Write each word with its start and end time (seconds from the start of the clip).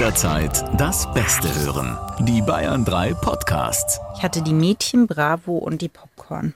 Jederzeit 0.00 0.64
das 0.80 1.12
Beste 1.12 1.54
hören. 1.56 1.98
Die 2.20 2.40
Bayern 2.40 2.86
3 2.86 3.12
Podcasts. 3.12 4.00
Ich 4.16 4.22
hatte 4.22 4.40
die 4.40 4.54
Mädchen 4.54 5.06
Bravo 5.06 5.58
und 5.58 5.82
die 5.82 5.90
Popcorn. 5.90 6.54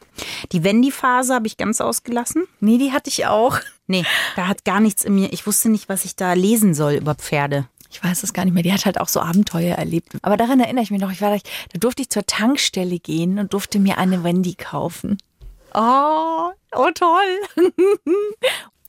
Die 0.52 0.64
Wendy-Phase 0.64 1.34
habe 1.34 1.46
ich 1.46 1.58
ganz 1.58 1.82
ausgelassen. 1.82 2.46
Nee, 2.60 2.78
die 2.78 2.92
hatte 2.92 3.10
ich 3.10 3.26
auch. 3.26 3.58
Nee, 3.86 4.06
da 4.34 4.48
hat 4.48 4.64
gar 4.64 4.80
nichts 4.80 5.04
in 5.04 5.14
mir. 5.14 5.30
Ich 5.34 5.46
wusste 5.46 5.68
nicht, 5.68 5.90
was 5.90 6.06
ich 6.06 6.16
da 6.16 6.32
lesen 6.32 6.72
soll 6.72 6.94
über 6.94 7.14
Pferde. 7.14 7.66
Ich 7.90 8.02
weiß 8.02 8.22
es 8.22 8.32
gar 8.32 8.46
nicht 8.46 8.54
mehr. 8.54 8.62
Die 8.62 8.72
hat 8.72 8.86
halt 8.86 8.98
auch 8.98 9.08
so 9.08 9.20
Abenteuer 9.20 9.76
erlebt. 9.76 10.12
Aber 10.22 10.38
daran 10.38 10.60
erinnere 10.60 10.82
ich 10.82 10.90
mich 10.90 11.02
noch. 11.02 11.12
Ich 11.12 11.20
war 11.20 11.30
da, 11.30 11.36
da 11.36 11.78
durfte 11.78 12.00
ich 12.00 12.08
zur 12.08 12.24
Tankstelle 12.24 12.98
gehen 12.98 13.38
und 13.38 13.52
durfte 13.52 13.78
mir 13.78 13.98
eine 13.98 14.24
Wendy 14.24 14.54
kaufen. 14.54 15.18
Oh, 15.74 16.48
oh 16.74 16.90
toll. 16.94 17.42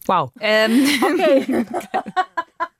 wow. 0.05 0.31
Ähm, 0.39 0.87
okay. 1.03 1.65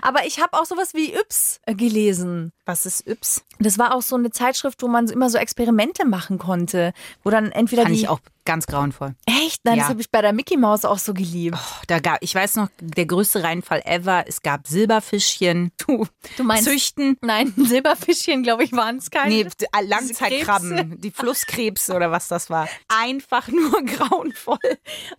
Aber 0.00 0.26
ich 0.26 0.40
habe 0.40 0.58
auch 0.58 0.64
sowas 0.64 0.94
wie 0.94 1.14
Yps 1.14 1.60
gelesen. 1.66 2.52
Was 2.64 2.86
ist 2.86 3.06
Yps? 3.06 3.44
Das 3.58 3.78
war 3.78 3.94
auch 3.94 4.02
so 4.02 4.16
eine 4.16 4.30
Zeitschrift, 4.30 4.82
wo 4.82 4.88
man 4.88 5.08
immer 5.08 5.30
so 5.30 5.38
Experimente 5.38 6.04
machen 6.04 6.38
konnte, 6.38 6.92
wo 7.22 7.30
dann 7.30 7.52
entweder 7.52 7.82
Fand 7.82 7.94
die 7.94 8.00
ich 8.00 8.08
auch 8.08 8.20
ganz 8.44 8.66
grauenvoll. 8.66 9.14
echt, 9.26 9.60
nein, 9.64 9.76
Ja. 9.76 9.82
das 9.84 9.90
habe 9.90 10.00
ich 10.00 10.10
bei 10.10 10.20
der 10.22 10.32
Mickey 10.32 10.56
Maus 10.56 10.84
auch 10.84 10.98
so 10.98 11.14
geliebt. 11.14 11.56
Oh, 11.58 11.82
da 11.86 11.98
gab, 12.00 12.18
ich 12.22 12.34
weiß 12.34 12.56
noch, 12.56 12.68
der 12.80 13.06
größte 13.06 13.42
Reinfall 13.42 13.82
ever. 13.84 14.24
Es 14.26 14.42
gab 14.42 14.66
Silberfischchen. 14.66 15.72
Du, 15.78 16.06
Du 16.36 16.44
meinst- 16.44 16.64
Züchten. 16.64 17.16
Nein, 17.22 17.52
Silberfischchen, 17.56 18.42
glaube 18.42 18.64
ich, 18.64 18.72
waren 18.72 18.96
es 18.98 19.10
keine. 19.10 19.34
Nee, 19.34 19.46
Langzeitkrabben, 19.86 21.00
die 21.00 21.10
Flusskrebse 21.10 21.94
oder 21.94 22.10
was 22.10 22.28
das 22.28 22.50
war. 22.50 22.68
Einfach 22.88 23.48
nur 23.48 23.82
grauenvoll. 23.84 24.58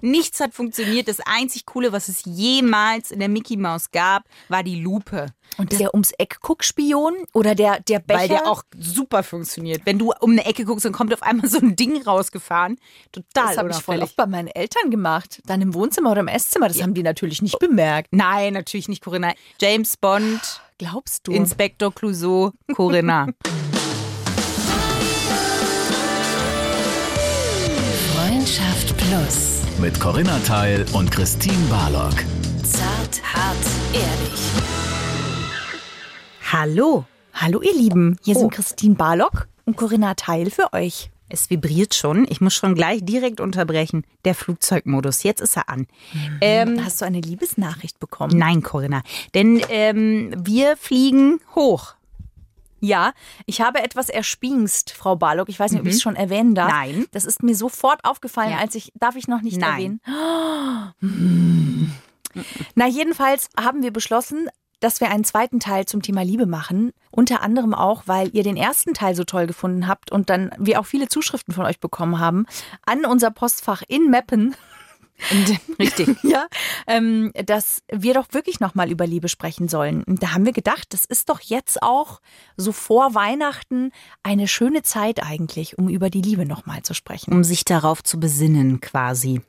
Nichts 0.02 0.40
hat 0.40 0.54
funktioniert. 0.54 1.08
Das 1.08 1.20
einzig 1.22 1.66
Coole, 1.66 1.92
was 1.92 2.08
es 2.10 2.22
jemals 2.26 3.12
in 3.12 3.20
der 3.20 3.30
Mickey 3.30 3.58
Maus 3.58 3.92
gab, 3.92 4.24
war 4.50 4.64
die 4.64 4.82
Lupe. 4.82 5.28
Und 5.58 5.80
der 5.80 5.94
ums 5.94 6.12
Eck 6.18 6.38
guck 6.42 6.64
Spion 6.64 7.14
oder 7.34 7.56
der 7.56 7.80
der 7.82 8.00
Becher, 8.00 8.20
Weil 8.20 8.28
der 8.28 8.48
auch 8.48 8.64
super 8.78 9.24
funktioniert. 9.24 9.82
Wenn 9.86 10.00
du 10.00 10.12
um 10.20 10.32
eine 10.32 10.46
Ecke 10.46 10.66
guckst, 10.66 10.86
dann 10.86 10.94
kommt 10.94 11.14
auf 11.14 11.24
einmal 11.24 11.48
so 11.48 11.60
ein 11.60 11.76
Ding 11.76 12.02
rausgefahren. 12.02 12.78
Total 13.12 13.26
das 13.34 13.58
habe 13.58 13.70
ich 13.72 13.78
voll 13.78 14.00
oft 14.02 14.16
bei 14.16 14.26
meinen 14.26 14.48
Eltern 14.48 14.90
gemacht. 14.90 15.42
Dann 15.46 15.62
im 15.62 15.74
Wohnzimmer 15.74 16.12
oder 16.12 16.22
im 16.22 16.28
Esszimmer. 16.28 16.68
Das 16.68 16.82
haben 16.82 16.94
die 16.94 17.04
natürlich 17.04 17.42
nicht 17.42 17.60
bemerkt. 17.60 18.10
Nein, 18.12 18.54
natürlich 18.54 18.88
nicht 18.90 19.04
Corinna. 19.04 19.34
James 19.60 19.98
Bond, 19.98 20.62
Glaubst 20.78 21.28
du? 21.28 21.34
Inspektor 21.34 21.94
Clouseau, 21.94 22.52
Corinna. 22.74 23.28
Freundschaft 28.14 28.96
Plus. 28.98 29.62
Mit 29.80 30.00
Corinna 30.00 30.40
Teil 30.40 30.86
und 30.94 31.12
Christine 31.12 31.66
Barlock. 31.70 32.16
Zart, 32.64 33.22
hart, 33.34 33.58
ehrlich. 33.94 34.73
Hallo. 36.58 37.06
Hallo 37.34 37.64
ihr 37.64 37.74
Lieben, 37.74 38.16
hier 38.24 38.36
Oh. 38.36 38.42
sind 38.42 38.52
Christine 38.54 38.94
Barlock 38.94 39.48
und 39.66 39.76
Corinna 39.76 40.14
Teil 40.14 40.52
für 40.52 40.72
euch. 40.72 41.10
Es 41.28 41.50
vibriert 41.50 41.96
schon. 41.96 42.28
Ich 42.30 42.42
muss 42.42 42.54
schon 42.54 42.76
gleich 42.76 43.04
direkt 43.04 43.42
unterbrechen. 43.42 44.06
Der 44.24 44.36
Flugzeugmodus. 44.36 45.24
Jetzt 45.24 45.42
ist 45.42 45.58
er 45.58 45.68
an. 45.68 45.88
Ähm, 46.42 46.86
Hast 46.86 47.02
du 47.02 47.06
eine 47.06 47.22
Liebesnachricht 47.22 48.00
bekommen? 48.00 48.38
nein, 48.38 48.62
Corinna. 48.62 49.02
Denn 49.34 49.60
ähm, 49.70 50.32
wir 50.38 50.78
fliegen 50.78 51.40
hoch. 51.56 51.96
Ja, 52.80 53.14
ich 53.48 53.62
habe 53.62 53.82
etwas 53.82 54.10
erspingst, 54.10 54.92
Frau 54.92 55.16
Barlock. 55.16 55.50
Ich 55.50 55.60
weiß 55.60 55.72
nicht, 55.72 55.82
ob 55.82 55.88
ich 55.88 55.96
es 55.96 56.02
schon 56.04 56.16
erwähnen 56.16 56.54
darf. 56.54 56.68
Mhm. 56.72 56.76
Nein. 56.78 57.06
Das 57.14 57.26
ist 57.26 57.42
mir 57.42 57.56
sofort 57.56 58.06
aufgefallen, 58.06 58.52
Ja. 58.52 58.58
als 58.60 58.76
ich, 58.76 58.92
darf 58.94 59.16
ich 59.16 59.28
noch 59.28 59.42
nicht 59.42 59.58
Nein. 59.60 60.00
erwähnen? 60.04 60.94
Na, 62.76 62.88
jedenfalls 62.88 63.50
haben 63.60 63.82
wir 63.82 63.92
beschlossen, 63.92 64.50
dass 64.84 65.00
wir 65.00 65.10
einen 65.10 65.24
zweiten 65.24 65.62
Teil 65.62 65.86
zum 65.86 66.02
Thema 66.02 66.24
Liebe 66.24 66.46
machen. 66.46 66.92
Unter 67.10 67.42
anderem 67.42 67.74
auch, 67.74 68.04
weil 68.06 68.30
ihr 68.36 68.44
den 68.44 68.58
ersten 68.58 68.94
Teil 68.94 69.16
so 69.16 69.24
toll 69.24 69.48
gefunden 69.48 69.88
habt 69.88 70.12
und 70.12 70.30
dann 70.30 70.52
wir 70.58 70.80
auch 70.80 70.86
viele 70.86 71.08
Zuschriften 71.08 71.54
von 71.54 71.66
euch 71.66 71.80
bekommen 71.80 72.20
haben 72.20 72.46
an 72.86 73.06
unser 73.06 73.32
Postfach 73.32 73.82
in 73.88 74.10
Meppen. 74.10 74.56
Richtig. 75.80 76.18
ja, 76.24 76.48
ähm, 76.88 77.32
dass 77.46 77.84
wir 77.92 78.14
doch 78.14 78.28
wirklich 78.32 78.60
nochmal 78.60 78.92
über 78.92 79.08
Liebe 79.08 79.30
sprechen 79.30 79.68
sollen. 79.68 80.04
Und 80.04 80.24
da 80.24 80.34
haben 80.34 80.46
wir 80.46 80.54
gedacht, 80.54 80.94
das 80.94 81.06
ist 81.06 81.30
doch 81.30 81.40
jetzt 81.42 81.82
auch 81.82 82.22
so 82.58 82.72
vor 82.72 83.16
Weihnachten 83.16 83.92
eine 84.22 84.48
schöne 84.48 84.84
Zeit 84.84 85.24
eigentlich, 85.24 85.78
um 85.78 85.90
über 85.90 86.10
die 86.10 86.22
Liebe 86.22 86.46
nochmal 86.46 86.84
zu 86.84 86.94
sprechen. 86.94 87.34
um 87.34 87.44
sich 87.44 87.66
darauf 87.66 88.04
zu 88.04 88.20
besinnen 88.20 88.82
quasi. 88.82 89.42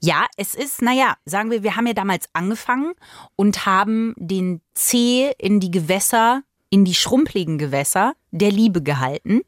Ja, 0.00 0.26
es 0.36 0.54
ist, 0.54 0.82
naja, 0.82 1.16
sagen 1.24 1.50
wir, 1.50 1.62
wir 1.62 1.76
haben 1.76 1.86
ja 1.86 1.94
damals 1.94 2.28
angefangen 2.32 2.92
und 3.36 3.66
haben 3.66 4.14
den 4.16 4.60
Zeh 4.74 5.32
in 5.38 5.60
die 5.60 5.70
Gewässer, 5.70 6.42
in 6.70 6.84
die 6.84 6.94
schrumpeligen 6.94 7.58
Gewässer 7.58 8.14
der 8.30 8.50
Liebe 8.50 8.82
gehalten. 8.82 9.42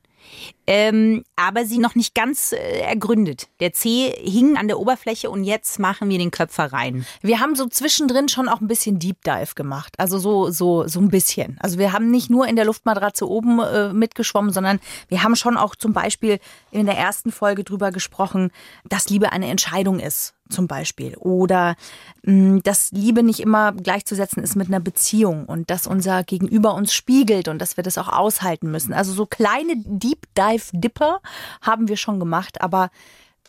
Ähm, 0.71 1.25
aber 1.35 1.65
sie 1.65 1.79
noch 1.79 1.95
nicht 1.95 2.15
ganz 2.15 2.53
äh, 2.53 2.81
ergründet. 2.81 3.49
Der 3.59 3.73
Zeh 3.73 4.11
hing 4.11 4.59
an 4.59 4.69
der 4.69 4.79
Oberfläche 4.79 5.31
und 5.31 5.45
jetzt 5.45 5.79
machen 5.79 6.11
wir 6.11 6.19
den 6.19 6.31
Köpfer 6.31 6.75
rein. 6.75 7.07
Wir 7.23 7.41
haben 7.41 7.57
so 7.57 7.67
zwischendrin 7.69 8.29
schon 8.29 8.51
auch 8.51 8.61
ein 8.61 8.69
bisschen 8.69 8.99
Deep 8.99 9.25
Dive 9.25 9.55
gemacht. 9.55 9.95
Also 9.97 10.19
so, 10.19 10.51
so, 10.51 10.87
so 10.87 11.01
ein 11.01 11.09
bisschen. 11.09 11.57
Also 11.61 11.79
wir 11.79 11.95
haben 11.95 12.11
nicht 12.11 12.29
nur 12.29 12.47
in 12.47 12.55
der 12.55 12.67
Luftmatratze 12.67 13.27
oben 13.27 13.61
äh, 13.61 13.95
mitgeschwommen, 13.95 14.53
sondern 14.53 14.79
wir 15.09 15.23
haben 15.23 15.37
schon 15.37 15.57
auch 15.57 15.75
zum 15.75 15.95
Beispiel 15.95 16.39
in 16.71 16.85
der 16.85 16.99
ersten 16.99 17.33
Folge 17.33 17.65
drüber 17.65 17.91
gesprochen, 17.91 18.51
dass 18.87 19.09
Liebe 19.09 19.33
eine 19.33 19.47
Entscheidung 19.47 20.01
ist, 20.01 20.35
zum 20.51 20.67
Beispiel. 20.67 21.17
Oder 21.17 21.77
mh, 22.25 22.61
dass 22.63 22.93
Liebe 22.93 23.23
nicht 23.23 23.41
immer 23.41 23.73
gleichzusetzen 23.73 24.43
ist 24.43 24.57
mit 24.57 24.69
einer 24.69 24.81
Beziehung 24.81 25.47
und 25.47 25.71
dass 25.71 25.87
unser 25.87 26.25
Gegenüber 26.25 26.75
uns 26.75 26.93
spiegelt 26.93 27.49
und 27.49 27.59
dass 27.59 27.77
wir 27.77 27.85
das 27.85 27.97
auch 27.97 28.09
aushalten 28.09 28.71
müssen. 28.71 28.93
Also 28.93 29.13
so 29.13 29.25
kleine 29.25 29.75
Deep 29.77 30.27
Dive 30.37 30.58
Dipper 30.73 31.21
haben 31.63 31.89
wir 31.89 31.97
schon 31.97 32.19
gemacht, 32.21 32.61
aber 32.61 32.91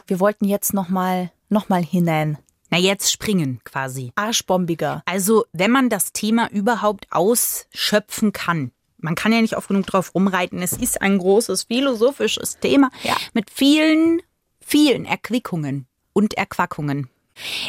wir 0.08 0.20
wollten 0.20 0.46
jetzt 0.46 0.74
nochmal 0.74 1.31
noch 1.50 1.70
mal 1.70 1.84
hinein. 1.84 2.38
Na, 2.70 2.78
jetzt 2.78 3.12
springen 3.12 3.59
quasi. 3.64 4.12
Arschbombiger. 4.16 5.02
Also, 5.06 5.46
wenn 5.53 5.72
man 5.72 5.90
das 5.90 6.14
Thema 6.14 6.50
überhaupt 6.52 7.08
ausschöpfen 7.09 8.31
kann. 8.34 8.72
Man 8.98 9.16
kann 9.16 9.31
ja 9.34 9.42
nicht 9.42 9.56
oft 9.58 9.69
genug 9.69 9.86
drauf 9.88 10.14
rumreiten. 10.14 10.62
Es 10.62 10.74
ist 10.74 11.02
ein 11.02 11.18
großes 11.18 11.64
philosophisches 11.64 12.59
Thema 12.59 12.90
Ja. 13.03 13.16
mit 13.34 13.50
vielen, 13.50 14.22
vielen 14.59 15.06
Erquickungen 15.06 15.88
und 16.14 16.36
Erquackungen. 16.36 17.09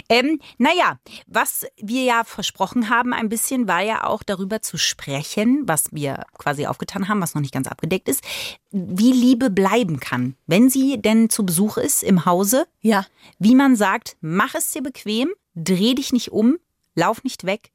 Ähm, 0.08 0.40
naja, 0.58 0.98
was 1.26 1.66
wir 1.76 2.02
ja 2.02 2.24
versprochen 2.24 2.88
haben 2.90 3.12
ein 3.12 3.28
bisschen, 3.28 3.68
war 3.68 3.82
ja 3.82 4.04
auch 4.04 4.22
darüber 4.22 4.62
zu 4.62 4.76
sprechen, 4.78 5.62
was 5.66 5.84
wir 5.92 6.24
quasi 6.38 6.66
aufgetan 6.66 7.08
haben, 7.08 7.20
was 7.20 7.34
noch 7.34 7.42
nicht 7.42 7.54
ganz 7.54 7.68
abgedeckt 7.68 8.08
ist, 8.08 8.22
wie 8.70 9.12
Liebe 9.12 9.50
bleiben 9.50 10.00
kann, 10.00 10.36
wenn 10.46 10.68
sie 10.70 11.00
denn 11.00 11.30
zu 11.30 11.44
Besuch 11.44 11.76
ist 11.76 12.02
im 12.02 12.24
Hause 12.24 12.66
Ja. 12.80 13.06
wie 13.38 13.54
man 13.54 13.76
sagt, 13.76 14.16
mach 14.20 14.54
es 14.54 14.72
dir 14.72 14.82
bequem, 14.82 15.30
dreh 15.54 15.94
dich 15.94 16.12
nicht 16.12 16.32
um, 16.32 16.56
lauf 16.94 17.24
nicht 17.24 17.44
weg. 17.44 17.70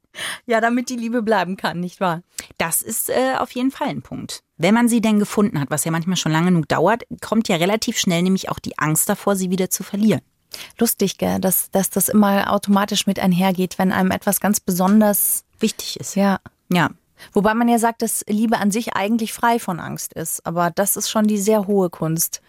Ja, 0.46 0.62
damit 0.62 0.88
die 0.88 0.96
Liebe 0.96 1.22
bleiben 1.22 1.58
kann, 1.58 1.80
nicht 1.80 2.00
wahr? 2.00 2.22
Das 2.56 2.80
ist 2.80 3.10
äh, 3.10 3.34
auf 3.38 3.50
jeden 3.52 3.70
Fall 3.70 3.88
ein 3.88 4.00
Punkt. 4.00 4.42
Wenn 4.56 4.72
man 4.72 4.88
sie 4.88 5.02
denn 5.02 5.18
gefunden 5.18 5.60
hat, 5.60 5.70
was 5.70 5.84
ja 5.84 5.90
manchmal 5.90 6.16
schon 6.16 6.32
lange 6.32 6.46
genug 6.46 6.68
dauert, 6.68 7.02
kommt 7.20 7.48
ja 7.48 7.56
relativ 7.56 7.98
schnell 7.98 8.22
nämlich 8.22 8.48
auch 8.48 8.58
die 8.58 8.78
Angst 8.78 9.10
davor, 9.10 9.36
sie 9.36 9.50
wieder 9.50 9.68
zu 9.68 9.82
verlieren. 9.82 10.22
Lustig, 10.78 11.18
gell, 11.18 11.40
dass, 11.40 11.70
dass 11.70 11.90
das 11.90 12.08
immer 12.08 12.52
automatisch 12.52 13.06
mit 13.06 13.18
einhergeht, 13.18 13.78
wenn 13.78 13.92
einem 13.92 14.10
etwas 14.10 14.40
ganz 14.40 14.60
besonders, 14.60 15.44
Wichtig 15.58 15.98
ist. 16.00 16.16
ja. 16.16 16.38
Ja. 16.70 16.90
Wobei 17.32 17.54
man 17.54 17.68
ja 17.68 17.78
sagt, 17.78 18.02
dass 18.02 18.24
Liebe 18.28 18.58
an 18.58 18.70
sich 18.70 18.94
eigentlich 18.94 19.32
frei 19.32 19.58
von 19.58 19.80
Angst 19.80 20.12
ist. 20.12 20.44
Aber 20.44 20.70
das 20.70 20.96
ist 20.98 21.08
schon 21.08 21.26
die 21.26 21.38
sehr 21.38 21.66
hohe 21.66 21.88
Kunst. 21.88 22.42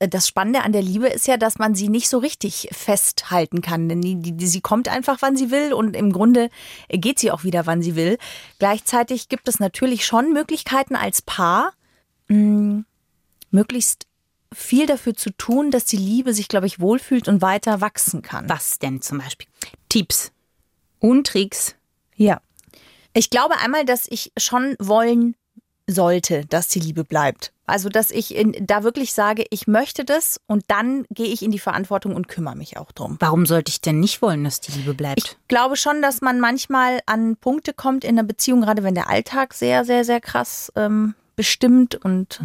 Äh, 0.00 0.08
Das 0.08 0.28
Spannende 0.28 0.62
an 0.62 0.72
der 0.72 0.82
Liebe 0.82 1.08
ist 1.08 1.26
ja, 1.26 1.38
dass 1.38 1.58
man 1.58 1.74
sie 1.74 1.88
nicht 1.88 2.08
so 2.10 2.18
richtig 2.18 2.68
festhalten 2.72 3.62
kann. 3.62 3.88
Denn 3.88 4.02
die, 4.02 4.16
die, 4.16 4.32
die, 4.32 4.46
sie 4.46 4.60
kommt 4.60 4.88
einfach, 4.88 5.18
wann 5.20 5.36
sie 5.36 5.50
will 5.50 5.72
und 5.72 5.96
im 5.96 6.12
Grunde 6.12 6.50
geht 6.90 7.18
sie 7.18 7.30
auch 7.30 7.42
wieder, 7.44 7.64
wann 7.66 7.80
sie 7.80 7.96
will. 7.96 8.18
Gleichzeitig 8.58 9.30
gibt 9.30 9.48
es 9.48 9.60
natürlich 9.60 10.04
schon 10.04 10.32
Möglichkeiten 10.34 10.94
als 10.94 11.22
Paar, 11.22 11.72
mh, 12.28 12.82
möglichst 13.50 14.06
viel 14.54 14.86
dafür 14.86 15.14
zu 15.14 15.30
tun, 15.30 15.70
dass 15.70 15.84
die 15.84 15.96
Liebe 15.96 16.34
sich, 16.34 16.48
glaube 16.48 16.66
ich, 16.66 16.80
wohlfühlt 16.80 17.28
und 17.28 17.42
weiter 17.42 17.80
wachsen 17.80 18.22
kann. 18.22 18.48
Was 18.48 18.78
denn 18.78 19.00
zum 19.00 19.18
Beispiel? 19.18 19.48
Tipps 19.88 20.32
und 20.98 21.26
Tricks. 21.26 21.74
Ja. 22.16 22.40
Ich 23.14 23.30
glaube 23.30 23.58
einmal, 23.58 23.84
dass 23.84 24.06
ich 24.08 24.32
schon 24.38 24.76
wollen 24.78 25.34
sollte, 25.86 26.46
dass 26.46 26.68
die 26.68 26.80
Liebe 26.80 27.04
bleibt. 27.04 27.52
Also, 27.66 27.88
dass 27.88 28.10
ich 28.10 28.34
in, 28.34 28.54
da 28.66 28.82
wirklich 28.82 29.12
sage, 29.12 29.44
ich 29.50 29.66
möchte 29.66 30.04
das 30.04 30.40
und 30.46 30.64
dann 30.68 31.04
gehe 31.10 31.26
ich 31.26 31.42
in 31.42 31.50
die 31.50 31.58
Verantwortung 31.58 32.14
und 32.14 32.28
kümmere 32.28 32.56
mich 32.56 32.76
auch 32.76 32.92
drum. 32.92 33.16
Warum 33.20 33.46
sollte 33.46 33.70
ich 33.70 33.80
denn 33.80 34.00
nicht 34.00 34.20
wollen, 34.20 34.44
dass 34.44 34.60
die 34.60 34.72
Liebe 34.72 34.94
bleibt? 34.94 35.18
Ich 35.18 35.48
glaube 35.48 35.76
schon, 35.76 36.02
dass 36.02 36.20
man 36.20 36.40
manchmal 36.40 37.00
an 37.06 37.36
Punkte 37.36 37.72
kommt 37.72 38.04
in 38.04 38.10
einer 38.10 38.26
Beziehung, 38.26 38.62
gerade 38.62 38.82
wenn 38.82 38.94
der 38.94 39.08
Alltag 39.08 39.54
sehr, 39.54 39.84
sehr, 39.84 40.04
sehr 40.04 40.20
krass 40.20 40.72
ähm, 40.76 41.14
bestimmt 41.36 41.94
und 41.94 42.40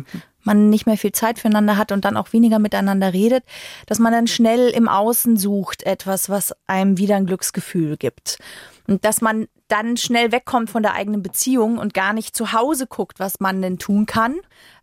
man 0.48 0.72
nicht 0.72 0.88
mehr 0.88 0.98
viel 0.98 1.12
Zeit 1.12 1.38
füreinander 1.38 1.78
hat 1.78 1.92
und 1.92 2.04
dann 2.06 2.18
auch 2.18 2.34
weniger 2.34 2.58
miteinander 2.58 3.14
redet, 3.14 3.44
dass 3.86 4.00
man 4.00 4.12
dann 4.12 4.26
schnell 4.26 4.70
im 4.70 4.88
Außen 4.88 5.38
sucht 5.38 5.84
etwas, 5.84 6.30
was 6.30 6.56
einem 6.66 6.98
wieder 6.98 7.18
ein 7.18 7.28
Glücksgefühl 7.28 7.98
gibt. 7.98 8.40
Und 8.88 9.06
dass 9.06 9.22
man 9.22 9.48
dann 9.68 9.98
schnell 9.98 10.32
wegkommt 10.32 10.70
von 10.70 10.82
der 10.82 10.94
eigenen 10.94 11.22
Beziehung 11.22 11.78
und 11.78 11.94
gar 11.94 12.14
nicht 12.14 12.36
zu 12.36 12.54
Hause 12.54 12.88
guckt, 12.88 13.20
was 13.20 13.40
man 13.40 13.62
denn 13.62 13.78
tun 13.78 14.06
kann, 14.06 14.36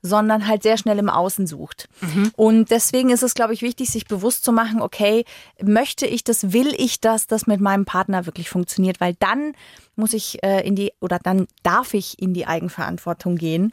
sondern 0.02 0.46
halt 0.46 0.62
sehr 0.62 0.76
schnell 0.76 0.98
im 0.98 1.08
Außen 1.08 1.46
sucht. 1.46 1.88
Und 2.36 2.70
deswegen 2.70 3.08
ist 3.08 3.22
es, 3.22 3.34
glaube 3.34 3.54
ich, 3.54 3.62
wichtig, 3.62 3.88
sich 3.88 4.06
bewusst 4.06 4.44
zu 4.44 4.52
machen, 4.52 4.82
okay, 4.82 5.24
möchte 5.62 6.06
ich 6.06 6.22
das, 6.22 6.52
will 6.52 6.74
ich 6.76 7.00
das, 7.00 7.26
das 7.26 7.46
mit 7.46 7.62
meinem 7.62 7.86
Partner 7.86 8.26
wirklich 8.26 8.50
funktioniert, 8.50 9.00
weil 9.00 9.14
dann 9.18 9.54
muss 9.96 10.12
ich 10.12 10.42
äh, 10.42 10.66
in 10.66 10.76
die 10.76 10.92
oder 11.00 11.18
dann 11.18 11.46
darf 11.62 11.94
ich 11.94 12.20
in 12.20 12.34
die 12.34 12.46
Eigenverantwortung 12.46 13.36
gehen. 13.36 13.72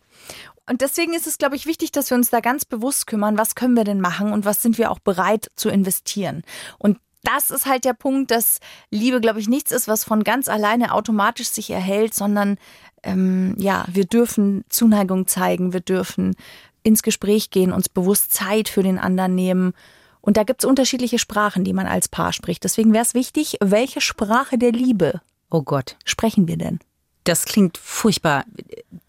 Und 0.69 0.81
deswegen 0.81 1.13
ist 1.13 1.27
es, 1.27 1.37
glaube 1.37 1.55
ich, 1.55 1.65
wichtig, 1.65 1.91
dass 1.91 2.09
wir 2.09 2.17
uns 2.17 2.29
da 2.29 2.39
ganz 2.39 2.65
bewusst 2.65 3.07
kümmern, 3.07 3.37
was 3.37 3.55
können 3.55 3.75
wir 3.75 3.83
denn 3.83 4.01
machen 4.01 4.31
und 4.31 4.45
was 4.45 4.61
sind 4.61 4.77
wir 4.77 4.91
auch 4.91 4.99
bereit 4.99 5.51
zu 5.55 5.69
investieren. 5.69 6.43
Und 6.77 6.97
das 7.23 7.51
ist 7.51 7.65
halt 7.65 7.85
der 7.85 7.93
Punkt, 7.93 8.31
dass 8.31 8.59
Liebe, 8.89 9.21
glaube 9.21 9.39
ich, 9.39 9.47
nichts 9.47 9.71
ist, 9.71 9.87
was 9.87 10.03
von 10.03 10.23
ganz 10.23 10.47
alleine 10.47 10.93
automatisch 10.93 11.49
sich 11.49 11.69
erhält, 11.69 12.13
sondern 12.13 12.57
ähm, 13.03 13.55
ja, 13.57 13.85
wir 13.87 14.05
dürfen 14.05 14.63
Zuneigung 14.69 15.27
zeigen, 15.27 15.73
wir 15.73 15.81
dürfen 15.81 16.35
ins 16.83 17.03
Gespräch 17.03 17.51
gehen, 17.51 17.71
uns 17.71 17.89
bewusst 17.89 18.33
Zeit 18.33 18.69
für 18.69 18.81
den 18.81 18.97
anderen 18.97 19.35
nehmen. 19.35 19.73
Und 20.19 20.37
da 20.37 20.43
gibt 20.43 20.63
es 20.63 20.69
unterschiedliche 20.69 21.19
Sprachen, 21.19 21.63
die 21.63 21.73
man 21.73 21.87
als 21.87 22.07
Paar 22.07 22.33
spricht. 22.33 22.63
Deswegen 22.63 22.93
wäre 22.93 23.03
es 23.03 23.13
wichtig, 23.13 23.57
welche 23.61 24.01
Sprache 24.01 24.57
der 24.57 24.71
Liebe 24.71 25.21
Oh 25.53 25.63
Gott, 25.63 25.97
sprechen 26.05 26.47
wir 26.47 26.55
denn? 26.55 26.79
Das 27.23 27.45
klingt 27.45 27.77
furchtbar, 27.77 28.45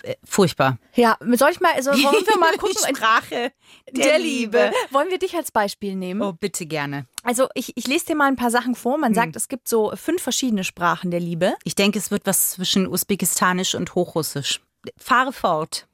äh, 0.02 0.14
furchtbar. 0.24 0.78
Ja, 0.94 1.16
soll 1.20 1.50
ich 1.50 1.60
mal, 1.60 1.72
also 1.74 1.90
wollen 1.90 2.26
wir 2.26 2.38
mal 2.38 2.52
gucken? 2.58 2.94
Sprache 2.94 3.52
der 3.90 4.18
Liebe. 4.18 4.72
Wollen 4.90 5.10
wir 5.10 5.18
dich 5.18 5.34
als 5.34 5.50
Beispiel 5.50 5.94
nehmen? 5.96 6.22
Oh, 6.22 6.32
bitte 6.32 6.66
gerne. 6.66 7.06
Also 7.22 7.48
ich, 7.54 7.76
ich 7.76 7.86
lese 7.86 8.06
dir 8.06 8.16
mal 8.16 8.26
ein 8.28 8.36
paar 8.36 8.50
Sachen 8.50 8.74
vor. 8.74 8.98
Man 8.98 9.14
sagt, 9.14 9.36
es 9.36 9.48
gibt 9.48 9.68
so 9.68 9.92
fünf 9.96 10.22
verschiedene 10.22 10.64
Sprachen 10.64 11.10
der 11.10 11.20
Liebe. 11.20 11.54
Ich 11.64 11.74
denke, 11.74 11.98
es 11.98 12.10
wird 12.10 12.26
was 12.26 12.50
zwischen 12.50 12.86
Usbekistanisch 12.86 13.74
und 13.74 13.94
Hochrussisch. 13.94 14.60
Fahre 14.96 15.32
fort. 15.32 15.86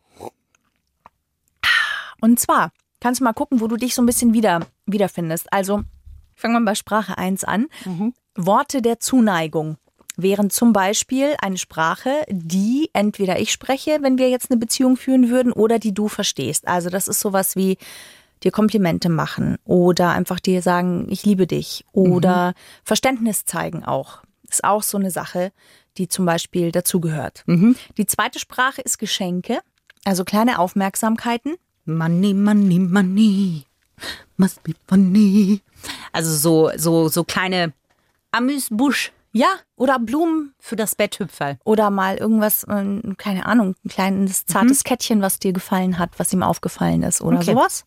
Und 2.21 2.41
zwar 2.41 2.73
kannst 3.01 3.21
du 3.21 3.25
mal 3.25 3.33
gucken, 3.33 3.61
wo 3.61 3.69
du 3.69 3.77
dich 3.77 3.95
so 3.95 4.03
ein 4.03 4.07
bisschen 4.07 4.33
wieder, 4.33 4.67
wiederfindest. 4.87 5.53
Also 5.53 5.83
fangen 6.35 6.55
wir 6.55 6.65
bei 6.65 6.75
Sprache 6.75 7.17
1 7.17 7.45
an. 7.45 7.69
Worte 8.35 8.83
der 8.83 8.99
Zuneigung 9.01 9.77
wären 10.19 10.51
zum 10.51 10.73
Beispiel 10.73 11.35
eine 11.41 11.57
Sprache, 11.57 12.11
die 12.29 12.91
entweder 12.93 13.41
ich 13.41 13.53
spreche, 13.53 13.99
wenn 14.03 14.19
wir 14.19 14.29
jetzt 14.29 14.51
eine 14.51 14.59
Beziehung 14.59 14.97
führen 14.97 15.31
würden, 15.31 15.53
oder 15.53 15.79
die 15.79 15.95
du 15.95 16.09
verstehst. 16.09 16.69
Also 16.69 16.91
das 16.91 17.09
ist 17.09 17.21
sowas 17.21 17.57
wie 17.57 17.79
dir 18.43 18.51
Komplimente 18.51 19.09
machen 19.09 19.57
oder 19.65 20.11
einfach 20.11 20.41
dir 20.41 20.61
sagen, 20.61 21.07
ich 21.09 21.25
liebe 21.25 21.47
dich 21.47 21.85
oder 21.93 22.55
Verständnis 22.85 23.45
zeigen 23.45 23.85
auch. 23.85 24.23
Ist 24.49 24.65
auch 24.65 24.83
so 24.83 24.99
eine 24.99 25.11
Sache, 25.11 25.53
die 25.97 26.09
zum 26.09 26.27
Beispiel 26.27 26.73
dazugehört. 26.73 27.45
Die 27.97 28.07
zweite 28.07 28.39
Sprache 28.39 28.81
ist 28.81 28.99
Geschenke, 28.99 29.61
also 30.05 30.25
kleine 30.25 30.59
Aufmerksamkeiten. 30.59 31.57
Money, 31.85 32.35
money, 32.35 32.79
money. 32.79 33.65
Must 34.37 34.63
be 34.63 34.73
funny. 34.87 35.61
Also 36.13 36.35
so, 36.35 36.71
so, 36.77 37.09
so 37.09 37.25
kleine 37.25 37.73
Amüsbusch 38.31 39.13
Ja, 39.33 39.49
oder 39.77 39.99
Blumen 39.99 40.55
für 40.59 40.75
das 40.77 40.95
Betthüpferl. 40.95 41.59
oder 41.65 41.91
mal 41.91 42.17
irgendwas, 42.17 42.67
ähm, 42.69 43.15
keine 43.19 43.47
Ahnung, 43.47 43.75
ein 43.85 43.89
kleines 43.89 44.47
zartes 44.47 44.85
Kettchen, 44.85 45.21
was 45.23 45.39
dir 45.39 45.53
gefallen 45.53 45.99
hat, 45.99 46.19
was 46.19 46.33
ihm 46.33 46.43
aufgefallen 46.43 47.03
ist 47.03 47.21
oder 47.21 47.37
Okay. 47.39 47.53
sowas. 47.53 47.85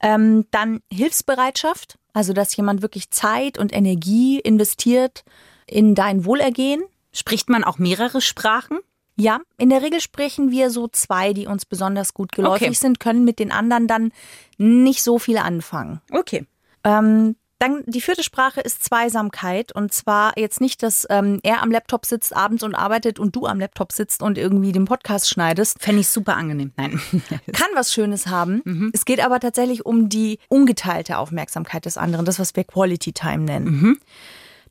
Ähm, 0.00 0.46
dann 0.50 0.80
Hilfsbereitschaft, 0.92 1.98
also 2.12 2.32
dass 2.32 2.56
jemand 2.56 2.82
wirklich 2.82 3.10
Zeit 3.10 3.58
und 3.58 3.72
Energie 3.72 4.40
investiert 4.40 5.24
in 5.66 5.94
dein 5.94 6.24
Wohlergehen. 6.24 6.82
Spricht 7.12 7.48
man 7.48 7.62
auch 7.64 7.78
mehrere 7.78 8.20
Sprachen? 8.20 8.78
Ja, 9.16 9.40
in 9.58 9.68
der 9.68 9.82
Regel 9.82 10.00
sprechen 10.00 10.50
wir 10.50 10.70
so 10.70 10.88
zwei, 10.88 11.32
die 11.34 11.46
uns 11.46 11.64
besonders 11.66 12.14
gut 12.14 12.32
geläufig 12.32 12.68
Okay. 12.68 12.74
sind, 12.76 12.98
können 12.98 13.24
mit 13.24 13.38
den 13.38 13.52
anderen 13.52 13.86
dann 13.86 14.10
nicht 14.58 15.02
so 15.02 15.18
viel 15.18 15.36
anfangen. 15.38 16.00
Okay. 16.10 16.46
Ähm, 16.82 17.36
dann 17.62 17.84
die 17.86 18.00
vierte 18.00 18.24
Sprache 18.24 18.60
ist 18.60 18.82
Zweisamkeit 18.82 19.70
und 19.70 19.92
zwar 19.94 20.36
jetzt 20.36 20.60
nicht, 20.60 20.82
dass 20.82 21.06
ähm, 21.10 21.38
er 21.44 21.62
am 21.62 21.70
Laptop 21.70 22.04
sitzt 22.06 22.34
abends 22.34 22.64
und 22.64 22.74
arbeitet 22.74 23.20
und 23.20 23.36
du 23.36 23.46
am 23.46 23.60
Laptop 23.60 23.92
sitzt 23.92 24.20
und 24.20 24.36
irgendwie 24.36 24.72
den 24.72 24.84
Podcast 24.84 25.28
schneidest. 25.28 25.80
Fände 25.80 26.00
ich 26.00 26.08
super 26.08 26.36
angenehm. 26.36 26.72
Nein. 26.76 27.00
Kann 27.52 27.68
was 27.74 27.92
Schönes 27.92 28.26
haben. 28.26 28.90
Es 28.92 29.04
geht 29.04 29.24
aber 29.24 29.38
tatsächlich 29.38 29.86
um 29.86 30.08
die 30.08 30.40
ungeteilte 30.48 31.18
Aufmerksamkeit 31.18 31.84
des 31.84 31.96
anderen, 31.96 32.24
das, 32.24 32.40
was 32.40 32.56
wir 32.56 32.64
Quality 32.64 33.12
Time 33.12 33.44
nennen. 33.44 33.98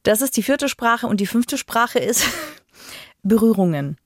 Das 0.04 0.22
ist 0.22 0.36
die 0.36 0.44
vierte 0.44 0.68
Sprache 0.68 1.08
und 1.08 1.22
die 1.22 1.28
fünfte 1.28 1.58
Sprache 1.58 2.00
ist 2.00 2.26
Berührungen. 3.24 3.98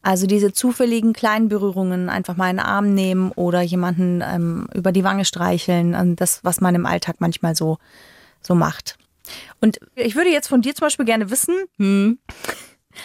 Also 0.00 0.26
diese 0.26 0.52
zufälligen 0.52 1.12
kleinen 1.12 1.48
Berührungen, 1.48 2.08
einfach 2.08 2.36
mal 2.36 2.46
einen 2.46 2.60
Arm 2.60 2.94
nehmen 2.94 3.30
oder 3.32 3.60
jemanden 3.60 4.22
ähm, 4.22 4.68
über 4.74 4.92
die 4.92 5.04
Wange 5.04 5.24
streicheln, 5.24 5.94
ähm, 5.94 6.16
das, 6.16 6.42
was 6.44 6.60
man 6.60 6.74
im 6.74 6.86
Alltag 6.86 7.16
manchmal 7.18 7.54
so, 7.54 7.78
so 8.42 8.54
macht. 8.54 8.96
Und 9.60 9.78
ich 9.94 10.16
würde 10.16 10.30
jetzt 10.30 10.48
von 10.48 10.62
dir 10.62 10.74
zum 10.74 10.86
Beispiel 10.86 11.04
gerne 11.04 11.30
wissen, 11.30 11.54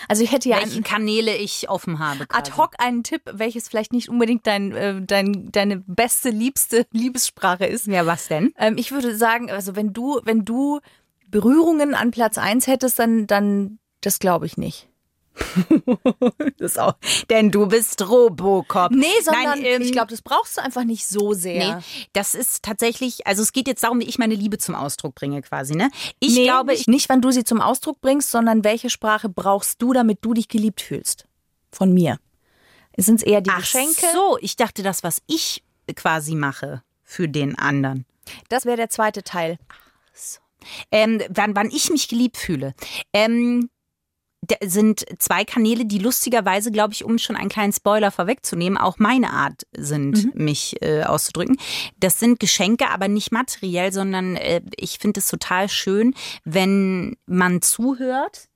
also 0.07 0.23
ich 0.23 0.31
hätte 0.31 0.49
ja 0.49 0.57
Welche 0.57 0.75
einen, 0.75 0.83
Kanäle 0.83 1.35
ich 1.35 1.69
offen 1.69 1.99
habe. 1.99 2.23
ad 2.29 2.49
quasi. 2.49 2.57
hoc 2.57 2.71
einen 2.77 3.03
Tipp, 3.03 3.21
welches 3.31 3.69
vielleicht 3.69 3.93
nicht 3.93 4.09
unbedingt 4.09 4.45
dein, 4.47 4.73
äh, 4.73 5.01
dein, 5.01 5.51
deine 5.51 5.77
beste, 5.87 6.29
liebste 6.29 6.85
Liebessprache 6.91 7.65
ist. 7.65 7.87
Ja, 7.87 8.05
was 8.05 8.27
denn? 8.27 8.53
Ähm, 8.57 8.77
ich 8.77 8.91
würde 8.91 9.15
sagen, 9.15 9.49
also 9.51 9.75
wenn 9.75 9.93
du, 9.93 10.19
wenn 10.23 10.45
du 10.45 10.79
Berührungen 11.27 11.93
an 11.93 12.11
Platz 12.11 12.37
eins 12.37 12.67
hättest, 12.67 12.99
dann, 12.99 13.27
dann 13.27 13.79
das 14.01 14.19
glaube 14.19 14.45
ich 14.45 14.57
nicht. 14.57 14.89
Das 16.57 16.77
auch, 16.77 16.95
denn 17.29 17.51
du 17.51 17.67
bist 17.67 18.07
Robocop. 18.07 18.91
Nee, 18.91 19.05
sondern 19.21 19.43
Nein, 19.43 19.65
ähm, 19.65 19.81
ich 19.81 19.91
glaube, 19.91 20.09
das 20.09 20.21
brauchst 20.21 20.57
du 20.57 20.61
einfach 20.61 20.83
nicht 20.83 21.05
so 21.05 21.33
sehr. 21.33 21.77
Nee, 21.77 21.83
das 22.13 22.35
ist 22.35 22.63
tatsächlich, 22.63 23.27
also 23.27 23.43
es 23.43 23.53
geht 23.53 23.67
jetzt 23.67 23.83
darum, 23.83 23.99
wie 23.99 24.05
ich 24.05 24.17
meine 24.17 24.35
Liebe 24.35 24.57
zum 24.57 24.75
Ausdruck 24.75 25.15
bringe 25.15 25.41
quasi, 25.41 25.75
ne? 25.75 25.89
Ich 26.19 26.35
nee, 26.35 26.45
glaube, 26.45 26.71
nicht, 26.71 26.87
nicht, 26.87 27.09
wann 27.09 27.21
du 27.21 27.31
sie 27.31 27.43
zum 27.43 27.61
Ausdruck 27.61 28.01
bringst, 28.01 28.31
sondern 28.31 28.63
welche 28.63 28.89
Sprache 28.89 29.29
brauchst 29.29 29.81
du, 29.81 29.93
damit 29.93 30.19
du 30.21 30.33
dich 30.33 30.47
geliebt 30.47 30.81
fühlst? 30.81 31.25
Von 31.71 31.93
mir. 31.93 32.19
Sind 32.97 33.17
es 33.17 33.23
eher 33.23 33.41
die 33.41 33.51
Ach 33.51 33.59
Geschenke? 33.59 34.07
so, 34.13 34.37
ich 34.41 34.55
dachte, 34.55 34.81
das, 34.81 35.03
was 35.03 35.21
ich 35.27 35.63
quasi 35.95 36.35
mache 36.35 36.81
für 37.03 37.29
den 37.29 37.57
anderen. 37.57 38.05
Das 38.49 38.65
wäre 38.65 38.77
der 38.77 38.89
zweite 38.89 39.23
Teil. 39.23 39.57
Ähm, 40.91 41.21
wann, 41.29 41.55
wann 41.55 41.69
ich 41.69 41.89
mich 41.91 42.07
geliebt 42.07 42.37
fühle. 42.37 42.73
Ähm, 43.13 43.69
sind 44.63 45.05
zwei 45.19 45.45
Kanäle, 45.45 45.85
die 45.85 45.99
lustigerweise, 45.99 46.71
glaube 46.71 46.93
ich, 46.93 47.03
um 47.03 47.17
schon 47.17 47.35
einen 47.35 47.49
kleinen 47.49 47.73
Spoiler 47.73 48.11
vorwegzunehmen, 48.11 48.77
auch 48.77 48.97
meine 48.99 49.31
Art 49.31 49.67
sind, 49.75 50.35
mich 50.35 50.81
äh, 50.81 51.03
auszudrücken. 51.03 51.57
Das 51.99 52.19
sind 52.19 52.39
Geschenke, 52.39 52.89
aber 52.89 53.07
nicht 53.07 53.31
materiell, 53.31 53.91
sondern 53.91 54.35
äh, 54.35 54.61
ich 54.77 54.99
finde 54.99 55.19
es 55.19 55.27
total 55.27 55.69
schön, 55.69 56.13
wenn 56.43 57.15
man 57.25 57.61
zuhört 57.61 58.47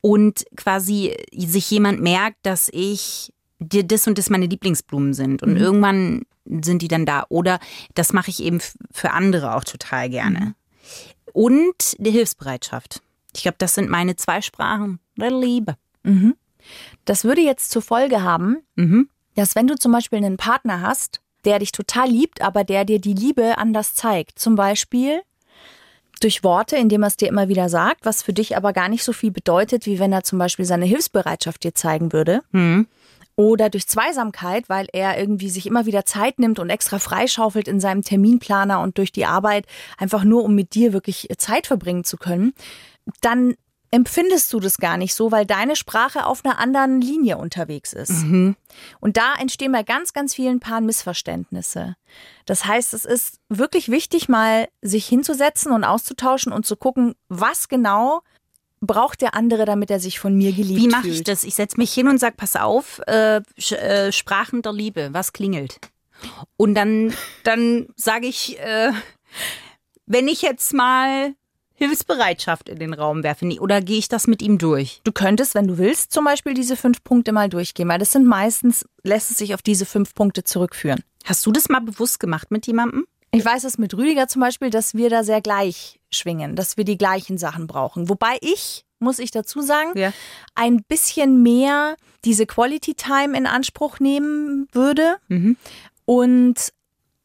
und 0.00 0.44
quasi 0.56 1.16
sich 1.34 1.70
jemand 1.70 2.00
merkt, 2.00 2.38
dass 2.42 2.68
ich 2.72 3.32
dir 3.58 3.84
das 3.84 4.06
und 4.06 4.18
das 4.18 4.30
meine 4.30 4.46
Lieblingsblumen 4.46 5.14
sind. 5.14 5.42
Und 5.42 5.56
irgendwann 5.56 6.22
sind 6.44 6.82
die 6.82 6.88
dann 6.88 7.06
da. 7.06 7.24
Oder 7.28 7.58
das 7.94 8.12
mache 8.12 8.30
ich 8.30 8.42
eben 8.42 8.60
für 8.90 9.12
andere 9.12 9.54
auch 9.54 9.64
total 9.64 10.10
gerne. 10.10 10.54
Und 11.32 11.96
die 11.98 12.10
Hilfsbereitschaft. 12.10 13.00
Ich 13.34 13.42
glaube, 13.42 13.56
das 13.58 13.74
sind 13.74 13.88
meine 13.88 14.16
zwei 14.16 14.42
Sprachen 14.42 15.00
der 15.16 15.30
Liebe. 15.30 15.76
Das 17.04 17.24
würde 17.24 17.40
jetzt 17.40 17.70
zur 17.70 17.82
Folge 17.82 18.22
haben, 18.22 18.58
Mhm. 18.76 19.08
dass 19.34 19.54
wenn 19.54 19.66
du 19.66 19.76
zum 19.76 19.92
Beispiel 19.92 20.18
einen 20.18 20.36
Partner 20.36 20.80
hast, 20.80 21.20
der 21.44 21.58
dich 21.58 21.72
total 21.72 22.08
liebt, 22.08 22.40
aber 22.40 22.64
der 22.64 22.84
dir 22.84 22.98
die 23.00 23.12
Liebe 23.14 23.58
anders 23.58 23.94
zeigt, 23.94 24.38
zum 24.38 24.54
Beispiel 24.54 25.20
durch 26.20 26.42
Worte, 26.44 26.76
indem 26.76 27.02
er 27.02 27.08
es 27.08 27.16
dir 27.16 27.28
immer 27.28 27.48
wieder 27.48 27.68
sagt, 27.68 28.06
was 28.06 28.22
für 28.22 28.32
dich 28.32 28.56
aber 28.56 28.72
gar 28.72 28.88
nicht 28.88 29.04
so 29.04 29.12
viel 29.12 29.30
bedeutet, 29.30 29.84
wie 29.84 29.98
wenn 29.98 30.12
er 30.12 30.22
zum 30.22 30.38
Beispiel 30.38 30.64
seine 30.64 30.86
Hilfsbereitschaft 30.86 31.64
dir 31.64 31.74
zeigen 31.74 32.12
würde. 32.12 32.40
Mhm. 32.52 32.86
Oder 33.36 33.68
durch 33.68 33.88
Zweisamkeit, 33.88 34.68
weil 34.68 34.86
er 34.92 35.18
irgendwie 35.18 35.50
sich 35.50 35.66
immer 35.66 35.86
wieder 35.86 36.06
Zeit 36.06 36.38
nimmt 36.38 36.60
und 36.60 36.70
extra 36.70 37.00
freischaufelt 37.00 37.66
in 37.66 37.80
seinem 37.80 38.02
Terminplaner 38.02 38.80
und 38.80 38.96
durch 38.96 39.10
die 39.10 39.26
Arbeit, 39.26 39.66
einfach 39.98 40.22
nur 40.22 40.44
um 40.44 40.54
mit 40.54 40.74
dir 40.74 40.92
wirklich 40.92 41.28
Zeit 41.36 41.66
verbringen 41.66 42.04
zu 42.04 42.16
können, 42.16 42.54
dann 43.20 43.56
empfindest 43.94 44.52
du 44.52 44.58
das 44.58 44.78
gar 44.78 44.96
nicht 44.96 45.14
so, 45.14 45.30
weil 45.30 45.46
deine 45.46 45.76
Sprache 45.76 46.26
auf 46.26 46.44
einer 46.44 46.58
anderen 46.58 47.00
Linie 47.00 47.38
unterwegs 47.38 47.92
ist. 47.92 48.24
Und 48.98 49.16
da 49.16 49.34
entstehen 49.38 49.70
bei 49.70 49.84
ganz, 49.84 50.12
ganz 50.12 50.34
vielen 50.34 50.58
Paaren 50.58 50.84
Missverständnisse. 50.84 51.94
Das 52.44 52.64
heißt, 52.64 52.92
es 52.92 53.04
ist 53.04 53.38
wirklich 53.48 53.90
wichtig, 53.90 54.28
mal 54.28 54.66
sich 54.82 55.06
hinzusetzen 55.06 55.70
und 55.70 55.84
auszutauschen 55.84 56.52
und 56.52 56.66
zu 56.66 56.74
gucken, 56.74 57.14
was 57.28 57.68
genau 57.68 58.22
braucht 58.80 59.20
der 59.20 59.36
andere, 59.36 59.64
damit 59.64 59.92
er 59.92 60.00
sich 60.00 60.18
von 60.18 60.34
mir 60.34 60.50
geliebt 60.50 60.80
Wie 60.80 60.88
mache 60.88 61.02
fühlt. 61.02 61.14
ich 61.14 61.24
das? 61.24 61.44
Ich 61.44 61.54
setze 61.54 61.76
mich 61.76 61.94
hin 61.94 62.08
und 62.08 62.18
sage, 62.18 62.34
pass 62.36 62.56
auf, 62.56 63.00
äh, 63.06 63.42
äh, 63.70 64.10
Sprachen 64.10 64.60
der 64.62 64.72
Liebe, 64.72 65.10
was 65.12 65.32
klingelt? 65.32 65.78
Und 66.56 66.74
dann, 66.74 67.14
dann 67.44 67.86
sage 67.94 68.26
ich, 68.26 68.58
äh, 68.58 68.90
wenn 70.06 70.26
ich 70.26 70.42
jetzt 70.42 70.74
mal 70.74 71.34
Hilfsbereitschaft 71.74 72.68
in 72.68 72.78
den 72.78 72.94
Raum 72.94 73.22
werfe. 73.22 73.46
Nee, 73.46 73.58
Oder 73.60 73.80
gehe 73.80 73.98
ich 73.98 74.08
das 74.08 74.26
mit 74.26 74.42
ihm 74.42 74.58
durch? 74.58 75.00
Du 75.04 75.12
könntest, 75.12 75.54
wenn 75.54 75.66
du 75.68 75.78
willst, 75.78 76.12
zum 76.12 76.24
Beispiel 76.24 76.54
diese 76.54 76.76
fünf 76.76 77.02
Punkte 77.04 77.32
mal 77.32 77.48
durchgehen, 77.48 77.88
weil 77.88 77.98
das 77.98 78.12
sind 78.12 78.26
meistens, 78.26 78.84
lässt 79.02 79.30
es 79.30 79.38
sich 79.38 79.54
auf 79.54 79.62
diese 79.62 79.84
fünf 79.86 80.14
Punkte 80.14 80.44
zurückführen. 80.44 81.02
Hast 81.24 81.44
du 81.46 81.52
das 81.52 81.68
mal 81.68 81.80
bewusst 81.80 82.20
gemacht 82.20 82.50
mit 82.50 82.66
jemandem? 82.66 83.06
Ich 83.32 83.44
weiß 83.44 83.64
es 83.64 83.78
mit 83.78 83.94
Rüdiger 83.94 84.28
zum 84.28 84.40
Beispiel, 84.40 84.70
dass 84.70 84.94
wir 84.94 85.10
da 85.10 85.24
sehr 85.24 85.40
gleich 85.40 85.98
schwingen, 86.12 86.54
dass 86.54 86.76
wir 86.76 86.84
die 86.84 86.96
gleichen 86.98 87.36
Sachen 87.38 87.66
brauchen. 87.66 88.08
Wobei 88.08 88.36
ich, 88.40 88.84
muss 89.00 89.18
ich 89.18 89.32
dazu 89.32 89.60
sagen, 89.60 89.98
Ja. 89.98 90.12
ein 90.54 90.82
bisschen 90.84 91.42
mehr 91.42 91.96
diese 92.24 92.46
Quality 92.46 92.94
Time 92.94 93.36
in 93.36 93.46
Anspruch 93.46 93.98
nehmen 93.98 94.68
würde 94.72 95.16
Mhm. 95.28 95.56
und 96.04 96.54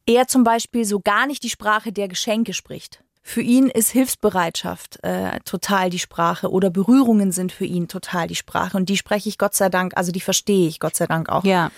er 0.07 0.27
zum 0.27 0.43
Beispiel 0.43 0.85
so 0.85 0.99
gar 0.99 1.27
nicht 1.27 1.43
die 1.43 1.49
Sprache 1.51 1.91
der 1.91 2.07
Geschenke 2.07 2.53
spricht. 2.53 3.03
Für 3.21 3.41
ihn 3.41 3.67
ist 3.67 3.89
Hilfsbereitschaft 3.91 5.03
äh, 5.03 5.39
total 5.45 5.89
die 5.89 5.99
Sprache 5.99 6.49
oder 6.49 6.69
Berührungen 6.69 7.31
sind 7.31 7.51
für 7.51 7.65
ihn 7.65 7.87
total 7.87 8.27
die 8.27 8.35
Sprache 8.35 8.77
und 8.77 8.89
die 8.89 8.97
spreche 8.97 9.29
ich 9.29 9.37
Gott 9.37 9.53
sei 9.53 9.69
Dank, 9.69 9.93
also 9.95 10.11
die 10.11 10.21
verstehe 10.21 10.67
ich 10.67 10.79
Gott 10.79 10.95
sei 10.95 11.05
Dank 11.05 11.29
auch. 11.29 11.43
Ja. 11.43 11.71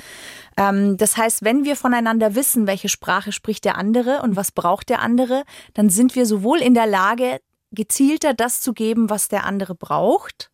Ähm, 0.56 0.98
das 0.98 1.18
heißt, 1.18 1.44
wenn 1.44 1.66
wir 1.66 1.76
voneinander 1.76 2.36
wissen, 2.36 2.68
welche 2.68 2.90
Sprache 2.90 3.32
spricht 3.32 3.66
der 3.66 3.78
andere 3.78 4.22
und 4.22 4.36
was 4.36 4.52
braucht 4.52 4.90
der 4.90 5.02
andere, 5.02 5.44
dann 5.74 5.90
sind 5.90 6.16
wir 6.16 6.26
sowohl 6.26 6.60
in 6.60 6.74
der 6.74 6.88
Lage, 6.88 7.42
gezielter 7.72 8.34
das 8.34 8.62
zu 8.62 8.74
geben, 8.74 9.10
was 9.10 9.28
der 9.28 9.46
andere 9.46 9.76
braucht. 9.76 10.52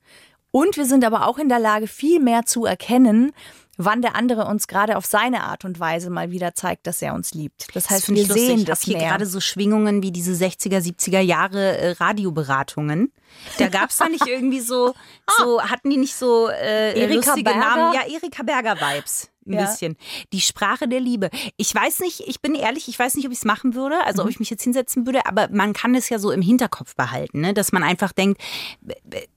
Und 0.52 0.78
wir 0.78 0.86
sind 0.86 1.04
aber 1.04 1.28
auch 1.28 1.38
in 1.38 1.50
der 1.50 1.60
Lage, 1.60 1.88
viel 1.88 2.20
mehr 2.20 2.46
zu 2.46 2.66
erkennen, 2.66 3.34
wann 3.78 4.02
der 4.02 4.16
andere 4.16 4.46
uns 4.46 4.68
gerade 4.68 4.98
auf 4.98 5.06
seine 5.06 5.44
Art 5.44 5.64
und 5.66 5.80
Weise 5.80 6.10
mal 6.10 6.32
wieder 6.32 6.54
zeigt, 6.56 6.88
dass 6.88 7.02
er 7.02 7.14
uns 7.14 7.34
liebt. 7.34 7.68
Das 7.76 7.90
heißt, 7.90 8.06
finde 8.06 8.22
wir 8.22 8.28
lustig. 8.28 8.48
sehen 8.48 8.66
das 8.66 8.82
hier 8.82 8.98
mehr. 8.98 9.10
gerade 9.10 9.26
so 9.26 9.40
Schwingungen 9.40 10.02
wie 10.04 10.12
diese 10.12 10.34
60er, 10.34 10.80
70er 10.80 11.20
Jahre 11.20 11.78
äh, 11.78 11.92
Radioberatungen. 11.92 13.12
Da 13.60 13.68
gab 13.68 13.90
es 13.92 13.98
da 13.98 14.10
nicht 14.10 14.26
irgendwie 14.28 14.60
so, 14.62 14.94
so, 15.38 15.62
hatten 15.62 15.90
die 15.90 15.98
nicht 15.98 16.16
so 16.16 16.50
äh, 16.50 17.00
Erika 17.00 17.16
lustige 17.32 17.44
Berger? 17.52 17.60
Namen? 17.60 17.94
Ja, 17.94 18.02
Erika 18.08 18.44
Berger-Vibes. 18.44 19.30
Ein 19.46 19.54
Ja. 19.54 19.62
bisschen. 19.66 19.96
Die 20.34 20.42
Sprache 20.42 20.90
der 20.90 21.00
Liebe. 21.00 21.30
Ich 21.56 21.74
weiß 21.74 22.00
nicht, 22.00 22.22
ich 22.28 22.42
bin 22.42 22.54
ehrlich, 22.56 22.90
ich 22.90 23.00
weiß 23.00 23.16
nicht, 23.16 23.26
ob 23.28 23.32
ich 23.32 23.38
es 23.38 23.46
machen 23.46 23.76
würde, 23.76 23.96
also 24.06 24.22
Mhm. 24.24 24.28
ob 24.28 24.32
ich 24.32 24.40
mich 24.40 24.50
jetzt 24.50 24.64
hinsetzen 24.64 25.06
würde, 25.06 25.26
aber 25.26 25.48
man 25.52 25.72
kann 25.74 25.96
es 25.96 26.10
ja 26.10 26.20
so 26.20 26.32
im 26.32 26.42
Hinterkopf 26.42 26.96
behalten, 26.96 27.40
ne? 27.42 27.54
dass 27.54 27.72
man 27.72 27.82
einfach 27.84 28.12
denkt, 28.12 28.42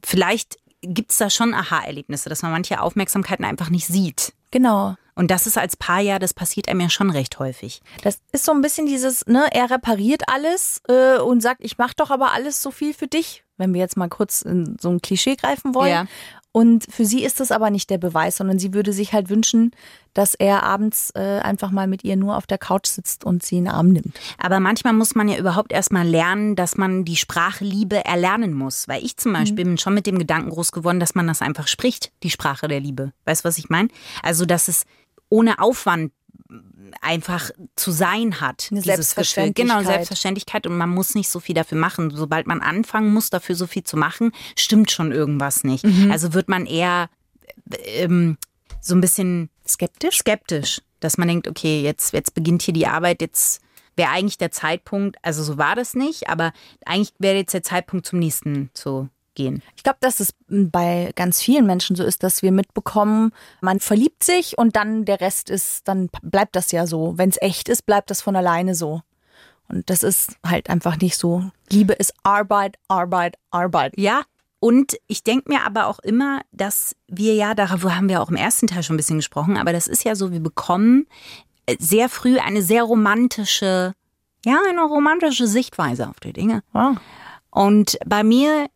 vielleicht 0.05 0.57
gibt 0.83 1.13
es 1.13 1.19
da 1.19 1.31
schon 1.31 1.55
Aha-Erlebnisse, 1.55 2.29
dass 2.29 2.43
man 2.43 2.53
manche 2.53 2.81
Aufmerksamkeiten 2.81 3.45
einfach 3.45 3.71
nicht 3.71 3.87
sieht. 3.87 4.33
Genau. 4.51 4.97
Und 5.15 5.31
das 5.31 5.47
ist 5.47 5.59
als 5.59 5.77
Paar 5.77 6.01
ja, 6.01 6.19
das 6.19 6.33
passiert 6.33 6.69
einem 6.69 6.81
ja 6.81 6.89
schon 6.89 7.11
recht 7.11 7.39
häufig. 7.39 7.83
Das 8.03 8.21
ist 8.33 8.45
so 8.45 8.53
ein 8.53 8.63
bisschen 8.63 8.87
dieses, 8.87 9.27
ne, 9.27 9.49
er 9.53 9.71
repariert 9.71 10.23
alles 10.29 10.81
äh, 10.89 11.19
und 11.19 11.43
sagt, 11.43 11.63
ich 11.63 11.79
mache 11.79 11.95
doch 11.97 12.11
aber 12.11 12.33
alles 12.33 12.63
so 12.63 12.71
viel 12.71 12.95
für 12.95 13.07
dich, 13.07 13.45
wenn 13.59 13.75
wir 13.75 13.81
jetzt 13.81 13.97
mal 13.97 14.09
kurz 14.09 14.43
in 14.43 14.77
so 14.81 14.89
ein 14.89 15.03
Klischee 15.03 15.37
greifen 15.37 15.75
wollen. 15.75 15.91
Ja. 15.91 16.07
Und 16.53 16.87
für 16.91 17.05
sie 17.05 17.23
ist 17.23 17.39
das 17.39 17.53
aber 17.53 17.71
nicht 17.71 17.91
der 17.91 17.99
Beweis, 17.99 18.37
sondern 18.37 18.59
sie 18.59 18.75
würde 18.75 18.93
sich 18.93 19.13
halt 19.13 19.29
wünschen, 19.29 19.71
dass 20.15 20.35
er 20.35 20.65
abends 20.65 21.11
äh, 21.15 21.39
einfach 21.41 21.71
mal 21.71 21.87
mit 21.87 22.03
ihr 22.03 22.17
nur 22.17 22.37
auf 22.37 22.49
der 22.49 22.59
Couch 22.59 22.87
sitzt 22.87 23.25
und 23.25 23.45
sie 23.45 23.59
in 23.59 23.67
den 23.67 23.75
Arm 23.75 23.89
nimmt. 23.91 24.19
Aber 24.37 24.59
manchmal 24.59 24.93
muss 24.93 25.15
man 25.15 25.29
ja 25.29 25.39
überhaupt 25.39 25.71
erstmal 25.71 26.07
lernen, 26.07 26.57
dass 26.57 26.77
man 26.77 27.05
die 27.05 27.17
Sprache 27.17 27.65
Liebe 27.65 28.05
erlernen 28.05 28.55
muss. 28.55 28.89
Weil 28.89 29.05
ich 29.05 29.17
zum 29.17 29.33
Beispiel 29.33 29.65
bin 29.65 29.79
schon 29.79 29.95
mit 29.95 30.07
dem 30.07 30.19
Gedanken 30.19 30.51
groß 30.51 30.73
geworden, 30.73 30.99
dass 30.99 31.15
man 31.15 31.29
das 31.29 31.41
einfach 31.41 31.69
spricht, 31.69 32.11
die 32.25 32.31
Sprache 32.31 32.67
der 32.67 32.81
Liebe. 32.81 33.13
Weißt 33.27 33.45
du, 33.45 33.49
was 33.49 33.59
ich 33.59 33.69
meine? 33.69 33.89
Also, 34.23 34.45
dass 34.45 34.67
es 34.67 34.87
ohne 35.29 35.61
Aufwand 35.61 36.13
einfach 37.01 37.51
zu 37.77 37.91
sein 37.91 38.41
hat. 38.41 38.69
Eine 38.71 38.81
dieses 38.81 38.85
Gefühl. 38.85 38.95
Selbstverständlichkeit. 38.95 39.79
Genau, 39.79 39.83
Selbstverständlichkeit. 39.83 40.67
Und 40.67 40.77
man 40.77 40.91
muss 40.91 41.15
nicht 41.15 41.29
so 41.29 41.41
viel 41.41 41.55
dafür 41.55 41.79
machen. 41.79 42.11
Sobald 42.15 42.47
man 42.47 42.61
anfangen 42.61 43.13
muss, 43.13 43.31
dafür 43.31 43.55
so 43.55 43.67
viel 43.67 43.85
zu 43.85 43.97
machen, 43.97 44.33
stimmt 44.57 44.91
schon 44.91 45.13
irgendwas 45.13 45.65
nicht. 45.65 45.85
Also 46.11 46.35
wird 46.35 46.49
man 46.49 46.67
eher 46.67 47.09
ähm, 47.95 48.37
so 48.81 48.95
ein 48.95 49.01
bisschen 49.01 49.51
Skeptisch? 49.67 50.19
skeptisch, 50.19 50.83
dass 51.01 51.19
man 51.19 51.29
denkt, 51.29 51.49
okay, 51.49 51.83
jetzt, 51.83 52.13
jetzt 52.13 52.35
beginnt 52.35 52.63
hier 52.63 52.75
die 52.75 52.87
Arbeit, 52.87 53.21
jetzt 53.21 53.61
wäre 53.97 54.11
eigentlich 54.11 54.39
der 54.39 54.51
Zeitpunkt, 54.51 55.17
also 55.23 55.43
so 55.43 55.59
war 55.59 55.77
das 55.77 55.95
nicht, 55.95 56.29
aber 56.29 56.53
eigentlich 56.85 57.13
wäre 57.19 57.37
jetzt 57.37 57.55
der 57.55 57.63
Zeitpunkt 57.63 58.07
zum 58.07 58.19
nächsten 58.19 58.71
zu 58.75 59.09
gehen. 59.35 59.63
Ich 59.77 59.83
glaube, 59.83 59.99
dass 60.01 60.21
es 60.21 60.35
bei 60.49 61.13
ganz 61.17 61.41
vielen 61.41 61.67
Menschen 61.67 61.97
so 61.97 62.05
ist, 62.05 62.23
dass 62.23 62.43
wir 62.43 62.53
mitbekommen, 62.53 63.33
man 63.61 63.81
verliebt 63.81 64.25
sich 64.25 64.59
und 64.59 64.77
dann 64.77 65.05
der 65.05 65.21
Rest 65.21 65.51
ist, 65.51 65.87
dann 65.89 66.09
bleibt 66.23 66.57
das 66.57 66.73
ja 66.73 66.87
so. 66.87 67.17
Wenn 67.17 67.31
es 67.31 67.41
echt 67.41 67.69
ist, 67.69 67.87
bleibt 67.87 68.11
das 68.11 68.23
von 68.23 68.37
alleine 68.37 68.75
so. 68.75 69.03
Und 69.69 69.89
das 69.89 70.03
ist 70.03 70.37
halt 70.45 70.69
einfach 70.69 70.99
nicht 70.99 71.17
so. 71.17 71.45
Liebe 71.71 71.93
ist 71.93 72.13
Arbeit, 72.23 72.77
Arbeit, 72.89 73.37
Arbeit. 73.51 73.95
Ja. 73.97 74.23
Und 74.59 74.99
ich 75.07 75.25
denke 75.25 75.51
mir 75.51 75.65
aber 75.65 75.87
auch 75.87 76.01
immer, 76.01 76.43
dass 76.53 76.95
wir 77.09 77.35
ja, 77.35 77.55
darüber 77.55 77.97
haben 77.97 78.11
wir 78.11 78.21
auch 78.21 78.29
im 78.29 78.37
ersten 78.37 78.67
Teil 78.67 78.83
schon 78.83 78.95
ein 78.95 78.99
bisschen 78.99 79.17
gesprochen, 79.17 79.57
aber 79.57 79.73
das 79.73 79.87
ist 79.87 80.05
ja 80.05 80.15
so, 80.15 80.33
wir 80.33 80.41
bekommen 80.41 81.07
äh, 81.65 81.77
sehr 81.79 82.11
früh 82.11 82.39
eine 82.39 82.61
sehr 82.61 82.83
romantische, 82.83 83.95
ja, 84.45 84.59
eine 84.69 84.83
romantische 84.83 85.47
Sichtweise 85.47 86.11
auf 86.11 86.21
die 86.21 86.35
Dinge. 86.35 86.63
Ja. 86.75 86.97
Und 87.51 87.99
bei 88.05 88.23
mir 88.23 88.69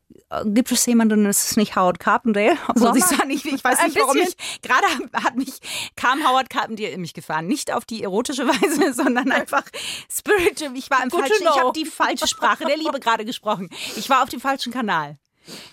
gibt 0.46 0.72
es 0.72 0.86
jemanden, 0.86 1.24
das 1.24 1.50
ist 1.50 1.56
nicht 1.56 1.76
Howard 1.76 1.98
Carpendale, 2.00 2.56
obwohl 2.68 2.96
ich 2.96 3.04
sah 3.04 3.24
nicht, 3.24 3.44
ich 3.44 3.62
weiß 3.62 3.82
nicht, 3.84 3.96
warum 3.96 4.16
ich, 4.16 4.36
gerade 4.62 4.86
hat 5.12 5.36
mich, 5.36 5.60
kam 5.96 6.26
Howard 6.26 6.50
Carpendale 6.50 6.90
in 6.90 7.00
mich 7.00 7.14
gefahren. 7.14 7.46
Nicht 7.46 7.72
auf 7.72 7.84
die 7.84 8.02
erotische 8.02 8.46
Weise, 8.48 8.92
sondern 8.94 9.30
einfach 9.32 9.64
spiritual. 10.10 10.76
Ich 10.76 10.90
war 10.90 11.02
im 11.02 11.08
Good 11.08 11.20
falschen, 11.20 11.42
ich 11.42 11.60
habe 11.60 11.72
die 11.74 11.84
falsche 11.84 12.26
Sprache 12.26 12.64
der 12.64 12.76
Liebe 12.76 13.00
gerade 13.00 13.24
gesprochen. 13.24 13.68
Ich 13.96 14.08
war 14.10 14.22
auf 14.22 14.28
dem 14.28 14.40
falschen 14.40 14.72
Kanal. 14.72 15.18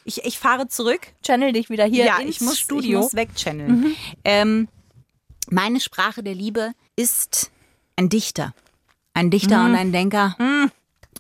Ich, 0.04 0.26
ich 0.26 0.38
fahre 0.38 0.68
zurück. 0.68 1.00
Channel 1.24 1.54
dich 1.54 1.70
wieder 1.70 1.86
hier 1.86 2.06
ja, 2.06 2.18
ins 2.18 2.30
ich 2.30 2.42
muss, 2.42 2.60
Studio. 2.60 3.00
ich 3.00 3.04
muss 3.06 3.16
wegchanneln. 3.16 3.96
Ähm, 4.26 4.68
meine 5.50 5.80
Sprache 5.80 6.24
der 6.24 6.36
Liebe 6.36 6.74
ist 6.96 7.52
ein 7.96 8.10
Dichter. 8.10 8.54
Ein 9.14 9.30
Dichter 9.30 9.66
und 9.66 9.76
ein 9.76 9.92
Denker. 9.92 10.36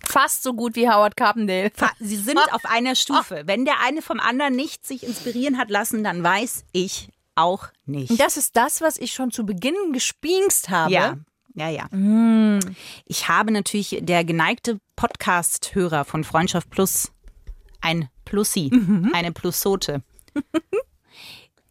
Fast 0.05 0.43
so 0.43 0.53
gut 0.53 0.75
wie 0.75 0.89
Howard 0.89 1.15
Carpendale. 1.15 1.71
Sie 1.99 2.15
sind 2.15 2.39
auf 2.51 2.65
einer 2.65 2.95
Stufe. 2.95 3.43
Wenn 3.45 3.65
der 3.65 3.81
eine 3.83 4.01
vom 4.01 4.19
anderen 4.19 4.55
nicht 4.55 4.85
sich 4.85 5.03
inspirieren 5.03 5.57
hat 5.57 5.69
lassen, 5.69 6.03
dann 6.03 6.23
weiß 6.23 6.65
ich 6.71 7.09
auch 7.35 7.67
nicht. 7.85 8.19
Das 8.19 8.37
ist 8.37 8.55
das, 8.55 8.81
was 8.81 8.97
ich 8.97 9.13
schon 9.13 9.31
zu 9.31 9.45
Beginn 9.45 9.75
gespinkst 9.93 10.69
habe. 10.69 10.93
Ja, 10.93 11.17
ja, 11.53 11.69
ja. 11.69 12.59
Ich 13.05 13.27
habe 13.27 13.51
natürlich 13.51 13.99
der 14.01 14.23
geneigte 14.23 14.79
Podcast-Hörer 14.95 16.05
von 16.05 16.23
Freundschaft 16.23 16.69
Plus 16.69 17.11
ein 17.81 18.09
Plussi, 18.25 18.71
eine 19.13 19.31
Plussote. 19.31 20.03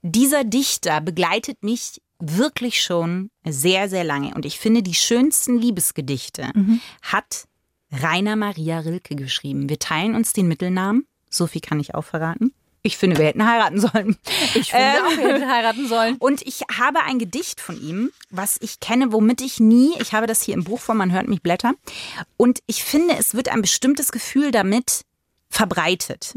Dieser 0.02 0.44
Dichter 0.44 1.00
begleitet 1.00 1.62
mich 1.62 2.00
wirklich 2.18 2.82
schon 2.82 3.30
sehr, 3.46 3.88
sehr 3.88 4.04
lange. 4.04 4.34
Und 4.34 4.44
ich 4.44 4.58
finde, 4.58 4.82
die 4.82 4.94
schönsten 4.94 5.58
Liebesgedichte 5.58 6.50
hat 7.02 7.44
Rainer 7.92 8.37
Maria 8.37 8.80
Rilke 8.80 9.16
geschrieben. 9.16 9.68
Wir 9.68 9.78
teilen 9.78 10.14
uns 10.14 10.32
den 10.32 10.49
Mittelnamen. 10.49 11.06
So 11.28 11.47
viel 11.47 11.61
kann 11.61 11.80
ich 11.80 11.94
auch 11.94 12.04
verraten. 12.04 12.52
Ich 12.82 12.97
finde, 12.97 13.18
wir 13.18 13.26
hätten 13.26 13.47
heiraten 13.47 13.78
sollen. 13.78 14.16
Ich 14.54 14.70
finde 14.70 15.04
auch, 15.04 15.16
wir 15.16 15.35
hätten 15.35 15.50
heiraten 15.50 15.87
sollen. 15.87 16.16
Und 16.18 16.40
ich 16.42 16.62
habe 16.78 17.00
ein 17.02 17.18
Gedicht 17.18 17.61
von 17.61 17.80
ihm, 17.80 18.11
was 18.30 18.56
ich 18.61 18.80
kenne, 18.80 19.12
womit 19.12 19.42
ich 19.42 19.61
nie, 19.61 19.92
ich 20.00 20.14
habe 20.14 20.26
das 20.26 20.40
hier 20.42 20.54
im 20.54 20.64
Buch 20.64 20.80
von 20.80 20.97
Man 20.97 21.12
hört 21.12 21.28
mich 21.28 21.42
blättern. 21.42 21.75
Und 22.38 22.61
ich 22.66 22.82
finde, 22.82 23.16
es 23.18 23.35
wird 23.35 23.50
ein 23.50 23.61
bestimmtes 23.61 24.12
Gefühl 24.12 24.50
damit 24.50 25.04
verbreitet. 25.50 26.33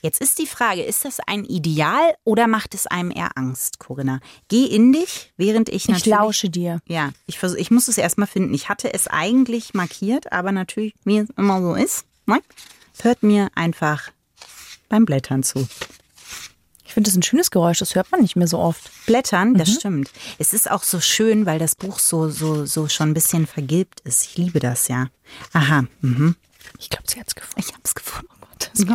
Jetzt 0.00 0.20
ist 0.20 0.38
die 0.38 0.46
Frage, 0.46 0.82
ist 0.82 1.04
das 1.04 1.20
ein 1.20 1.44
Ideal 1.44 2.14
oder 2.24 2.48
macht 2.48 2.74
es 2.74 2.86
einem 2.86 3.10
eher 3.10 3.36
Angst, 3.36 3.78
Corinna? 3.78 4.20
Geh 4.48 4.64
in 4.64 4.92
dich, 4.92 5.32
während 5.36 5.68
ich 5.68 5.84
Ich 5.84 5.88
natürlich... 5.88 6.18
lausche 6.18 6.50
dir. 6.50 6.80
Ja, 6.88 7.12
ich, 7.26 7.38
versuch, 7.38 7.58
ich 7.58 7.70
muss 7.70 7.88
es 7.88 7.98
erstmal 7.98 8.26
finden. 8.26 8.54
Ich 8.54 8.70
hatte 8.70 8.92
es 8.92 9.06
eigentlich 9.06 9.74
markiert, 9.74 10.32
aber 10.32 10.50
natürlich, 10.50 10.94
wie 11.04 11.18
es 11.18 11.28
immer 11.36 11.60
so 11.60 11.74
ist, 11.74 12.06
ne, 12.26 12.40
hört 13.02 13.22
mir 13.22 13.50
einfach 13.54 14.10
beim 14.88 15.04
Blättern 15.04 15.42
zu. 15.42 15.68
Ich 16.86 16.94
finde 16.94 17.10
das 17.10 17.16
ein 17.16 17.22
schönes 17.22 17.50
Geräusch, 17.50 17.78
das 17.80 17.94
hört 17.94 18.10
man 18.12 18.22
nicht 18.22 18.36
mehr 18.36 18.46
so 18.46 18.58
oft. 18.58 18.90
Blättern, 19.04 19.54
das 19.54 19.72
stimmt. 19.74 20.10
Es 20.38 20.54
ist 20.54 20.70
auch 20.70 20.84
so 20.84 21.00
schön, 21.00 21.44
weil 21.44 21.58
das 21.58 21.74
Buch 21.74 21.98
so, 21.98 22.30
so, 22.30 22.64
so 22.66 22.88
schon 22.88 23.10
ein 23.10 23.14
bisschen 23.14 23.46
vergilbt 23.46 24.00
ist. 24.00 24.24
Ich 24.24 24.36
liebe 24.38 24.58
das 24.58 24.88
ja. 24.88 25.08
Aha, 25.52 25.84
mhm. 26.00 26.36
Ich 26.78 26.88
glaube, 26.88 27.04
sie 27.08 27.20
hat 27.20 27.28
es 27.28 27.34
gefunden. 27.34 27.60
ich 27.60 27.72
habe 27.72 27.82
es 27.84 27.94
gefunden. 27.94 28.28
Das 28.72 28.86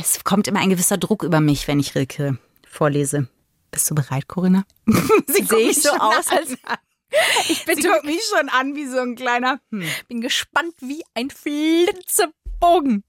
es 0.00 0.24
kommt 0.24 0.48
immer 0.48 0.60
ein 0.60 0.70
gewisser 0.70 0.96
Druck 0.96 1.22
über 1.22 1.40
mich, 1.40 1.68
wenn 1.68 1.80
ich 1.80 1.94
Rilke 1.94 2.38
vorlese. 2.66 3.28
Bist 3.70 3.90
du 3.90 3.94
bereit, 3.94 4.28
Corinna? 4.28 4.64
Sehe 5.26 5.70
ich 5.70 5.82
so 5.82 5.90
aus, 5.90 6.28
als 6.28 6.56
Ich 7.48 7.64
bin 7.64 7.80
Sie 7.80 7.88
mich 8.04 8.20
schon 8.24 8.48
an 8.48 8.74
wie 8.74 8.86
so 8.86 8.98
ein 8.98 9.14
kleiner. 9.14 9.60
Hm. 9.70 9.84
bin 10.08 10.20
gespannt 10.20 10.74
wie 10.80 11.02
ein 11.14 11.30
Flitzebogen. 11.30 13.02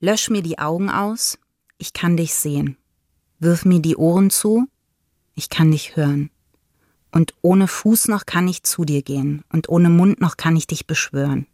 Lösch 0.00 0.30
mir 0.30 0.42
die 0.42 0.58
Augen 0.58 0.90
aus, 0.90 1.38
ich 1.78 1.92
kann 1.92 2.16
dich 2.16 2.34
sehen. 2.34 2.76
Wirf 3.38 3.64
mir 3.64 3.80
die 3.80 3.96
Ohren 3.96 4.30
zu, 4.30 4.66
ich 5.34 5.48
kann 5.48 5.70
dich 5.70 5.96
hören. 5.96 6.30
Und 7.10 7.34
ohne 7.42 7.68
Fuß 7.68 8.08
noch 8.08 8.26
kann 8.26 8.48
ich 8.48 8.62
zu 8.64 8.84
dir 8.84 9.02
gehen, 9.02 9.44
und 9.52 9.68
ohne 9.68 9.88
Mund 9.88 10.20
noch 10.20 10.36
kann 10.36 10.56
ich 10.56 10.66
dich 10.66 10.86
beschwören. 10.86 11.46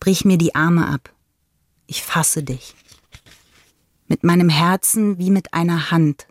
Brich 0.00 0.24
mir 0.24 0.38
die 0.38 0.54
Arme 0.54 0.86
ab, 0.88 1.12
ich 1.88 2.02
fasse 2.04 2.44
dich. 2.44 2.74
Mit 4.06 4.22
meinem 4.22 4.48
Herzen 4.48 5.18
wie 5.18 5.30
mit 5.30 5.54
einer 5.54 5.90
Hand. 5.90 6.28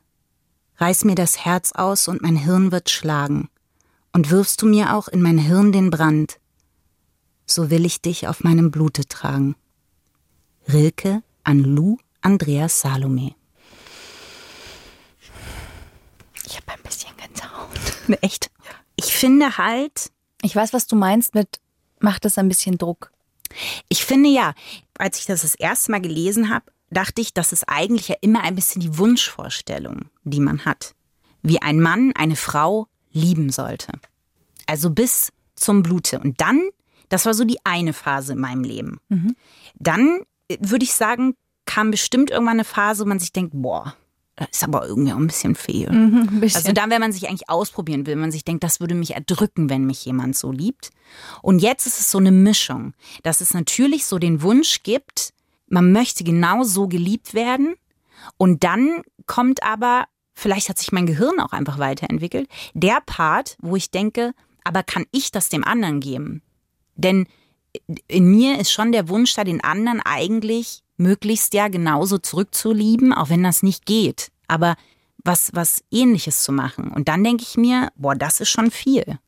Reiß 0.77 1.03
mir 1.03 1.15
das 1.15 1.43
Herz 1.43 1.73
aus 1.73 2.07
und 2.07 2.21
mein 2.21 2.37
Hirn 2.37 2.71
wird 2.71 2.89
schlagen. 2.89 3.49
Und 4.13 4.29
wirfst 4.29 4.61
du 4.61 4.67
mir 4.67 4.95
auch 4.95 5.07
in 5.07 5.21
mein 5.21 5.37
Hirn 5.37 5.71
den 5.71 5.89
Brand. 5.89 6.39
So 7.45 7.69
will 7.69 7.85
ich 7.85 8.01
dich 8.01 8.27
auf 8.27 8.43
meinem 8.43 8.71
Blute 8.71 9.07
tragen. 9.07 9.55
Rilke 10.71 11.23
an 11.43 11.59
Lou 11.59 11.97
Andreas 12.21 12.79
Salome. 12.81 13.35
Ich 16.45 16.55
habe 16.57 16.71
ein 16.71 16.83
bisschen 16.83 17.11
Gänsehaut. 17.17 18.21
Echt? 18.21 18.51
Ich 18.95 19.13
finde 19.13 19.57
halt, 19.57 20.11
Ich 20.43 20.55
weiß, 20.55 20.71
was 20.73 20.85
du 20.87 20.95
meinst 20.95 21.33
mit 21.33 21.59
macht 21.99 22.25
es 22.25 22.37
ein 22.37 22.47
bisschen 22.47 22.77
Druck. 22.77 23.11
Ich 23.89 24.05
finde 24.05 24.29
ja, 24.29 24.53
als 24.97 25.19
ich 25.19 25.25
das 25.25 25.41
das 25.41 25.55
erste 25.55 25.91
Mal 25.91 26.01
gelesen 26.01 26.49
habe, 26.49 26.65
dachte 26.89 27.21
ich, 27.21 27.33
das 27.33 27.51
ist 27.51 27.65
eigentlich 27.67 28.07
ja 28.07 28.15
immer 28.21 28.41
ein 28.41 28.55
bisschen 28.55 28.81
die 28.81 28.97
Wunschvorstellung, 28.97 30.05
die 30.23 30.39
man 30.39 30.65
hat. 30.65 30.95
Wie 31.41 31.61
ein 31.61 31.79
Mann 31.79 32.13
eine 32.15 32.35
Frau 32.35 32.87
lieben 33.11 33.51
sollte. 33.51 33.93
Also 34.65 34.89
bis 34.89 35.31
zum 35.55 35.83
Blute. 35.83 36.19
Und 36.19 36.39
dann, 36.41 36.61
das 37.09 37.25
war 37.25 37.33
so 37.33 37.43
die 37.43 37.59
eine 37.65 37.93
Phase 37.93 38.33
in 38.33 38.39
meinem 38.39 38.63
Leben. 38.63 38.99
Dann 39.75 40.21
äh, 40.49 40.57
würde 40.59 40.85
ich 40.85 40.93
sagen, 40.93 41.35
kam 41.65 41.91
bestimmt 41.91 42.31
irgendwann 42.31 42.55
eine 42.55 42.63
Phase, 42.63 43.03
wo 43.03 43.07
man 43.07 43.19
sich 43.19 43.33
denkt, 43.33 43.51
boah, 43.53 43.95
ist 44.51 44.63
aber 44.63 44.87
irgendwie 44.87 45.13
auch 45.13 45.17
ein 45.17 45.27
bisschen 45.27 45.55
fehl. 45.55 45.89
Ein 45.89 46.39
bisschen. 46.39 46.57
Also 46.57 46.71
dann, 46.71 46.89
wenn 46.89 47.01
man 47.01 47.11
sich 47.11 47.27
eigentlich 47.27 47.49
ausprobieren 47.49 48.05
will, 48.05 48.13
wenn 48.13 48.21
man 48.21 48.31
sich 48.31 48.45
denkt, 48.45 48.63
das 48.63 48.79
würde 48.79 48.95
mich 48.95 49.15
erdrücken, 49.15 49.69
wenn 49.69 49.85
mich 49.85 50.05
jemand 50.05 50.35
so 50.37 50.51
liebt. 50.51 50.91
Und 51.41 51.59
jetzt 51.59 51.87
ist 51.87 51.99
es 51.99 52.11
so 52.11 52.19
eine 52.19 52.31
Mischung, 52.31 52.93
dass 53.23 53.41
es 53.41 53.53
natürlich 53.53 54.05
so 54.05 54.19
den 54.19 54.41
Wunsch 54.41 54.83
gibt, 54.83 55.33
man 55.67 55.91
möchte 55.91 56.23
genau 56.23 56.63
so 56.63 56.87
geliebt 56.87 57.33
werden. 57.33 57.75
Und 58.37 58.63
dann 58.63 59.01
kommt 59.25 59.63
aber, 59.63 60.05
vielleicht 60.33 60.69
hat 60.69 60.77
sich 60.77 60.91
mein 60.91 61.07
Gehirn 61.07 61.39
auch 61.39 61.51
einfach 61.51 61.79
weiterentwickelt, 61.79 62.47
der 62.73 63.01
Part, 63.05 63.57
wo 63.61 63.75
ich 63.75 63.91
denke, 63.91 64.33
aber 64.63 64.83
kann 64.83 65.05
ich 65.11 65.31
das 65.31 65.49
dem 65.49 65.63
anderen 65.63 65.99
geben? 65.99 66.41
Denn 66.95 67.27
in 68.07 68.29
mir 68.29 68.59
ist 68.59 68.71
schon 68.71 68.91
der 68.91 69.09
Wunsch 69.09 69.33
da, 69.35 69.43
den 69.43 69.63
anderen 69.63 70.01
eigentlich 70.01 70.83
möglichst 70.97 71.53
ja 71.53 71.67
genauso 71.67 72.17
zurückzulieben, 72.17 73.13
auch 73.13 73.29
wenn 73.29 73.43
das 73.43 73.63
nicht 73.63 73.85
geht. 73.85 74.31
Aber 74.47 74.75
was, 75.23 75.51
was 75.53 75.83
ähnliches 75.91 76.41
zu 76.41 76.51
machen. 76.51 76.89
Und 76.89 77.07
dann 77.07 77.23
denke 77.23 77.43
ich 77.43 77.57
mir, 77.57 77.89
boah, 77.95 78.15
das 78.15 78.39
ist 78.39 78.49
schon 78.49 78.71
viel. 78.71 79.19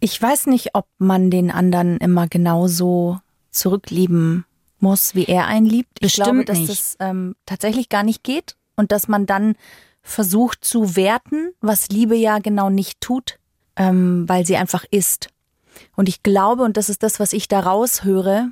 Ich 0.00 0.20
weiß 0.20 0.46
nicht, 0.46 0.74
ob 0.74 0.86
man 0.98 1.30
den 1.30 1.50
anderen 1.50 1.98
immer 1.98 2.26
genauso 2.26 3.20
zurücklieben 3.50 4.44
muss, 4.78 5.14
wie 5.14 5.26
er 5.26 5.46
einen 5.46 5.66
liebt. 5.66 5.90
Ich 5.98 6.16
Bestimmt 6.16 6.26
glaube, 6.26 6.44
dass 6.46 6.58
nicht. 6.58 6.70
das 6.70 6.96
ähm, 7.00 7.36
tatsächlich 7.44 7.88
gar 7.88 8.02
nicht 8.02 8.24
geht 8.24 8.56
und 8.76 8.92
dass 8.92 9.08
man 9.08 9.26
dann 9.26 9.56
versucht 10.02 10.64
zu 10.64 10.96
werten, 10.96 11.52
was 11.60 11.90
Liebe 11.90 12.16
ja 12.16 12.38
genau 12.38 12.70
nicht 12.70 13.00
tut, 13.02 13.38
ähm, 13.76 14.26
weil 14.26 14.46
sie 14.46 14.56
einfach 14.56 14.84
ist. 14.90 15.28
Und 15.96 16.08
ich 16.08 16.22
glaube, 16.22 16.62
und 16.62 16.78
das 16.78 16.88
ist 16.88 17.02
das, 17.02 17.20
was 17.20 17.34
ich 17.34 17.48
da 17.48 17.60
raushöre, 17.60 18.48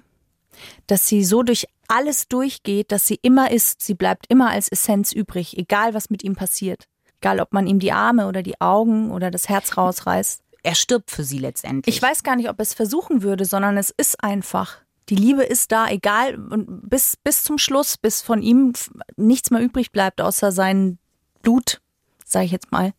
dass 0.87 1.09
sie 1.09 1.25
so 1.25 1.43
durch 1.43 1.67
alles 1.89 2.29
durchgeht, 2.29 2.93
dass 2.93 3.07
sie 3.07 3.19
immer 3.23 3.51
ist. 3.51 3.83
Sie 3.83 3.95
bleibt 3.95 4.27
immer 4.29 4.51
als 4.51 4.69
Essenz 4.69 5.13
übrig, 5.13 5.59
egal 5.59 5.95
was 5.95 6.11
mit 6.11 6.23
ihm 6.23 6.37
passiert. 6.37 6.85
Egal, 7.21 7.41
ob 7.41 7.53
man 7.53 7.67
ihm 7.67 7.81
die 7.81 7.93
Arme 7.93 8.29
oder 8.29 8.43
die 8.43 8.61
Augen 8.61 9.11
oder 9.11 9.31
das 9.31 9.49
Herz 9.49 9.77
rausreißt. 9.77 10.43
Er 10.63 10.75
stirbt 10.75 11.11
für 11.11 11.25
sie 11.25 11.39
letztendlich. 11.39 11.97
Ich 11.97 12.03
weiß 12.03 12.23
gar 12.23 12.37
nicht, 12.37 12.49
ob 12.49 12.61
es 12.61 12.75
versuchen 12.75 13.23
würde, 13.23 13.45
sondern 13.45 13.77
es 13.77 13.91
ist 13.91 14.23
einfach. 14.23 14.77
Die 15.09 15.17
Liebe 15.17 15.43
ist 15.43 15.73
da, 15.73 15.89
egal, 15.89 16.35
und 16.35 16.89
bis, 16.91 17.17
bis 17.17 17.43
zum 17.43 17.59
Schluss, 17.59 17.97
bis 17.97 18.21
von 18.21 18.43
ihm 18.43 18.75
nichts 19.17 19.51
mehr 19.51 19.63
übrig 19.63 19.91
bleibt, 19.91 20.21
außer 20.21 20.53
sein 20.53 20.99
Blut, 21.43 21.81
sage 22.25 22.45
ich 22.45 22.53
jetzt 22.53 22.71
mal. 22.71 22.93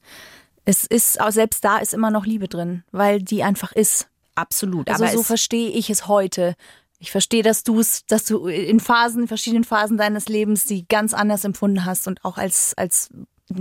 Es 0.66 0.86
ist, 0.86 1.22
auch 1.22 1.32
selbst 1.32 1.64
da 1.64 1.78
ist 1.78 1.94
immer 1.94 2.12
noch 2.12 2.26
Liebe 2.26 2.48
drin, 2.48 2.84
weil 2.92 3.22
die 3.22 3.44
einfach 3.44 3.72
ist. 3.72 4.10
Absolut. 4.36 4.90
Also 4.90 5.04
aber 5.04 5.14
so 5.14 5.24
verstehe 5.24 5.70
ich 5.70 5.90
es 5.90 6.08
heute. 6.08 6.56
Ich 7.00 7.12
verstehe, 7.12 7.44
dass 7.44 7.64
du 7.64 7.80
es, 7.80 8.06
dass 8.06 8.26
du 8.26 8.48
in 8.48 8.82
Phasen, 8.82 9.22
in 9.22 9.28
verschiedenen 9.28 9.64
Phasen 9.64 9.98
deines 9.98 10.28
Lebens 10.28 10.66
die 10.66 10.86
ganz 10.88 11.14
anders 11.14 11.46
empfunden 11.46 11.86
hast 11.86 12.08
und 12.08 12.24
auch 12.26 12.38
als, 12.38 12.74
als 12.76 13.10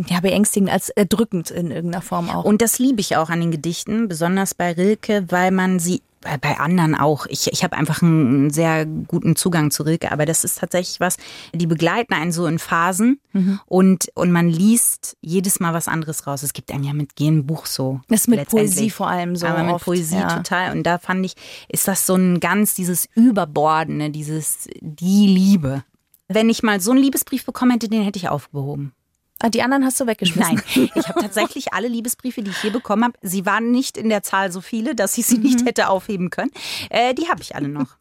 ja, 0.09 0.21
beängstigend, 0.21 0.71
als 0.71 0.89
erdrückend 0.91 1.51
in 1.51 1.71
irgendeiner 1.71 2.03
Form 2.03 2.31
auch. 2.31 2.45
Und 2.45 2.63
das 2.63 2.79
liebe 2.79 3.01
ich 3.01 3.17
auch 3.17 3.31
an 3.31 3.41
den 3.41 3.51
Gedichten, 3.51 4.09
besonders 4.09 4.55
bei 4.55 4.73
Rilke, 4.73 5.25
weil 5.29 5.51
man 5.51 5.79
sie, 5.79 6.03
bei, 6.37 6.59
anderen 6.59 6.95
auch. 6.95 7.27
Ich, 7.27 7.51
ich 7.53 7.65
habe 7.65 7.77
einfach 7.77 8.03
einen 8.03 8.51
sehr 8.51 8.85
guten 8.85 9.37
Zugang 9.37 9.71
zu 9.71 9.83
Rilke, 9.85 10.13
aber 10.13 10.27
das 10.27 10.45
ist 10.45 10.59
tatsächlich 10.59 11.01
was, 11.01 11.17
die 11.55 11.67
begleiten 11.67 12.13
einen 12.15 12.33
so 12.33 12.47
in 12.47 12.59
Phasen 12.59 13.21
Mhm. 13.33 13.61
und, 13.67 14.09
und 14.15 14.33
man 14.33 14.49
liest 14.49 15.17
jedes 15.21 15.61
Mal 15.61 15.75
was 15.75 15.87
anderes 15.87 16.27
raus. 16.27 16.43
Es 16.43 16.53
gibt 16.55 16.73
einem 16.73 16.85
ja 16.85 16.93
mit 16.93 17.11
jedem 17.19 17.47
Buch 17.47 17.67
so. 17.67 18.01
Das 18.09 18.23
ist 18.23 18.29
mit. 18.29 18.49
Poesie 18.49 18.91
vor 18.91 19.09
allem 19.09 19.37
so 19.37 19.47
Aber 19.47 19.63
mit 19.63 19.75
oft, 19.75 19.85
Poesie 19.85 20.17
ja. 20.17 20.37
total. 20.37 20.73
Und 20.73 20.85
da 20.85 20.99
fand 20.99 21.25
ich, 21.27 21.35
ist 21.69 21.87
das 21.87 22.07
so 22.07 22.15
ein 22.15 22.41
ganz, 22.41 22.75
dieses 22.75 23.07
Überbordene, 23.15 24.11
dieses, 24.11 24.69
die 24.81 25.27
Liebe. 25.27 25.85
Wenn 26.29 26.49
ich 26.51 26.63
mal 26.63 26.81
so 26.81 26.91
einen 26.91 27.01
Liebesbrief 27.01 27.45
bekommen 27.45 27.73
hätte, 27.73 27.89
den 27.89 28.03
hätte 28.03 28.19
ich 28.19 28.29
aufgehoben. 28.29 28.93
Ah, 29.41 29.49
die 29.51 29.63
anderen 29.63 29.85
hast 29.85 30.01
du 30.01 30.07
weggeschmissen. 30.07 30.61
Nein, 30.75 30.91
ich 30.95 31.09
habe 31.09 31.21
tatsächlich 31.21 31.73
alle 31.73 31.87
Liebesbriefe, 31.89 32.43
die 32.43 32.51
ich 32.51 32.57
hier 32.59 32.73
bekommen 32.73 33.05
habe, 33.05 33.15
sie 33.23 33.47
waren 33.47 33.71
nicht 33.71 33.97
in 33.97 34.09
der 34.09 34.23
Zahl 34.25 34.51
so 34.51 34.61
viele, 34.61 34.95
dass 34.97 35.17
ich 35.17 35.27
sie 35.27 35.39
nicht 35.39 35.65
hätte 35.65 35.89
aufheben 35.89 36.31
können. 36.31 36.51
Äh, 36.91 37.15
die 37.15 37.29
habe 37.29 37.41
ich 37.43 37.55
alle 37.55 37.69
noch. 37.69 37.97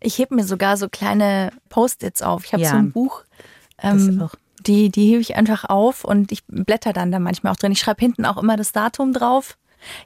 Ich 0.00 0.18
heb 0.18 0.30
mir 0.30 0.44
sogar 0.44 0.76
so 0.78 0.88
kleine 0.88 1.50
Post-its 1.68 2.22
auf. 2.22 2.44
Ich 2.46 2.52
habe 2.54 2.62
Ja. 2.62 2.70
so 2.70 2.76
ein 2.76 2.92
Buch, 2.92 3.24
Das 3.82 4.08
ähm, 4.08 4.22
auch. 4.22 4.34
die, 4.66 4.88
die 4.88 5.08
hebe 5.10 5.20
ich 5.20 5.36
einfach 5.36 5.64
auf 5.66 6.04
und 6.04 6.32
ich 6.32 6.44
blätter 6.46 6.94
dann 6.94 7.12
da 7.12 7.18
manchmal 7.18 7.52
auch 7.52 7.56
drin. 7.58 7.72
Ich 7.72 7.80
schreibe 7.80 8.00
hinten 8.00 8.24
auch 8.24 8.38
immer 8.38 8.56
das 8.56 8.72
Datum 8.72 9.12
drauf. 9.12 9.58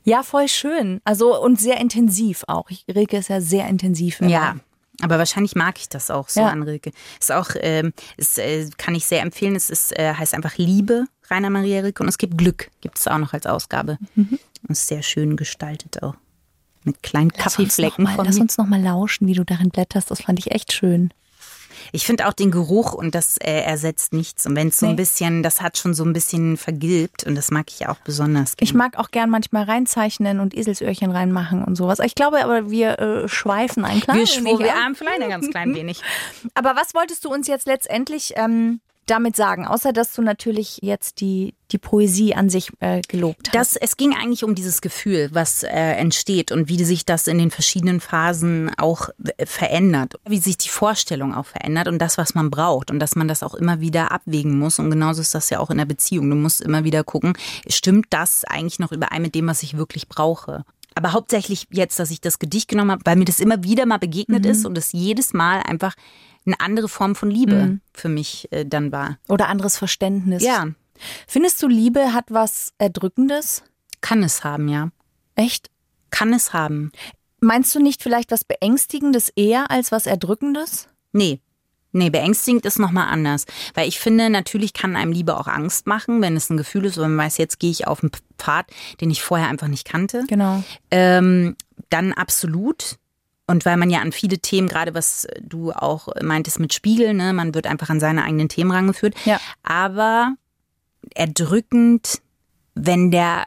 Ja, 0.02 0.22
voll 0.24 0.48
schön. 0.48 1.00
Also 1.04 1.40
und 1.40 1.60
sehr 1.60 1.80
intensiv 1.80 2.42
auch. 2.48 2.68
Ich, 2.70 2.84
Rilke 2.92 3.16
ist 3.18 3.28
ja 3.28 3.40
sehr 3.40 3.68
intensiv. 3.68 4.20
immer. 4.20 4.30
Ja. 4.30 4.56
Aber 5.02 5.18
wahrscheinlich 5.18 5.54
mag 5.56 5.78
ich 5.78 5.88
das 5.88 6.10
auch 6.10 6.28
so 6.28 6.40
Ja. 6.40 6.48
an 6.48 6.62
Rilke. 6.62 6.92
Ist 7.20 7.32
auch, 7.32 7.50
ähm, 7.56 7.92
ist, 8.16 8.38
äh, 8.38 8.68
kann 8.78 8.94
ich 8.94 9.04
sehr 9.06 9.22
empfehlen. 9.22 9.56
Es 9.56 9.70
ist, 9.70 9.96
äh, 9.98 10.14
heißt 10.14 10.34
einfach 10.34 10.56
Liebe, 10.56 11.06
Rainer 11.30 11.50
Maria 11.50 11.80
Rilke. 11.80 12.02
Und 12.02 12.08
es 12.08 12.18
gibt 12.18 12.38
Glück, 12.38 12.70
gibt 12.80 12.98
es 12.98 13.08
auch 13.08 13.18
noch 13.18 13.32
als 13.32 13.46
Ausgabe. 13.46 13.98
Und 14.16 14.38
ist 14.68 14.86
sehr 14.86 15.02
schön 15.02 15.36
gestaltet 15.36 16.02
auch. 16.02 16.14
Mit 16.84 17.02
kleinen 17.02 17.30
Lass 17.30 17.58
uns, 17.58 17.78
noch 17.78 17.88
Kaffeeflecken 17.94 18.04
mal, 18.04 18.16
lass 18.24 18.38
uns 18.38 18.58
noch 18.58 18.66
mal 18.66 18.80
lauschen, 18.80 19.26
wie 19.26 19.32
du 19.32 19.42
darin 19.44 19.70
blätterst. 19.70 20.10
Das 20.10 20.20
fand 20.22 20.38
ich 20.38 20.50
echt 20.52 20.72
schön. 20.72 21.12
Ich 21.92 22.06
finde 22.06 22.26
auch 22.28 22.32
den 22.32 22.50
Geruch 22.50 22.92
und 22.94 23.14
das 23.14 23.36
äh, 23.38 23.60
ersetzt 23.62 24.12
nichts. 24.12 24.46
Und 24.46 24.56
wenn 24.56 24.68
es 24.68 24.78
so 24.78 24.86
Nee. 24.86 24.92
ein 24.92 24.96
bisschen, 24.96 25.42
das 25.42 25.60
hat 25.60 25.78
schon 25.78 25.94
so 25.94 26.04
ein 26.04 26.12
bisschen 26.12 26.56
vergilbt 26.56 27.24
und 27.24 27.34
das 27.34 27.50
mag 27.50 27.66
ich 27.70 27.80
ja 27.80 27.90
auch 27.90 27.98
besonders 28.04 28.56
gerne. 28.56 28.68
Ich 28.68 28.74
mag 28.74 28.98
auch 28.98 29.10
gern 29.10 29.30
manchmal 29.30 29.64
reinzeichnen 29.64 30.40
und 30.40 30.54
Eselsöhrchen 30.56 31.10
reinmachen 31.10 31.62
und 31.64 31.76
sowas. 31.76 31.98
Ich 32.00 32.14
glaube 32.14 32.42
aber, 32.44 32.70
wir 32.70 32.98
äh, 32.98 33.28
schweifen 33.28 33.84
ein 33.84 34.00
klein 34.00 34.18
wir 34.18 34.26
wenig 34.26 34.70
ah, 34.72 34.90
vielleicht 34.94 35.22
ein 35.22 35.28
ganz 35.30 35.50
klein 35.50 35.74
wenig. 35.74 36.00
Aber 36.54 36.76
was 36.76 36.94
wolltest 36.94 37.24
du 37.24 37.30
uns 37.32 37.46
jetzt 37.46 37.66
letztendlich 37.66 38.32
ähm, 38.36 38.80
damit 39.06 39.36
sagen? 39.36 39.66
Außer, 39.66 39.92
dass 39.92 40.12
du 40.14 40.22
natürlich 40.22 40.78
jetzt 40.82 41.20
die, 41.20 41.54
die 41.70 41.78
Poesie 41.78 42.34
an 42.34 42.48
sich 42.48 42.70
äh, 42.80 43.00
gelobt 43.08 43.48
hast. 43.48 43.54
Das, 43.54 43.76
es 43.76 43.96
ging 43.96 44.14
eigentlich 44.14 44.44
um 44.44 44.54
dieses 44.54 44.80
Gefühl, 44.80 45.28
was 45.32 45.62
äh, 45.62 45.70
entsteht 45.70 46.52
und 46.52 46.68
wie 46.68 46.82
sich 46.84 47.04
das 47.04 47.26
in 47.26 47.38
den 47.38 47.50
verschiedenen 47.50 48.00
Phasen 48.00 48.72
auch 48.76 49.10
äh, 49.36 49.46
verändert. 49.46 50.14
Wie 50.28 50.38
sich 50.38 50.56
die 50.58 50.68
Vorstellung 50.68 51.34
auch 51.34 51.46
verändert 51.46 51.88
und 51.88 51.98
das, 51.98 52.18
was 52.18 52.34
man 52.34 52.50
braucht. 52.50 52.90
Und 52.90 52.98
dass 52.98 53.16
man 53.16 53.28
das 53.28 53.42
auch 53.42 53.54
immer 53.54 53.80
wieder 53.80 54.12
abwägen 54.12 54.58
muss. 54.58 54.78
Und 54.78 54.90
genauso 54.90 55.20
ist 55.20 55.34
das 55.34 55.50
ja 55.50 55.60
auch 55.60 55.70
in 55.70 55.78
der 55.78 55.84
Beziehung. 55.84 56.30
Du 56.30 56.36
musst 56.36 56.60
immer 56.60 56.84
wieder 56.84 57.04
gucken, 57.04 57.34
stimmt 57.68 58.06
das 58.10 58.44
eigentlich 58.44 58.78
noch 58.78 58.92
überein 58.92 59.22
mit 59.22 59.34
dem, 59.34 59.46
was 59.46 59.62
ich 59.62 59.76
wirklich 59.76 60.08
brauche? 60.08 60.64
Aber 60.94 61.12
hauptsächlich 61.12 61.66
jetzt, 61.70 61.98
dass 61.98 62.10
ich 62.10 62.20
das 62.20 62.38
Gedicht 62.38 62.68
genommen 62.68 62.92
habe, 62.92 63.02
weil 63.04 63.16
mir 63.16 63.24
das 63.24 63.40
immer 63.40 63.64
wieder 63.64 63.84
mal 63.84 63.98
begegnet 63.98 64.46
ist 64.46 64.64
und 64.64 64.78
es 64.78 64.92
jedes 64.92 65.32
Mal 65.32 65.60
einfach 65.60 65.94
eine 66.46 66.60
andere 66.60 66.88
Form 66.88 67.14
von 67.14 67.30
Liebe 67.30 67.80
für 67.92 68.08
mich 68.08 68.48
äh, 68.52 68.64
dann 68.66 68.92
war. 68.92 69.18
Oder 69.28 69.48
anderes 69.48 69.78
Verständnis. 69.78 70.42
Ja, 70.42 70.68
Findest 71.26 71.62
du, 71.62 71.68
Liebe 71.68 72.12
hat 72.12 72.26
was 72.30 72.72
Erdrückendes? 72.78 73.62
kann 74.00 74.22
es 74.22 74.44
haben, 74.44 74.68
ja. 74.68 74.90
Echt? 75.34 75.70
Kann 76.10 76.34
es 76.34 76.52
haben. 76.52 76.92
Meinst 77.40 77.74
du 77.74 77.80
nicht 77.80 78.02
vielleicht 78.02 78.30
was 78.32 78.44
Beängstigendes 78.44 79.30
eher 79.30 79.70
als 79.70 79.92
was 79.92 80.04
Erdrückendes? 80.04 80.88
Nee. 81.12 81.40
Nee, 81.92 82.10
beängstigend 82.10 82.66
ist 82.66 82.78
nochmal 82.78 83.08
anders. 83.08 83.46
Weil 83.72 83.88
ich 83.88 83.98
finde, 83.98 84.28
natürlich 84.28 84.74
kann 84.74 84.94
einem 84.94 85.12
Liebe 85.12 85.38
auch 85.38 85.46
Angst 85.46 85.86
machen, 85.86 86.20
wenn 86.20 86.36
es 86.36 86.50
ein 86.50 86.58
Gefühl 86.58 86.84
ist, 86.84 86.98
wenn 86.98 87.14
man 87.14 87.26
weiß, 87.26 87.38
jetzt 87.38 87.58
gehe 87.58 87.70
ich 87.70 87.86
auf 87.86 88.02
einen 88.02 88.12
Pfad, 88.36 88.66
den 89.00 89.10
ich 89.10 89.22
vorher 89.22 89.48
einfach 89.48 89.68
nicht 89.68 89.86
kannte. 89.86 90.24
Genau. 90.28 90.62
Ähm, 90.90 91.56
dann 91.88 92.12
absolut. 92.12 92.98
Und 93.46 93.66
weil 93.66 93.76
man 93.76 93.90
ja 93.90 94.00
an 94.00 94.12
viele 94.12 94.38
Themen, 94.38 94.68
gerade 94.68 94.94
was 94.94 95.26
du 95.40 95.72
auch 95.72 96.08
meintest 96.22 96.60
mit 96.60 96.72
Spiegel, 96.72 97.12
ne, 97.12 97.32
man 97.32 97.54
wird 97.54 97.66
einfach 97.66 97.90
an 97.90 98.00
seine 98.00 98.24
eigenen 98.24 98.48
Themen 98.48 98.70
rangeführt. 98.70 99.14
Ja. 99.26 99.38
Aber 99.62 100.34
erdrückend, 101.14 102.22
wenn 102.74 103.10
der 103.10 103.44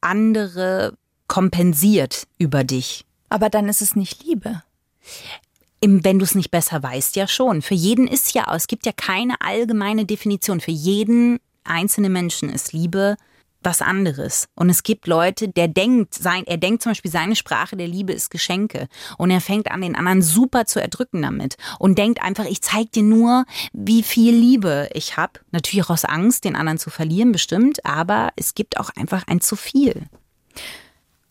andere 0.00 0.96
kompensiert 1.26 2.26
über 2.38 2.62
dich. 2.62 3.04
Aber 3.30 3.48
dann 3.48 3.68
ist 3.68 3.82
es 3.82 3.96
nicht 3.96 4.24
Liebe. 4.24 4.62
Im, 5.80 6.04
wenn 6.04 6.18
du 6.18 6.24
es 6.24 6.34
nicht 6.34 6.50
besser 6.50 6.82
weißt, 6.82 7.16
ja 7.16 7.26
schon. 7.26 7.62
Für 7.62 7.74
jeden 7.74 8.06
ist 8.06 8.34
ja, 8.34 8.54
es 8.54 8.68
gibt 8.68 8.86
ja 8.86 8.92
keine 8.92 9.40
allgemeine 9.40 10.04
Definition. 10.04 10.60
Für 10.60 10.70
jeden 10.70 11.40
einzelnen 11.64 12.12
Menschen 12.12 12.48
ist 12.50 12.72
Liebe 12.72 13.16
was 13.64 13.82
anderes. 13.82 14.48
Und 14.54 14.70
es 14.70 14.82
gibt 14.82 15.06
Leute, 15.06 15.48
der 15.48 15.68
denkt, 15.68 16.14
sein, 16.14 16.44
er 16.46 16.56
denkt 16.56 16.82
zum 16.82 16.90
Beispiel, 16.90 17.10
seine 17.10 17.36
Sprache 17.36 17.76
der 17.76 17.88
Liebe 17.88 18.12
ist 18.12 18.30
Geschenke. 18.30 18.88
Und 19.18 19.30
er 19.30 19.40
fängt 19.40 19.70
an, 19.70 19.80
den 19.80 19.96
anderen 19.96 20.22
super 20.22 20.66
zu 20.66 20.80
erdrücken 20.80 21.22
damit. 21.22 21.56
Und 21.78 21.98
denkt 21.98 22.22
einfach, 22.22 22.44
ich 22.44 22.62
zeig 22.62 22.92
dir 22.92 23.02
nur, 23.02 23.44
wie 23.72 24.02
viel 24.02 24.34
Liebe 24.34 24.88
ich 24.94 25.16
habe. 25.16 25.40
Natürlich 25.50 25.86
auch 25.86 25.90
aus 25.90 26.04
Angst, 26.04 26.44
den 26.44 26.56
anderen 26.56 26.78
zu 26.78 26.90
verlieren, 26.90 27.32
bestimmt. 27.32 27.84
Aber 27.84 28.30
es 28.36 28.54
gibt 28.54 28.78
auch 28.78 28.90
einfach 28.96 29.26
ein 29.26 29.40
zu 29.40 29.56
viel. 29.56 30.06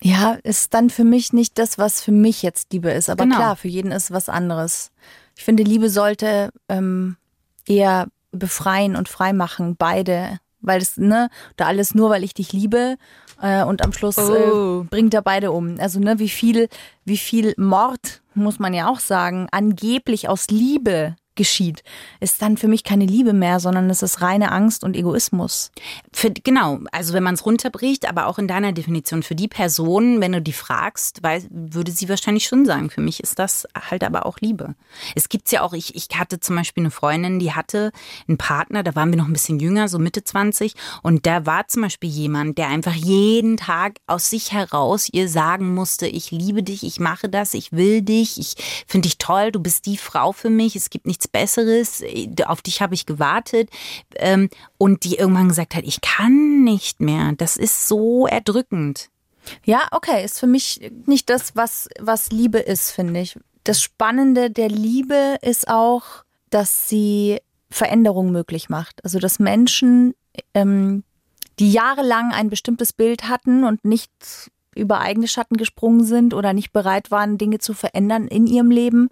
Ja, 0.03 0.33
ist 0.43 0.73
dann 0.73 0.89
für 0.89 1.03
mich 1.03 1.31
nicht 1.31 1.59
das, 1.59 1.77
was 1.77 2.01
für 2.01 2.11
mich 2.11 2.41
jetzt 2.41 2.73
Liebe 2.73 2.89
ist. 2.89 3.09
Aber 3.09 3.23
Genau. 3.23 3.35
klar, 3.35 3.55
für 3.55 3.67
jeden 3.67 3.91
ist 3.91 4.11
was 4.11 4.29
anderes. 4.29 4.91
Ich 5.37 5.43
finde, 5.43 5.63
Liebe 5.63 5.89
sollte 5.89 6.51
ähm, 6.69 7.17
eher 7.67 8.07
befreien 8.31 8.95
und 8.95 9.09
freimachen, 9.09 9.75
beide. 9.75 10.39
Weil 10.61 10.81
es, 10.81 10.97
ne, 10.97 11.29
da 11.57 11.65
alles 11.65 11.93
nur, 11.95 12.09
weil 12.09 12.23
ich 12.23 12.33
dich 12.33 12.53
liebe 12.53 12.97
äh, 13.41 13.63
und 13.63 13.83
am 13.83 13.93
Schluss 13.93 14.17
Oh. 14.17 14.81
äh, 14.83 14.83
bringt 14.89 15.13
er 15.13 15.21
beide 15.21 15.51
um. 15.51 15.75
Also, 15.79 15.99
ne, 15.99 16.19
wie 16.19 16.29
viel, 16.29 16.67
wie 17.05 17.17
viel 17.17 17.53
Mord, 17.57 18.21
muss 18.33 18.59
man 18.59 18.73
ja 18.73 18.87
auch 18.89 18.99
sagen, 18.99 19.47
angeblich 19.51 20.29
aus 20.29 20.47
Liebe 20.49 21.15
geschieht, 21.41 21.83
ist 22.19 22.39
dann 22.43 22.55
für 22.55 22.67
mich 22.67 22.83
keine 22.83 23.07
Liebe 23.07 23.33
mehr, 23.33 23.59
sondern 23.59 23.89
es 23.89 24.03
ist 24.03 24.21
reine 24.21 24.51
Angst 24.51 24.83
und 24.83 24.95
Egoismus. 24.95 25.71
Für, 26.13 26.29
genau, 26.29 26.81
also 26.91 27.15
wenn 27.15 27.23
man 27.23 27.33
es 27.33 27.47
runterbricht, 27.47 28.07
aber 28.07 28.27
auch 28.27 28.37
in 28.37 28.47
deiner 28.47 28.73
Definition, 28.73 29.23
für 29.23 29.33
die 29.33 29.47
Person, 29.47 30.21
wenn 30.21 30.33
du 30.33 30.39
die 30.39 30.53
fragst, 30.53 31.23
weil, 31.23 31.43
würde 31.49 31.91
sie 31.91 32.09
wahrscheinlich 32.09 32.45
schon 32.45 32.63
sagen, 32.67 32.91
für 32.91 33.01
mich 33.01 33.21
ist 33.21 33.39
das 33.39 33.67
halt 33.89 34.03
aber 34.03 34.27
auch 34.27 34.37
Liebe. 34.39 34.75
Es 35.15 35.29
gibt's 35.29 35.49
ja 35.49 35.63
auch, 35.63 35.73
ich, 35.73 35.95
ich 35.95 36.09
hatte 36.13 36.39
zum 36.39 36.57
Beispiel 36.57 36.83
eine 36.83 36.91
Freundin, 36.91 37.39
die 37.39 37.53
hatte 37.53 37.91
einen 38.27 38.37
Partner, 38.37 38.83
da 38.83 38.93
waren 38.93 39.09
wir 39.09 39.17
noch 39.17 39.25
ein 39.25 39.33
bisschen 39.33 39.59
jünger, 39.59 39.87
so 39.87 39.97
Mitte 39.97 40.23
20, 40.23 40.75
und 41.01 41.25
da 41.25 41.47
war 41.47 41.67
zum 41.69 41.81
Beispiel 41.81 42.11
jemand, 42.11 42.59
der 42.59 42.67
einfach 42.67 42.93
jeden 42.93 43.57
Tag 43.57 43.95
aus 44.05 44.29
sich 44.29 44.51
heraus 44.51 45.09
ihr 45.11 45.27
sagen 45.27 45.73
musste, 45.73 46.05
ich 46.05 46.29
liebe 46.29 46.61
dich, 46.61 46.83
ich 46.83 46.99
mache 46.99 47.29
das, 47.29 47.55
ich 47.55 47.71
will 47.71 48.03
dich, 48.03 48.37
ich 48.37 48.53
finde 48.85 49.07
dich 49.07 49.17
toll, 49.17 49.51
du 49.51 49.59
bist 49.59 49.87
die 49.87 49.97
Frau 49.97 50.33
für 50.33 50.51
mich, 50.51 50.75
es 50.75 50.91
gibt 50.91 51.07
nichts 51.07 51.30
Besseres, 51.31 52.03
auf 52.45 52.61
dich 52.61 52.81
habe 52.81 52.93
ich 52.93 53.05
gewartet. 53.05 53.69
Ähm, 54.15 54.49
und 54.77 55.03
die 55.03 55.15
irgendwann 55.15 55.49
gesagt 55.49 55.75
hat, 55.75 55.83
ich 55.83 56.01
kann 56.01 56.63
nicht 56.63 56.99
mehr. 56.99 57.33
Das 57.37 57.57
ist 57.57 57.87
so 57.87 58.27
erdrückend. 58.27 59.09
Ja, 59.65 59.87
okay, 59.91 60.23
ist 60.23 60.39
für 60.39 60.47
mich 60.47 60.91
nicht 61.05 61.29
das, 61.29 61.55
was, 61.55 61.89
was 61.99 62.31
Liebe 62.31 62.59
ist, 62.59 62.91
finde 62.91 63.21
ich. 63.21 63.39
Das 63.63 63.81
Spannende 63.81 64.49
der 64.51 64.69
Liebe 64.69 65.37
ist 65.41 65.67
auch, 65.67 66.03
dass 66.49 66.89
sie 66.89 67.39
Veränderung 67.69 68.31
möglich 68.31 68.69
macht. 68.69 69.03
Also, 69.03 69.19
dass 69.19 69.39
Menschen, 69.39 70.13
ähm, 70.53 71.03
die 71.59 71.71
jahrelang 71.71 72.31
ein 72.31 72.49
bestimmtes 72.49 72.93
Bild 72.93 73.27
hatten 73.27 73.63
und 73.63 73.85
nicht 73.85 74.11
über 74.75 74.99
eigene 74.99 75.27
Schatten 75.27 75.57
gesprungen 75.57 76.03
sind 76.03 76.33
oder 76.33 76.53
nicht 76.53 76.71
bereit 76.71 77.11
waren, 77.11 77.37
Dinge 77.37 77.59
zu 77.59 77.73
verändern 77.73 78.27
in 78.27 78.47
ihrem 78.47 78.71
Leben, 78.71 79.09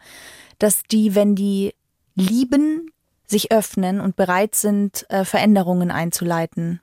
dass 0.57 0.83
die, 0.83 1.15
wenn 1.15 1.35
die 1.35 1.73
lieben, 2.19 2.91
sich 3.27 3.51
öffnen 3.51 4.01
und 4.01 4.15
bereit 4.15 4.55
sind, 4.55 5.05
äh, 5.09 5.23
Veränderungen 5.25 5.91
einzuleiten. 5.91 6.81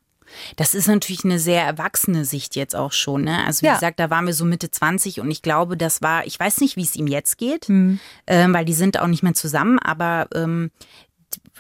Das 0.57 0.75
ist 0.75 0.89
natürlich 0.89 1.25
eine 1.25 1.39
sehr 1.39 1.63
erwachsene 1.63 2.25
Sicht 2.25 2.57
jetzt 2.57 2.75
auch 2.75 2.91
schon. 2.93 3.23
Ne? 3.23 3.45
Also 3.47 3.63
wie 3.63 3.67
Ja. 3.67 3.75
gesagt, 3.75 4.01
da 4.01 4.11
waren 4.11 4.27
wir 4.27 4.35
so 4.35 4.45
Mitte 4.45 4.71
20 4.71 5.21
und 5.21 5.31
ich 5.31 5.41
glaube, 5.41 5.77
das 5.77 6.03
war, 6.03 6.27
ich 6.27 6.39
weiß 6.39 6.61
nicht, 6.61 6.75
wie 6.77 6.83
es 6.83 6.97
ihm 6.97 7.07
jetzt 7.07 7.39
geht, 7.39 7.69
ähm, 7.69 8.01
weil 8.27 8.65
die 8.65 8.75
sind 8.75 8.99
auch 8.99 9.07
nicht 9.07 9.23
mehr 9.23 9.35
zusammen, 9.35 9.79
aber 9.79 10.27
ähm, 10.35 10.73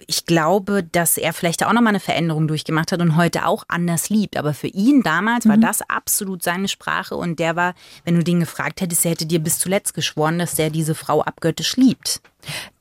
ich 0.06 0.26
glaube, 0.26 0.82
dass 0.82 1.16
er 1.16 1.32
vielleicht 1.32 1.64
auch 1.64 1.72
nochmal 1.72 1.90
eine 1.90 2.00
Veränderung 2.00 2.48
durchgemacht 2.48 2.92
hat 2.92 3.00
und 3.00 3.16
heute 3.16 3.46
auch 3.46 3.64
anders 3.68 4.10
liebt. 4.10 4.36
Aber 4.36 4.54
für 4.54 4.66
ihn 4.66 5.02
damals 5.02 5.48
war 5.48 5.56
das 5.56 5.82
absolut 5.88 6.42
seine 6.42 6.68
Sprache 6.68 7.16
und 7.16 7.38
der 7.38 7.56
war, 7.56 7.74
wenn 8.04 8.16
du 8.16 8.24
den 8.24 8.40
gefragt 8.40 8.80
hättest, 8.80 9.04
er 9.04 9.12
hätte 9.12 9.26
dir 9.26 9.38
bis 9.38 9.58
zuletzt 9.58 9.94
geschworen, 9.94 10.38
dass 10.38 10.54
der 10.54 10.70
diese 10.70 10.94
Frau 10.94 11.22
abgöttisch 11.22 11.76
liebt. 11.76 12.20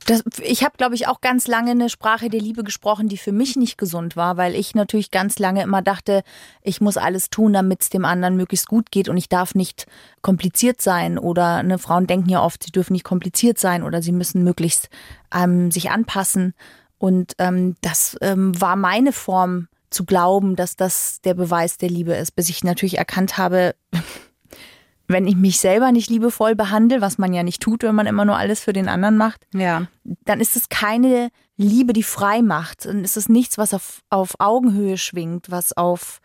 Das, 0.06 0.22
ich 0.40 0.62
habe, 0.62 0.76
glaube 0.76 0.94
ich, 0.94 1.08
auch 1.08 1.20
ganz 1.20 1.48
lange 1.48 1.72
eine 1.72 1.88
Sprache 1.88 2.28
der 2.28 2.40
Liebe 2.40 2.62
gesprochen, 2.62 3.08
die 3.08 3.16
für 3.16 3.32
mich 3.32 3.56
nicht 3.56 3.76
gesund 3.76 4.14
war, 4.14 4.36
weil 4.36 4.54
ich 4.54 4.74
natürlich 4.76 5.10
ganz 5.10 5.40
lange 5.40 5.62
immer 5.62 5.82
dachte, 5.82 6.22
ich 6.62 6.80
muss 6.80 6.96
alles 6.96 7.30
tun, 7.30 7.52
damit 7.52 7.82
es 7.82 7.90
dem 7.90 8.04
anderen 8.04 8.36
möglichst 8.36 8.68
gut 8.68 8.92
geht 8.92 9.08
und 9.08 9.16
ich 9.16 9.28
darf 9.28 9.56
nicht 9.56 9.86
kompliziert 10.22 10.80
sein. 10.80 11.18
Oder 11.18 11.64
ne, 11.64 11.78
Frauen 11.78 12.06
denken 12.06 12.28
ja 12.28 12.42
oft, 12.42 12.62
sie 12.62 12.70
dürfen 12.70 12.92
nicht 12.92 13.04
kompliziert 13.04 13.58
sein 13.58 13.82
oder 13.82 14.00
sie 14.00 14.12
müssen 14.12 14.44
möglichst 14.44 14.88
ähm, 15.34 15.72
sich 15.72 15.90
anpassen. 15.90 16.54
Und 16.98 17.34
ähm, 17.38 17.76
das 17.82 18.16
ähm, 18.20 18.58
war 18.60 18.76
meine 18.76 19.12
Form 19.12 19.68
zu 19.90 20.04
glauben, 20.04 20.56
dass 20.56 20.76
das 20.76 21.20
der 21.22 21.34
Beweis 21.34 21.78
der 21.78 21.90
Liebe 21.90 22.14
ist, 22.14 22.32
bis 22.32 22.48
ich 22.48 22.64
natürlich 22.64 22.98
erkannt 22.98 23.38
habe, 23.38 23.74
wenn 25.08 25.26
ich 25.28 25.36
mich 25.36 25.60
selber 25.60 25.92
nicht 25.92 26.10
liebevoll 26.10 26.56
behandle, 26.56 27.00
was 27.00 27.18
man 27.18 27.32
ja 27.32 27.42
nicht 27.42 27.62
tut, 27.62 27.82
wenn 27.84 27.94
man 27.94 28.06
immer 28.06 28.24
nur 28.24 28.36
alles 28.36 28.60
für 28.60 28.72
den 28.72 28.88
anderen 28.88 29.16
macht, 29.16 29.46
Ja. 29.54 29.86
dann 30.24 30.40
ist 30.40 30.56
es 30.56 30.68
keine 30.68 31.30
Liebe, 31.56 31.92
die 31.92 32.02
frei 32.02 32.42
macht. 32.42 32.86
Dann 32.86 33.04
ist 33.04 33.16
es 33.16 33.28
nichts, 33.28 33.56
was 33.56 33.72
auf, 33.72 34.00
auf 34.10 34.34
Augenhöhe 34.40 34.98
schwingt, 34.98 35.50
was 35.50 35.76
auf, 35.76 36.20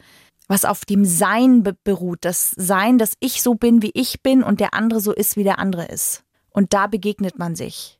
was 0.48 0.66
auf 0.66 0.84
dem 0.84 1.06
Sein 1.06 1.62
be 1.64 1.76
beruht. 1.84 2.20
Das 2.26 2.52
Sein, 2.58 2.98
dass 2.98 3.14
ich 3.20 3.42
so 3.44 3.54
bin, 3.54 3.82
wie 3.84 3.92
ich 3.94 4.24
bin 4.24 4.42
und 4.42 4.60
der 4.60 4.74
andere 4.74 5.00
so 5.00 5.14
ist, 5.14 5.38
wie 5.38 5.44
der 5.44 5.60
andere 5.60 5.86
ist. 5.86 6.24
Und 6.50 6.74
da 6.74 6.88
begegnet 6.88 7.38
man 7.38 7.56
sich. 7.56 8.00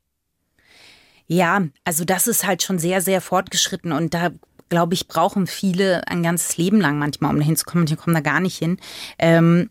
Ja, 1.34 1.62
also 1.86 2.04
das 2.04 2.28
ist 2.28 2.46
halt 2.46 2.62
schon 2.62 2.78
sehr, 2.78 3.00
sehr 3.00 3.22
fortgeschritten 3.22 3.94
und 3.94 4.14
da 4.14 4.32
glaube 4.68 4.94
ich, 4.94 5.08
brauchen 5.08 5.48
viele 5.48 6.08
ein 6.08 6.24
ganzes 6.24 6.58
Leben 6.58 6.82
lang 6.82 6.98
manchmal, 6.98 7.32
um 7.32 7.40
da 7.40 7.46
hinzukommen. 7.46 7.86
Die 7.86 7.96
kommen 7.96 8.14
da 8.14 8.22
gar 8.22 8.40
nicht 8.40 8.58
hin. 8.58 8.78
Ähm, 9.18 9.70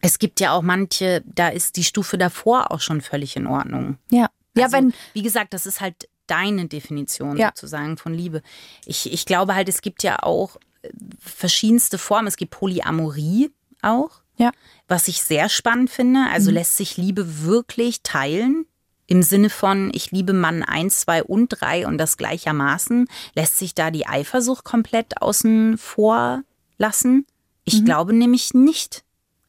es 0.00 0.18
gibt 0.18 0.40
ja 0.40 0.52
auch 0.52 0.62
manche, 0.62 1.22
da 1.24 1.48
ist 1.48 1.76
die 1.76 1.84
Stufe 1.84 2.18
davor 2.18 2.70
auch 2.70 2.80
schon 2.80 3.00
völlig 3.00 3.36
in 3.36 3.46
Ordnung. 3.46 3.96
Ja. 4.10 4.28
Ja, 4.56 4.64
also, 4.64 4.76
wenn, 4.76 4.92
Wie 5.12 5.22
gesagt, 5.22 5.54
das 5.54 5.66
ist 5.66 5.80
halt 5.80 6.08
deine 6.26 6.66
Definition 6.66 7.36
Ja. 7.36 7.48
sozusagen 7.48 7.96
von 7.96 8.14
Liebe. 8.14 8.42
Ich, 8.86 9.12
ich 9.12 9.24
glaube 9.24 9.54
halt, 9.54 9.68
es 9.68 9.82
gibt 9.82 10.02
ja 10.02 10.22
auch 10.22 10.56
äh, 10.82 10.90
verschiedenste 11.18 11.98
Formen. 11.98 12.26
Es 12.28 12.36
gibt 12.36 12.52
Polyamorie 12.52 13.52
auch, 13.82 14.22
ja. 14.36 14.50
was 14.88 15.06
ich 15.08 15.22
sehr 15.22 15.48
spannend 15.48 15.90
finde. 15.90 16.26
Also 16.32 16.50
lässt 16.50 16.76
sich 16.76 16.96
Liebe 16.96 17.44
wirklich 17.44 18.02
teilen. 18.02 18.66
Im 19.10 19.24
Sinne 19.24 19.50
von, 19.50 19.90
ich 19.92 20.12
liebe 20.12 20.32
Mann 20.32 20.62
1, 20.62 21.00
2 21.00 21.24
und 21.24 21.48
3 21.48 21.88
und 21.88 21.98
das 21.98 22.16
gleichermaßen. 22.16 23.08
Lässt 23.34 23.58
sich 23.58 23.74
da 23.74 23.90
die 23.90 24.06
Eifersucht 24.06 24.62
komplett 24.62 25.20
außen 25.20 25.78
vor 25.78 26.44
lassen? 26.78 27.26
Ich 27.64 27.84
glaube 27.84 28.12
nämlich 28.12 28.54
nicht. 28.54 29.02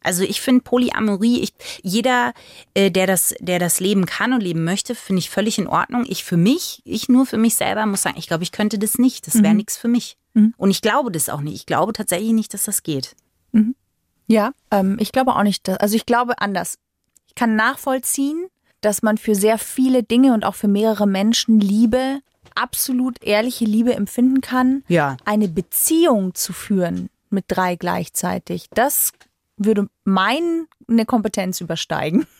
Also 0.03 0.23
ich 0.23 0.41
finde 0.41 0.63
Polyamorie, 0.63 1.41
ich, 1.41 1.53
jeder, 1.83 2.33
äh, 2.73 2.89
der 2.89 3.05
das, 3.05 3.35
der 3.39 3.59
das 3.59 3.79
leben 3.79 4.07
kann 4.07 4.33
und 4.33 4.41
leben 4.41 4.63
möchte, 4.63 4.95
finde 4.95 5.19
ich 5.19 5.29
völlig 5.29 5.59
in 5.59 5.67
Ordnung. 5.67 6.05
Ich 6.07 6.23
für 6.23 6.37
mich, 6.37 6.81
ich 6.83 7.07
nur 7.07 7.27
für 7.27 7.37
mich 7.37 7.53
selber 7.53 7.85
muss 7.85 8.01
sagen, 8.01 8.17
ich 8.17 8.25
glaube, 8.25 8.41
ich 8.41 8.51
könnte 8.51 8.79
das 8.79 8.97
nicht. 8.97 9.27
Das 9.27 9.43
wäre 9.43 9.53
nichts 9.53 9.77
für 9.77 9.87
mich. 9.87 10.17
Und 10.57 10.71
ich 10.71 10.81
glaube 10.81 11.11
das 11.11 11.29
auch 11.29 11.41
nicht. 11.41 11.53
Ich 11.53 11.65
glaube 11.67 11.93
tatsächlich 11.93 12.31
nicht, 12.31 12.55
dass 12.55 12.63
das 12.63 12.81
geht. 12.81 13.15
Ja, 14.25 14.53
ähm, 14.71 14.97
ich 14.99 15.11
glaube 15.11 15.35
auch 15.35 15.43
nicht. 15.43 15.67
Dass, 15.67 15.77
also 15.77 15.95
ich 15.95 16.07
glaube 16.07 16.41
anders. 16.41 16.79
Ich 17.27 17.35
kann 17.35 17.55
nachvollziehen, 17.55 18.47
dass 18.81 19.01
man 19.01 19.17
für 19.17 19.35
sehr 19.35 19.57
viele 19.57 20.03
Dinge 20.03 20.33
und 20.33 20.43
auch 20.43 20.55
für 20.55 20.67
mehrere 20.67 21.07
Menschen 21.07 21.59
Liebe, 21.59 22.19
absolut 22.55 23.23
ehrliche 23.23 23.65
Liebe 23.65 23.93
empfinden 23.93 24.41
kann. 24.41 24.83
Ja. 24.87 25.17
Eine 25.25 25.47
Beziehung 25.47 26.35
zu 26.35 26.53
führen 26.53 27.09
mit 27.29 27.45
drei 27.47 27.75
gleichzeitig, 27.75 28.67
das 28.73 29.13
würde 29.57 29.87
meine 30.03 30.67
Kompetenz 31.05 31.61
übersteigen. 31.61 32.27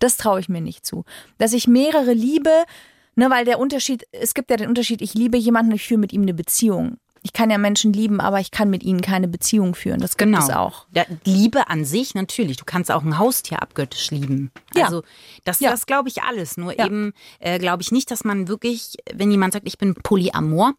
Das 0.00 0.16
traue 0.16 0.40
ich 0.40 0.48
mir 0.48 0.60
nicht 0.60 0.84
zu. 0.84 1.04
Dass 1.38 1.52
ich 1.52 1.68
mehrere 1.68 2.14
liebe, 2.14 2.50
ne, 3.14 3.30
weil 3.30 3.44
der 3.44 3.60
Unterschied, 3.60 4.04
es 4.10 4.34
gibt 4.34 4.50
ja 4.50 4.56
den 4.56 4.68
Unterschied, 4.68 5.00
ich 5.00 5.14
liebe 5.14 5.38
jemanden, 5.38 5.70
ich 5.70 5.86
führe 5.86 6.00
mit 6.00 6.12
ihm 6.12 6.22
eine 6.22 6.34
Beziehung. 6.34 6.96
Ich 7.24 7.32
kann 7.32 7.50
ja 7.50 7.58
Menschen 7.58 7.92
lieben, 7.92 8.20
aber 8.20 8.40
ich 8.40 8.50
kann 8.50 8.68
mit 8.68 8.82
ihnen 8.82 9.00
keine 9.00 9.28
Beziehung 9.28 9.74
führen. 9.76 10.00
Das 10.00 10.16
gibt 10.16 10.36
es 10.36 10.50
auch. 10.50 10.86
Ja, 10.94 11.04
Liebe 11.24 11.68
an 11.68 11.84
sich, 11.84 12.14
natürlich. 12.14 12.56
Du 12.56 12.64
kannst 12.64 12.90
auch 12.90 13.02
ein 13.04 13.18
Haustier 13.18 13.62
abgöttisch 13.62 14.10
lieben. 14.10 14.50
Ja. 14.74 14.86
Also 14.86 15.02
das, 15.44 15.60
Ja. 15.60 15.70
das 15.70 15.86
glaube 15.86 16.08
ich 16.08 16.22
alles. 16.24 16.56
Nur 16.56 16.76
Ja. 16.76 16.86
eben 16.86 17.12
äh, 17.38 17.58
glaube 17.60 17.82
ich 17.82 17.92
nicht, 17.92 18.10
dass 18.10 18.24
man 18.24 18.48
wirklich, 18.48 18.96
wenn 19.14 19.30
jemand 19.30 19.52
sagt, 19.52 19.68
ich 19.68 19.78
bin 19.78 19.94
Polyamor, 19.94 20.72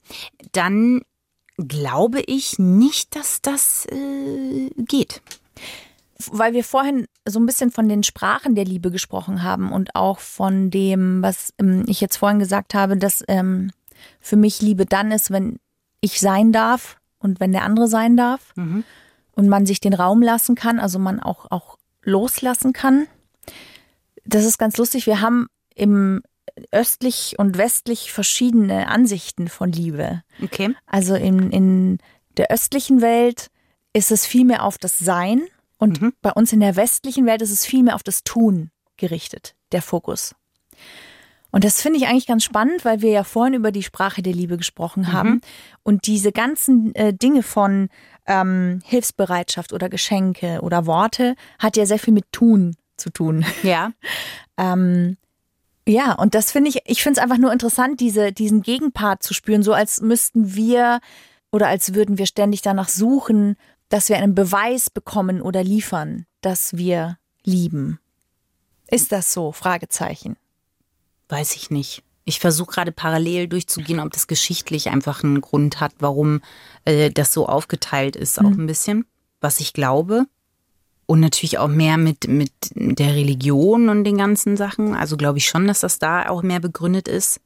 dann 0.51 1.01
glaube 1.57 2.21
ich 2.21 2.59
nicht, 2.59 3.15
dass 3.15 3.41
das 3.41 3.85
äh, 3.85 4.69
geht. 4.77 5.21
weil 6.31 6.53
wir 6.53 6.63
vorhin 6.63 7.05
so 7.27 7.39
ein 7.39 7.45
bisschen 7.45 7.69
von 7.71 7.89
den 7.89 8.01
Sprachen 8.03 8.55
der 8.55 8.63
Liebe 8.65 8.91
gesprochen 8.91 9.43
haben 9.43 9.71
und 9.73 9.93
auch 9.95 10.19
von 10.19 10.71
dem, 10.71 11.21
was 11.21 11.53
ähm, 11.59 11.83
ich 11.87 11.99
jetzt 12.01 12.15
vorhin 12.17 12.39
gesagt 12.39 12.73
habe, 12.73 12.95
dass 12.97 13.23
ähm, 13.27 13.71
für 14.21 14.35
mich 14.37 14.61
Liebe 14.61 14.85
dann 14.85 15.11
ist, 15.11 15.31
wenn 15.31 15.59
ich 16.03 16.19
sein 16.19 16.51
darf 16.51 16.97
und 17.17 17.39
wenn 17.39 17.51
der 17.53 17.63
andere 17.63 17.87
sein 17.87 18.17
darf 18.17 18.53
und 19.35 19.47
man 19.49 19.65
sich 19.65 19.79
den 19.79 19.93
Raum 19.93 20.21
lassen 20.21 20.55
kann, 20.55 20.79
also 20.79 20.99
man 20.99 21.19
auch, 21.19 21.49
auch 21.49 21.77
loslassen 22.03 22.73
kann. 22.73 23.07
Das 24.25 24.43
ist 24.45 24.57
ganz 24.57 24.77
lustig. 24.77 25.05
Wir 25.07 25.21
haben 25.21 25.47
im 25.75 26.21
östlich 26.71 27.35
und 27.39 27.57
westlich 27.57 28.11
verschiedene 28.11 28.87
Ansichten 28.87 29.47
von 29.47 29.71
Liebe. 29.71 30.21
Okay. 30.43 30.75
Also 30.85 31.15
in, 31.15 31.51
in 31.51 31.97
der 32.37 32.51
östlichen 32.51 33.01
Welt 33.01 33.47
ist 33.93 34.11
es 34.11 34.25
viel 34.25 34.45
mehr 34.45 34.63
auf 34.63 34.77
das 34.77 34.99
Sein 34.99 35.41
und 35.77 36.01
Mhm. 36.01 36.13
bei 36.21 36.31
uns 36.31 36.53
in 36.53 36.59
der 36.59 36.75
westlichen 36.75 37.25
Welt 37.25 37.41
ist 37.41 37.51
es 37.51 37.65
viel 37.65 37.83
mehr 37.83 37.95
auf 37.95 38.03
das 38.03 38.23
Tun 38.23 38.69
gerichtet, 38.97 39.55
der 39.71 39.81
Fokus. 39.81 40.35
Und 41.53 41.63
das 41.63 41.83
finde 41.83 41.99
ich 41.99 42.07
eigentlich 42.07 42.25
ganz 42.25 42.43
spannend, 42.43 42.83
weil 42.83 43.03
wir 43.03 43.11
ja 43.11 43.23
vorhin 43.23 43.53
über 43.53 43.71
die 43.71 43.83
Sprache 43.83 44.23
der 44.23 44.33
Liebe 44.33 44.57
gesprochen 44.57 45.13
haben. 45.13 45.39
Und 45.83 46.07
diese 46.07 46.31
ganzen 46.31 46.95
äh, 46.95 47.13
Dinge 47.13 47.43
von 47.43 47.89
ähm, 48.25 48.81
Hilfsbereitschaft 48.85 49.71
oder 49.71 49.87
Geschenke 49.87 50.61
oder 50.61 50.87
Worte 50.87 51.35
hat 51.59 51.77
ja 51.77 51.85
sehr 51.85 51.99
viel 51.99 52.13
mit 52.13 52.31
Tun 52.31 52.75
zu 52.97 53.11
tun. 53.11 53.45
Ja. 53.61 53.91
Ähm, 54.55 55.17
ja, 55.87 56.13
und 56.13 56.35
das 56.35 56.51
finde 56.51 56.69
ich, 56.69 56.81
ich 56.85 57.01
finde 57.01 57.19
es 57.19 57.23
einfach 57.23 57.39
nur 57.39 57.51
interessant, 57.51 57.99
diese, 57.99 58.31
diesen 58.31 58.61
Gegenpart 58.61 59.23
zu 59.23 59.33
spüren, 59.33 59.63
so 59.63 59.73
als 59.73 59.99
müssten 59.99 60.53
wir 60.53 60.99
oder 61.51 61.69
als 61.69 61.95
würden 61.95 62.19
wir 62.19 62.27
ständig 62.27 62.61
danach 62.61 62.87
suchen, 62.87 63.55
dass 63.89 64.09
wir 64.09 64.17
einen 64.17 64.35
Beweis 64.35 64.91
bekommen 64.91 65.41
oder 65.41 65.63
liefern, 65.63 66.27
dass 66.41 66.77
wir 66.77 67.17
lieben. 67.43 67.99
Ist 68.91 69.11
das 69.11 69.33
so? 69.33 69.51
Fragezeichen. 69.51 70.37
Weiß 71.29 71.55
ich 71.55 71.69
nicht. 71.69 72.03
Ich 72.25 72.39
versuche 72.39 72.71
gerade 72.71 72.91
parallel 72.91 73.47
durchzugehen, 73.47 73.99
ob 73.99 74.11
das 74.13 74.27
geschichtlich 74.27 74.89
einfach 74.89 75.23
einen 75.23 75.41
Grund 75.41 75.81
hat, 75.81 75.93
warum 75.99 76.41
äh, 76.85 77.11
das 77.11 77.33
so 77.33 77.47
aufgeteilt 77.47 78.15
ist, 78.15 78.39
auch 78.39 78.45
ein 78.51 78.67
bisschen, 78.67 79.05
was 79.41 79.59
ich 79.59 79.73
glaube. 79.73 80.25
Und 81.05 81.19
natürlich 81.19 81.57
auch 81.57 81.67
mehr 81.67 81.97
mit, 81.97 82.29
mit 82.29 82.51
der 82.75 83.13
Religion 83.13 83.89
und 83.89 84.05
den 84.05 84.17
ganzen 84.17 84.55
Sachen. 84.55 84.95
Also 84.95 85.17
glaube 85.17 85.37
ich 85.39 85.45
schon, 85.45 85.67
dass 85.67 85.81
das 85.81 85.99
da 85.99 86.29
auch 86.29 86.43
mehr 86.43 86.61
begründet 86.61 87.09
ist. 87.09 87.41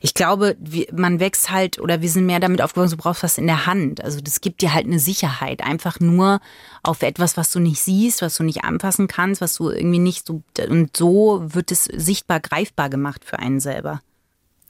Ich 0.00 0.14
glaube, 0.14 0.56
man 0.92 1.20
wächst 1.20 1.50
halt 1.50 1.78
oder 1.80 2.00
wir 2.00 2.08
sind 2.08 2.26
mehr 2.26 2.40
damit 2.40 2.62
aufgewachsen, 2.62 2.96
du 2.96 3.02
brauchst 3.02 3.22
was 3.22 3.38
in 3.38 3.46
der 3.46 3.66
Hand. 3.66 4.02
Also 4.02 4.20
das 4.20 4.40
gibt 4.40 4.62
dir 4.62 4.74
halt 4.74 4.86
eine 4.86 4.98
Sicherheit. 4.98 5.62
Einfach 5.62 6.00
nur 6.00 6.40
auf 6.82 7.02
etwas, 7.02 7.36
was 7.36 7.50
du 7.50 7.60
nicht 7.60 7.80
siehst, 7.80 8.22
was 8.22 8.36
du 8.36 8.44
nicht 8.44 8.64
anfassen 8.64 9.08
kannst, 9.08 9.40
was 9.40 9.54
du 9.54 9.70
irgendwie 9.70 9.98
nicht 9.98 10.26
so. 10.26 10.42
Und 10.68 10.96
so 10.96 11.42
wird 11.44 11.70
es 11.70 11.84
sichtbar 11.84 12.40
greifbar 12.40 12.90
gemacht 12.90 13.24
für 13.24 13.38
einen 13.38 13.60
selber. 13.60 14.00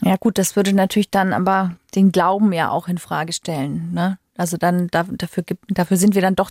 Ja, 0.02 0.16
gut, 0.16 0.38
das 0.38 0.56
würde 0.56 0.72
natürlich 0.72 1.10
dann 1.10 1.32
aber 1.32 1.76
den 1.94 2.12
Glauben 2.12 2.52
ja 2.52 2.70
auch 2.70 2.88
in 2.88 2.98
Frage 2.98 3.32
stellen. 3.32 3.92
Ne? 3.92 4.18
Also 4.36 4.56
dann 4.56 4.88
da, 4.88 5.04
dafür, 5.04 5.44
dafür 5.68 5.96
sind 5.96 6.14
wir 6.14 6.22
dann 6.22 6.36
doch 6.36 6.50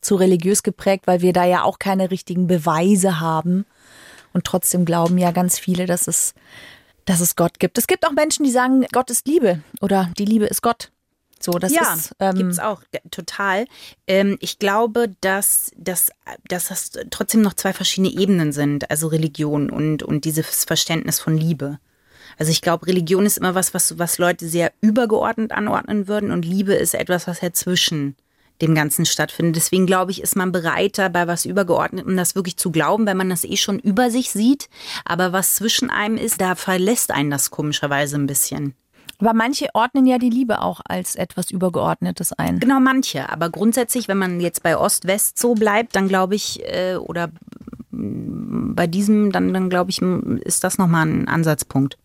zu 0.00 0.16
religiös 0.16 0.62
geprägt, 0.62 1.06
weil 1.06 1.22
wir 1.22 1.32
da 1.32 1.44
ja 1.44 1.62
auch 1.62 1.78
keine 1.78 2.10
richtigen 2.10 2.46
Beweise 2.46 3.20
haben. 3.20 3.64
Und 4.32 4.44
trotzdem 4.44 4.84
glauben 4.84 5.16
ja 5.16 5.30
ganz 5.30 5.58
viele, 5.58 5.86
dass 5.86 6.06
es, 6.06 6.34
dass 7.04 7.20
es 7.20 7.36
Gott 7.36 7.58
gibt. 7.58 7.78
Es 7.78 7.86
gibt 7.86 8.06
auch 8.06 8.12
Menschen, 8.12 8.44
die 8.44 8.50
sagen, 8.50 8.86
Gott 8.92 9.10
ist 9.10 9.26
Liebe 9.26 9.60
oder 9.80 10.10
die 10.18 10.24
Liebe 10.24 10.46
ist 10.46 10.62
Gott. 10.62 10.90
So, 11.40 11.52
das 11.52 11.72
ja, 11.72 11.92
ist 11.92 12.14
ähm, 12.20 12.36
gibt's 12.36 12.58
auch 12.58 12.82
total. 13.10 13.66
Ähm, 14.06 14.38
ich 14.40 14.58
glaube, 14.58 15.14
dass, 15.20 15.70
dass, 15.76 16.10
dass 16.48 16.68
das 16.68 16.92
trotzdem 17.10 17.42
noch 17.42 17.52
zwei 17.52 17.74
verschiedene 17.74 18.14
Ebenen 18.14 18.52
sind, 18.52 18.90
also 18.90 19.08
Religion 19.08 19.68
und, 19.68 20.02
und 20.02 20.24
dieses 20.24 20.64
Verständnis 20.64 21.20
von 21.20 21.36
Liebe. 21.36 21.78
Also 22.38 22.50
ich 22.50 22.62
glaube, 22.62 22.86
Religion 22.86 23.26
ist 23.26 23.36
immer 23.36 23.54
was, 23.54 23.74
was, 23.74 23.98
was 23.98 24.18
Leute 24.18 24.48
sehr 24.48 24.72
übergeordnet 24.80 25.52
anordnen 25.52 26.08
würden 26.08 26.30
und 26.30 26.44
Liebe 26.44 26.72
ist 26.74 26.94
etwas, 26.94 27.26
was 27.26 27.42
ja 27.42 27.52
zwischen 27.52 28.16
dem 28.62 28.74
Ganzen 28.74 29.04
stattfindet. 29.06 29.56
Deswegen 29.56 29.86
glaube 29.86 30.10
ich, 30.10 30.22
ist 30.22 30.36
man 30.36 30.52
bereiter, 30.52 31.10
bei 31.10 31.26
was 31.26 31.44
Übergeordnetem 31.44 32.16
das 32.16 32.34
wirklich 32.34 32.56
zu 32.56 32.70
glauben, 32.70 33.06
wenn 33.06 33.16
man 33.16 33.30
das 33.30 33.44
eh 33.44 33.56
schon 33.56 33.78
über 33.78 34.10
sich 34.10 34.30
sieht. 34.30 34.68
Aber 35.04 35.32
was 35.32 35.56
zwischen 35.56 35.90
einem 35.90 36.16
ist, 36.16 36.40
da 36.40 36.54
verlässt 36.54 37.10
einen 37.10 37.30
das 37.30 37.50
komischerweise 37.50 38.16
ein 38.16 38.26
bisschen. 38.26 38.74
Aber 39.18 39.32
manche 39.32 39.68
ordnen 39.74 40.06
ja 40.06 40.18
die 40.18 40.30
Liebe 40.30 40.60
auch 40.60 40.80
als 40.84 41.14
etwas 41.16 41.50
Übergeordnetes 41.50 42.32
ein. 42.32 42.58
Genau, 42.58 42.80
manche. 42.80 43.28
Aber 43.30 43.48
grundsätzlich, 43.50 44.08
wenn 44.08 44.18
man 44.18 44.40
jetzt 44.40 44.62
bei 44.62 44.76
Ost-West 44.76 45.38
so 45.38 45.54
bleibt, 45.54 45.96
dann 45.96 46.08
glaube 46.08 46.34
ich, 46.34 46.62
äh, 46.64 46.96
oder 46.96 47.28
mm, 47.90 48.74
bei 48.74 48.86
diesem, 48.86 49.30
dann, 49.32 49.52
dann 49.54 49.70
glaube 49.70 49.90
ich, 49.90 50.00
mm, 50.00 50.38
ist 50.44 50.64
das 50.64 50.78
nochmal 50.78 51.06
ein 51.06 51.28
Ansatzpunkt. 51.28 51.96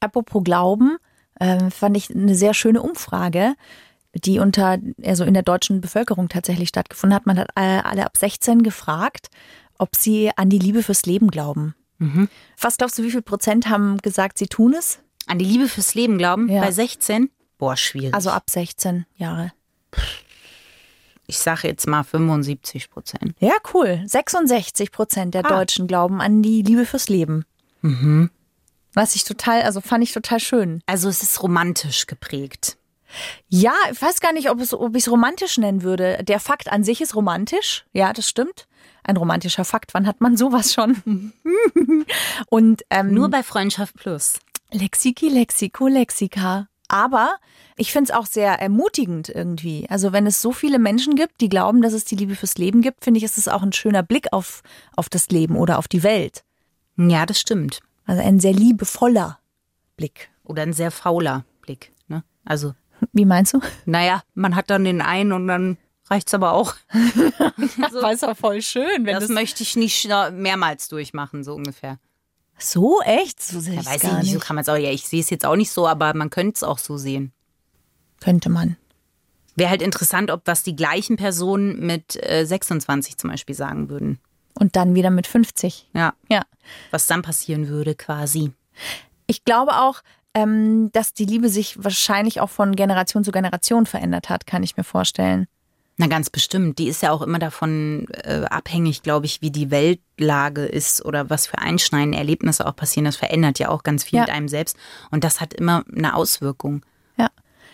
Apropos 0.00 0.42
Glauben, 0.42 0.96
äh, 1.36 1.70
fand 1.70 1.96
ich 1.96 2.10
eine 2.10 2.34
sehr 2.34 2.54
schöne 2.54 2.82
Umfrage, 2.82 3.54
die 4.14 4.38
unter, 4.38 4.78
also 5.04 5.24
in 5.24 5.34
der 5.34 5.42
deutschen 5.42 5.80
Bevölkerung 5.80 6.28
tatsächlich 6.28 6.68
stattgefunden 6.68 7.14
hat. 7.14 7.26
Man 7.26 7.38
hat 7.38 7.56
alle 7.56 8.04
ab 8.04 8.16
16 8.16 8.62
gefragt, 8.62 9.28
ob 9.78 9.96
sie 9.96 10.30
an 10.36 10.50
die 10.50 10.58
Liebe 10.58 10.82
fürs 10.82 11.06
Leben 11.06 11.30
glauben. 11.30 11.74
Was 12.58 12.78
glaubst 12.78 12.98
du, 12.98 13.02
wie 13.02 13.10
viel 13.10 13.22
Prozent 13.22 13.68
haben 13.68 13.98
gesagt, 13.98 14.38
sie 14.38 14.46
tun 14.46 14.74
es? 14.74 15.00
An 15.26 15.38
die 15.38 15.44
Liebe 15.44 15.68
fürs 15.68 15.94
Leben 15.94 16.16
glauben? 16.18 16.48
Ja. 16.48 16.62
Bei 16.62 16.72
16? 16.72 17.30
Boah, 17.58 17.76
schwierig. 17.76 18.14
Also 18.14 18.30
ab 18.30 18.48
16 18.48 19.04
Jahre. 19.16 19.52
ich 21.26 21.38
sage 21.38 21.68
jetzt 21.68 21.86
mal 21.86 22.02
75 22.02 22.90
Prozent. 22.90 23.34
Ja, 23.38 23.52
cool. 23.74 24.02
66 24.06 24.90
Prozent 24.92 25.34
der 25.34 25.42
Deutschen 25.42 25.86
glauben 25.86 26.20
an 26.20 26.42
die 26.42 26.62
Liebe 26.62 26.86
fürs 26.86 27.08
Leben. 27.08 27.44
Was 28.94 29.14
ich 29.14 29.24
total, 29.24 29.62
also 29.62 29.80
fand 29.80 30.02
ich 30.02 30.12
total 30.12 30.40
schön. 30.40 30.82
Also 30.86 31.08
es 31.08 31.22
ist 31.22 31.42
romantisch 31.42 32.06
geprägt. 32.06 32.76
Ja, 33.48 33.72
ich 33.90 34.00
weiß 34.00 34.20
gar 34.20 34.32
nicht, 34.32 34.50
ob, 34.50 34.60
es, 34.60 34.72
ob 34.72 34.94
ich 34.96 35.04
es 35.04 35.10
romantisch 35.10 35.58
nennen 35.58 35.82
würde. 35.82 36.22
Der 36.22 36.40
Fakt 36.40 36.70
an 36.70 36.84
sich 36.84 37.00
ist 37.00 37.14
romantisch. 37.14 37.84
Ja, 37.92 38.12
das 38.12 38.28
stimmt. 38.28 38.66
Ein 39.02 39.16
romantischer 39.16 39.64
Fakt. 39.64 39.94
Wann 39.94 40.06
hat 40.06 40.20
man 40.20 40.36
sowas 40.36 40.72
schon? 40.72 41.32
Und 42.50 42.82
ähm, 42.90 43.14
Nur 43.14 43.30
bei 43.30 43.42
Freundschaft 43.42 43.96
Plus. 43.96 44.38
Lexiki, 44.72 45.28
Lexiko, 45.28 45.88
Lexika. 45.88 46.68
Aber 46.88 47.36
ich 47.76 47.92
finde 47.92 48.10
es 48.10 48.18
auch 48.18 48.26
sehr 48.26 48.60
ermutigend 48.60 49.28
irgendwie. 49.28 49.86
Also 49.88 50.12
wenn 50.12 50.26
es 50.26 50.42
so 50.42 50.52
viele 50.52 50.78
Menschen 50.78 51.14
gibt, 51.14 51.40
die 51.40 51.48
glauben, 51.48 51.82
dass 51.82 51.92
es 51.92 52.04
die 52.04 52.16
Liebe 52.16 52.34
fürs 52.34 52.58
Leben 52.58 52.82
gibt, 52.82 53.04
finde 53.04 53.18
ich, 53.18 53.24
ist 53.24 53.38
es 53.38 53.48
auch 53.48 53.62
ein 53.62 53.72
schöner 53.72 54.02
Blick 54.02 54.32
auf, 54.32 54.62
auf 54.96 55.08
das 55.08 55.28
Leben 55.28 55.56
oder 55.56 55.78
auf 55.78 55.88
die 55.88 56.02
Welt. 56.02 56.44
Ja, 56.96 57.26
das 57.26 57.40
stimmt. 57.40 57.80
Also 58.06 58.22
ein 58.22 58.40
sehr 58.40 58.52
liebevoller 58.52 59.38
Blick. 59.96 60.30
Oder 60.44 60.62
ein 60.62 60.72
sehr 60.72 60.90
fauler 60.90 61.44
Blick. 61.62 61.92
Ne? 62.08 62.24
Also, 62.44 62.74
Wie 63.12 63.24
meinst 63.24 63.54
du? 63.54 63.60
naja, 63.86 64.22
man 64.34 64.54
hat 64.56 64.70
dann 64.70 64.84
den 64.84 65.00
einen 65.02 65.32
und 65.32 65.46
dann 65.48 65.76
reicht's 66.08 66.34
aber 66.34 66.52
auch. 66.52 66.74
Das 67.78 67.92
ist 68.14 68.24
auch 68.24 68.36
voll 68.36 68.62
schön, 68.62 69.04
wenn 69.06 69.14
Das 69.14 69.28
möchte 69.28 69.62
ich 69.62 69.76
nicht 69.76 70.08
mehrmals 70.32 70.88
durchmachen, 70.88 71.44
so 71.44 71.54
ungefähr. 71.54 71.98
so 72.58 73.00
echt? 73.02 73.40
So 73.42 73.60
sehe 73.60 73.74
Ja, 73.76 73.84
weiß 73.86 74.02
gar 74.02 74.18
ich 74.18 74.24
nicht, 74.24 74.32
so 74.34 74.38
kann 74.40 74.56
man 74.56 74.62
es 74.62 74.68
auch. 74.68 74.76
Ja, 74.76 74.90
ich 74.90 75.06
sehe 75.08 75.20
es 75.20 75.30
jetzt 75.30 75.46
auch 75.46 75.56
nicht 75.56 75.70
so, 75.70 75.86
aber 75.86 76.14
man 76.14 76.30
könnte 76.30 76.56
es 76.56 76.62
auch 76.62 76.78
so 76.78 76.96
sehen. 76.96 77.32
Könnte 78.20 78.50
man. 78.50 78.76
Wäre 79.56 79.70
halt 79.70 79.82
interessant, 79.82 80.30
ob 80.30 80.42
was 80.46 80.62
die 80.62 80.76
gleichen 80.76 81.16
Personen 81.16 81.84
mit 81.86 82.16
äh, 82.22 82.44
26 82.44 83.16
zum 83.16 83.30
Beispiel 83.30 83.54
sagen 83.54 83.88
würden. 83.88 84.18
Und 84.54 84.76
dann 84.76 84.94
wieder 84.94 85.10
mit 85.10 85.26
50. 85.26 85.88
Ja, 85.94 86.14
Ja. 86.28 86.42
was 86.90 87.06
dann 87.06 87.22
passieren 87.22 87.68
würde 87.68 87.94
quasi. 87.94 88.52
Ich 89.26 89.44
glaube 89.44 89.76
auch, 89.80 90.02
ähm, 90.34 90.90
dass 90.92 91.12
die 91.12 91.24
Liebe 91.24 91.48
sich 91.48 91.82
wahrscheinlich 91.82 92.40
auch 92.40 92.50
von 92.50 92.76
Generation 92.76 93.24
zu 93.24 93.32
Generation 93.32 93.86
verändert 93.86 94.28
hat, 94.28 94.46
kann 94.46 94.62
ich 94.62 94.76
mir 94.76 94.84
vorstellen. 94.84 95.46
Na 95.96 96.06
ganz 96.06 96.30
bestimmt. 96.30 96.78
Die 96.78 96.88
ist 96.88 97.02
ja 97.02 97.10
auch 97.12 97.20
immer 97.20 97.38
davon 97.38 98.06
äh, 98.24 98.44
abhängig, 98.48 99.02
glaube 99.02 99.26
ich, 99.26 99.42
wie 99.42 99.50
die 99.50 99.70
Weltlage 99.70 100.64
ist 100.64 101.04
oder 101.04 101.28
was 101.28 101.46
für 101.46 101.58
einschneidende 101.58 102.16
Erlebnisse 102.16 102.66
auch 102.66 102.74
passieren. 102.74 103.04
Das 103.04 103.16
verändert 103.16 103.58
ja 103.58 103.68
auch 103.68 103.82
ganz 103.82 104.04
viel 104.04 104.16
Ja. 104.16 104.22
mit 104.22 104.30
einem 104.30 104.48
selbst. 104.48 104.76
Und 105.10 105.24
das 105.24 105.40
hat 105.42 105.52
immer 105.52 105.84
eine 105.94 106.14
Auswirkung. 106.14 106.86
Ja. 107.18 107.28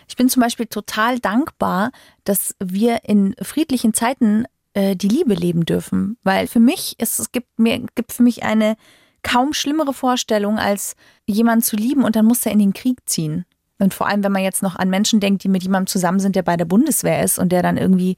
Ich 0.09 0.17
bin 0.17 0.27
zum 0.27 0.41
Beispiel 0.41 0.65
total 0.65 1.19
dankbar, 1.19 1.91
dass 2.25 2.53
wir 2.59 3.05
in 3.05 3.33
friedlichen 3.41 3.93
Zeiten 3.93 4.43
äh, 4.73 4.97
die 4.97 5.07
Liebe 5.07 5.33
leben 5.33 5.63
dürfen. 5.65 6.17
Weil 6.23 6.47
für 6.47 6.59
mich 6.59 6.95
ist, 6.99 7.19
es 7.19 7.31
gibt 7.31 7.57
mir, 7.59 7.79
gibt 7.95 8.11
für 8.11 8.23
mich 8.23 8.43
eine 8.43 8.75
kaum 9.23 9.53
schlimmere 9.53 9.93
Vorstellung, 9.93 10.57
als 10.57 10.95
jemanden 11.25 11.63
zu 11.63 11.75
lieben 11.75 12.03
und 12.03 12.15
dann 12.15 12.25
muss 12.25 12.45
er 12.45 12.51
in 12.51 12.59
den 12.59 12.73
Krieg 12.73 12.97
ziehen. 13.05 13.45
Und 13.79 13.93
vor 13.93 14.07
allem, 14.07 14.23
wenn 14.23 14.31
man 14.31 14.43
jetzt 14.43 14.63
noch 14.63 14.75
an 14.75 14.89
Menschen 14.89 15.19
denkt, 15.19 15.43
die 15.43 15.49
mit 15.49 15.63
jemandem 15.63 15.87
zusammen 15.87 16.19
sind, 16.19 16.35
der 16.35 16.41
bei 16.41 16.57
der 16.57 16.65
Bundeswehr 16.65 17.23
ist 17.23 17.37
und 17.37 17.51
der 17.51 17.61
dann 17.61 17.77
irgendwie 17.77 18.17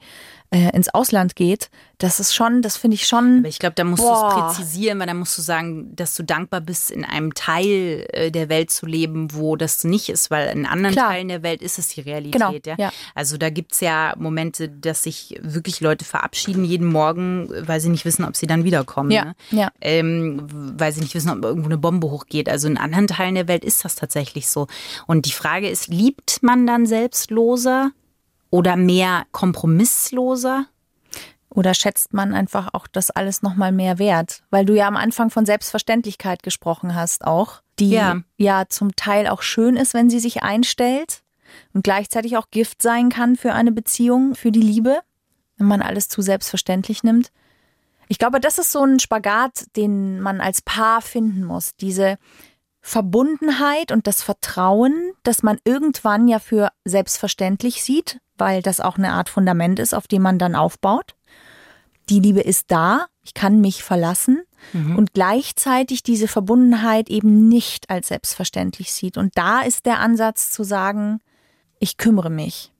äh, 0.51 0.75
ins 0.75 0.89
Ausland 0.89 1.35
geht, 1.35 1.69
das 1.99 2.19
ist 2.19 2.33
schon, 2.33 2.61
das 2.61 2.77
finde 2.77 2.95
ich 2.95 3.05
schon. 3.05 3.39
Aber 3.39 3.49
ich 3.49 3.59
glaube, 3.59 3.75
da 3.75 3.83
musst 3.83 4.01
du 4.01 4.09
es 4.09 4.33
präzisieren, 4.33 4.99
weil 4.99 5.07
da 5.07 5.13
musst 5.13 5.37
du 5.37 5.41
sagen, 5.41 5.95
dass 5.95 6.15
du 6.15 6.23
dankbar 6.23 6.61
bist, 6.61 6.91
in 6.91 7.03
einem 7.03 7.33
Teil 7.33 8.07
äh, 8.13 8.31
der 8.31 8.49
Welt 8.49 8.71
zu 8.71 8.85
leben, 8.85 9.33
wo 9.33 9.57
das 9.57 9.83
nicht 9.83 10.09
ist, 10.09 10.31
weil 10.31 10.49
in 10.55 10.65
anderen 10.65 10.95
Klar. 10.95 11.09
Teilen 11.09 11.27
der 11.27 11.43
Welt 11.43 11.61
ist 11.61 11.77
es 11.77 11.89
die 11.89 12.01
Realität. 12.01 12.33
Genau, 12.33 12.51
ja? 12.65 12.75
ja. 12.77 12.91
Also 13.13 13.37
da 13.37 13.49
gibt's 13.49 13.81
ja 13.81 14.15
Momente, 14.17 14.69
dass 14.69 15.03
sich 15.03 15.37
wirklich 15.41 15.81
Leute 15.81 16.05
verabschieden 16.05 16.63
jeden 16.63 16.87
Morgen, 16.87 17.49
weil 17.67 17.79
sie 17.81 17.89
nicht 17.89 18.05
wissen, 18.05 18.23
ob 18.23 18.35
sie 18.35 18.47
dann 18.47 18.63
wiederkommen. 18.63 19.11
Ja, 19.11 19.25
ne? 19.25 19.35
ja. 19.51 19.71
Ähm, 19.81 20.47
weil 20.49 20.93
sie 20.93 21.01
nicht 21.01 21.15
wissen, 21.15 21.29
ob 21.29 21.43
irgendwo 21.43 21.67
eine 21.67 21.77
Bombe 21.77 22.09
hochgeht. 22.09 22.49
Also 22.49 22.67
in 22.67 22.77
anderen 22.77 23.07
Teilen 23.07 23.35
der 23.35 23.47
Welt 23.47 23.65
ist 23.65 23.83
das 23.85 23.95
tatsächlich 23.95 24.47
so. 24.47 24.67
Und 25.05 25.25
die 25.25 25.31
Frage 25.31 25.69
ist, 25.69 25.89
liebt 25.89 26.41
man 26.41 26.65
dann 26.65 26.85
selbstloser 26.85 27.91
oder 28.49 28.75
mehr 28.75 29.25
kompromissloser? 29.31 30.65
Oder 31.49 31.73
schätzt 31.73 32.13
man 32.13 32.33
einfach 32.33 32.69
auch 32.73 32.87
das 32.87 33.09
alles 33.09 33.41
nochmal 33.41 33.71
mehr 33.71 33.97
wert? 33.97 34.43
Weil 34.51 34.65
du 34.65 34.75
ja 34.75 34.87
am 34.87 34.95
Anfang 34.95 35.31
von 35.31 35.45
Selbstverständlichkeit 35.45 36.43
gesprochen 36.43 36.93
hast 36.93 37.25
auch, 37.25 37.61
die 37.79 37.89
Ja. 37.89 38.21
ja 38.37 38.65
zum 38.69 38.95
Teil 38.95 39.27
auch 39.27 39.41
schön 39.41 39.75
ist, 39.75 39.93
wenn 39.93 40.09
sie 40.09 40.19
sich 40.19 40.43
einstellt 40.43 41.23
und 41.73 41.83
gleichzeitig 41.83 42.37
auch 42.37 42.51
Gift 42.51 42.81
sein 42.81 43.09
kann 43.09 43.35
für 43.35 43.53
eine 43.53 43.71
Beziehung, 43.71 44.35
für 44.35 44.51
die 44.51 44.61
Liebe, 44.61 44.99
wenn 45.57 45.67
man 45.67 45.81
alles 45.81 46.07
zu 46.07 46.21
selbstverständlich 46.21 47.03
nimmt. 47.03 47.31
Ich 48.07 48.19
glaube, 48.19 48.39
das 48.39 48.59
ist 48.59 48.71
so 48.71 48.83
ein 48.83 48.99
Spagat, 48.99 49.65
den 49.75 50.19
man 50.21 50.41
als 50.41 50.61
Paar 50.61 51.01
finden 51.01 51.43
muss. 51.43 51.75
Diese 51.75 52.17
Verbundenheit 52.81 53.91
und 53.91 54.07
das 54.07 54.21
Vertrauen, 54.21 55.13
das 55.23 55.43
man 55.43 55.59
irgendwann 55.63 56.27
ja 56.27 56.39
für 56.39 56.69
selbstverständlich 56.85 57.83
sieht, 57.83 58.19
weil 58.39 58.61
das 58.61 58.79
auch 58.79 58.97
eine 58.97 59.13
Art 59.13 59.29
Fundament 59.29 59.79
ist, 59.79 59.93
auf 59.93 60.07
dem 60.07 60.21
man 60.21 60.39
dann 60.39 60.55
aufbaut. 60.55 61.15
Die 62.09 62.19
Liebe 62.19 62.41
ist 62.41 62.71
da, 62.71 63.05
ich 63.23 63.33
kann 63.33 63.61
mich 63.61 63.83
verlassen 63.83 64.41
und 64.73 65.13
gleichzeitig 65.13 66.03
diese 66.03 66.27
Verbundenheit 66.27 67.09
eben 67.09 67.47
nicht 67.47 67.89
als 67.89 68.09
selbstverständlich 68.09 68.91
sieht. 68.91 69.17
Und 69.17 69.37
da 69.37 69.61
ist 69.61 69.85
der 69.85 69.99
Ansatz 69.99 70.51
zu 70.51 70.63
sagen, 70.63 71.19
ich 71.79 71.97
kümmere 71.97 72.29
mich. 72.29 72.71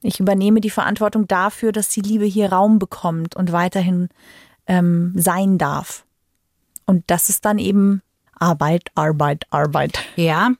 Ich 0.00 0.20
übernehme 0.20 0.60
die 0.60 0.70
Verantwortung 0.70 1.26
dafür, 1.26 1.72
dass 1.72 1.88
die 1.88 2.02
Liebe 2.02 2.24
hier 2.24 2.52
Raum 2.52 2.78
bekommt 2.78 3.36
und 3.36 3.52
weiterhin 3.52 4.08
ähm, 4.66 5.12
sein 5.16 5.58
darf. 5.58 6.04
Und 6.86 7.04
das 7.08 7.28
ist 7.28 7.44
dann 7.44 7.58
eben 7.58 8.02
Arbeit, 8.38 8.90
Arbeit, 8.94 9.46
Arbeit. 9.50 9.98
Ja. 10.16 10.50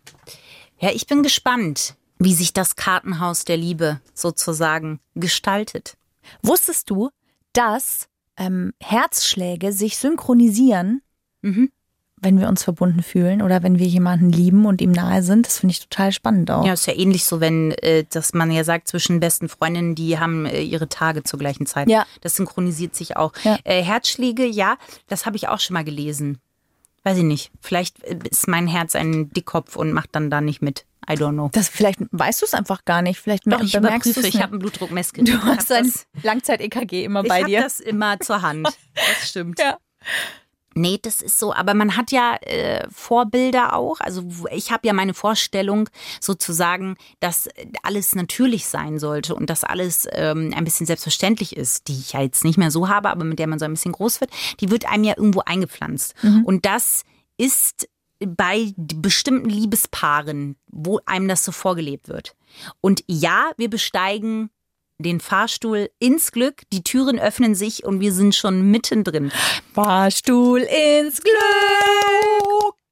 Ja, 0.78 0.90
ich 0.90 1.06
bin 1.06 1.22
gespannt, 1.22 1.94
wie 2.24 2.34
sich 2.34 2.52
das 2.52 2.76
Kartenhaus 2.76 3.44
der 3.44 3.56
Liebe 3.56 4.00
sozusagen 4.14 5.00
gestaltet. 5.14 5.96
Wusstest 6.42 6.90
du, 6.90 7.10
dass 7.52 8.08
ähm, 8.36 8.72
Herzschläge 8.80 9.72
sich 9.72 9.96
synchronisieren, 9.98 11.02
Mhm. 11.42 11.70
wenn 12.16 12.40
wir 12.40 12.48
uns 12.48 12.64
verbunden 12.64 13.02
fühlen 13.02 13.42
oder 13.42 13.62
wenn 13.62 13.78
wir 13.78 13.86
jemanden 13.86 14.30
lieben 14.30 14.64
und 14.64 14.80
ihm 14.80 14.92
nahe 14.92 15.22
sind? 15.22 15.44
Das 15.46 15.58
finde 15.58 15.72
ich 15.72 15.80
total 15.86 16.10
spannend 16.10 16.50
auch. 16.50 16.64
Ja, 16.64 16.72
ist 16.72 16.86
ja 16.86 16.94
ähnlich 16.94 17.24
so, 17.26 17.38
wenn, 17.40 17.72
äh, 17.72 18.04
dass 18.08 18.32
man 18.32 18.50
ja 18.50 18.64
sagt, 18.64 18.88
zwischen 18.88 19.20
besten 19.20 19.50
Freundinnen, 19.50 19.94
die 19.94 20.18
haben 20.18 20.46
äh, 20.46 20.62
ihre 20.62 20.88
Tage 20.88 21.22
zur 21.22 21.38
gleichen 21.38 21.66
Zeit. 21.66 21.88
Ja. 21.90 22.06
Das 22.22 22.36
synchronisiert 22.36 22.94
sich 22.94 23.16
auch. 23.18 23.32
Ja. 23.44 23.58
Äh, 23.64 23.82
Herzschläge, 23.82 24.46
ja, 24.46 24.78
das 25.06 25.26
habe 25.26 25.36
ich 25.36 25.48
auch 25.48 25.60
schon 25.60 25.74
mal 25.74 25.84
gelesen. 25.84 26.38
Weiß 27.02 27.18
ich 27.18 27.24
nicht. 27.24 27.52
Vielleicht 27.60 28.02
äh, 28.04 28.18
ist 28.30 28.48
mein 28.48 28.66
Herz 28.66 28.96
ein 28.96 29.30
Dickkopf 29.34 29.76
und 29.76 29.92
macht 29.92 30.08
dann 30.12 30.30
da 30.30 30.40
nicht 30.40 30.62
mit. 30.62 30.86
I 31.08 31.14
don't 31.14 31.32
know. 31.32 31.50
Das 31.52 31.68
vielleicht 31.68 32.00
weißt 32.10 32.42
du 32.42 32.46
es 32.46 32.54
einfach 32.54 32.84
gar 32.84 33.02
nicht. 33.02 33.18
Vielleicht 33.20 33.50
Doch, 33.50 33.60
ich 33.60 33.72
bemerkst 33.72 34.10
überprüfe. 34.10 34.28
Ich 34.28 34.42
habe 34.42 34.56
ein 34.56 34.58
Blutdruckmessgerät. 34.58 35.28
Du 35.28 35.32
Ich 35.36 35.42
hast 35.44 35.70
ein 35.72 35.92
Langzeit-EKG 36.22 37.04
immer 37.04 37.22
Ich 37.22 37.28
bei 37.28 37.40
habe 37.40 37.46
dir. 37.50 37.60
das 37.62 37.80
immer 37.80 38.18
zur 38.20 38.42
Hand. 38.42 38.66
Das 38.94 39.28
stimmt. 39.28 39.58
Ja. 39.58 39.78
Nee, 40.76 40.98
das 41.00 41.22
ist 41.22 41.38
so. 41.38 41.54
Aber 41.54 41.72
man 41.74 41.96
hat 41.96 42.10
ja 42.10 42.34
äh, 42.42 42.84
Vorbilder 42.90 43.74
auch. 43.76 44.00
Also 44.00 44.24
ich 44.50 44.72
habe 44.72 44.86
ja 44.88 44.92
meine 44.92 45.14
Vorstellung 45.14 45.88
sozusagen, 46.20 46.96
dass 47.20 47.48
alles 47.84 48.16
natürlich 48.16 48.66
sein 48.66 48.98
sollte 48.98 49.36
und 49.36 49.50
dass 49.50 49.62
alles 49.62 50.08
ähm, 50.10 50.52
ein 50.56 50.64
bisschen 50.64 50.86
selbstverständlich 50.86 51.56
ist, 51.56 51.86
die 51.86 51.92
ich 51.98 52.14
ja 52.14 52.22
jetzt 52.22 52.42
nicht 52.44 52.58
mehr 52.58 52.72
so 52.72 52.88
habe, 52.88 53.08
aber 53.10 53.24
mit 53.24 53.38
der 53.38 53.46
man 53.46 53.60
so 53.60 53.66
ein 53.66 53.72
bisschen 53.74 53.92
groß 53.92 54.20
wird. 54.20 54.30
Die 54.60 54.70
wird 54.70 54.86
einem 54.86 55.04
ja 55.04 55.14
irgendwo 55.16 55.42
eingepflanzt. 55.46 56.14
Und 56.44 56.66
das 56.66 57.02
ist 57.36 57.88
bei 58.26 58.72
bestimmten 58.76 59.48
Liebespaaren, 59.48 60.56
wo 60.70 61.00
einem 61.06 61.28
das 61.28 61.44
so 61.44 61.52
vorgelebt 61.52 62.08
wird. 62.08 62.34
Und 62.80 63.04
ja, 63.06 63.52
wir 63.56 63.70
besteigen 63.70 64.50
den 64.98 65.20
Fahrstuhl 65.20 65.90
ins 65.98 66.32
Glück, 66.32 66.62
die 66.72 66.84
Türen 66.84 67.18
öffnen 67.18 67.54
sich 67.54 67.84
und 67.84 68.00
wir 68.00 68.12
sind 68.12 68.34
schon 68.34 68.70
mittendrin. 68.70 69.32
Fahrstuhl 69.74 70.60
ins 70.60 71.20
Glück. 71.20 71.34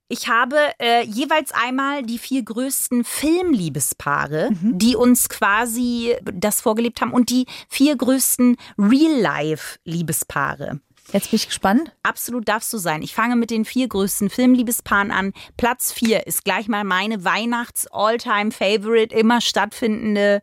Ich 0.09 0.29
habe 0.29 0.57
äh, 0.79 1.05
jeweils 1.07 1.53
einmal 1.53 2.03
die 2.03 2.19
vier 2.19 2.45
größten 2.45 3.03
Filmliebespaare, 3.03 4.51
die 4.61 4.95
uns 4.95 5.31
quasi 5.31 6.15
das 6.23 6.61
vorgelebt 6.61 7.01
haben 7.01 7.15
und 7.15 7.31
die 7.31 7.47
vier 7.71 7.97
größten 7.97 8.59
Real-Life-Liebespaare. 8.77 10.81
Jetzt 11.13 11.31
bin 11.31 11.37
ich 11.37 11.47
gespannt. 11.47 11.93
Absolut 12.03 12.49
darfst 12.49 12.73
du 12.73 12.79
sein. 12.79 13.03
Ich 13.03 13.15
fange 13.15 13.37
mit 13.37 13.51
den 13.51 13.65
vier 13.65 13.89
größten 13.89 14.31
Filmliebespaaren 14.31 15.11
an. 15.11 15.33
Platz 15.57 15.93
vier 15.93 16.27
ist 16.27 16.45
gleich 16.45 16.69
mal 16.69 16.85
meine 16.85 17.25
Weihnachts-All-Time-Favorite, 17.25 19.15
immer 19.15 19.41
stattfindende 19.41 20.43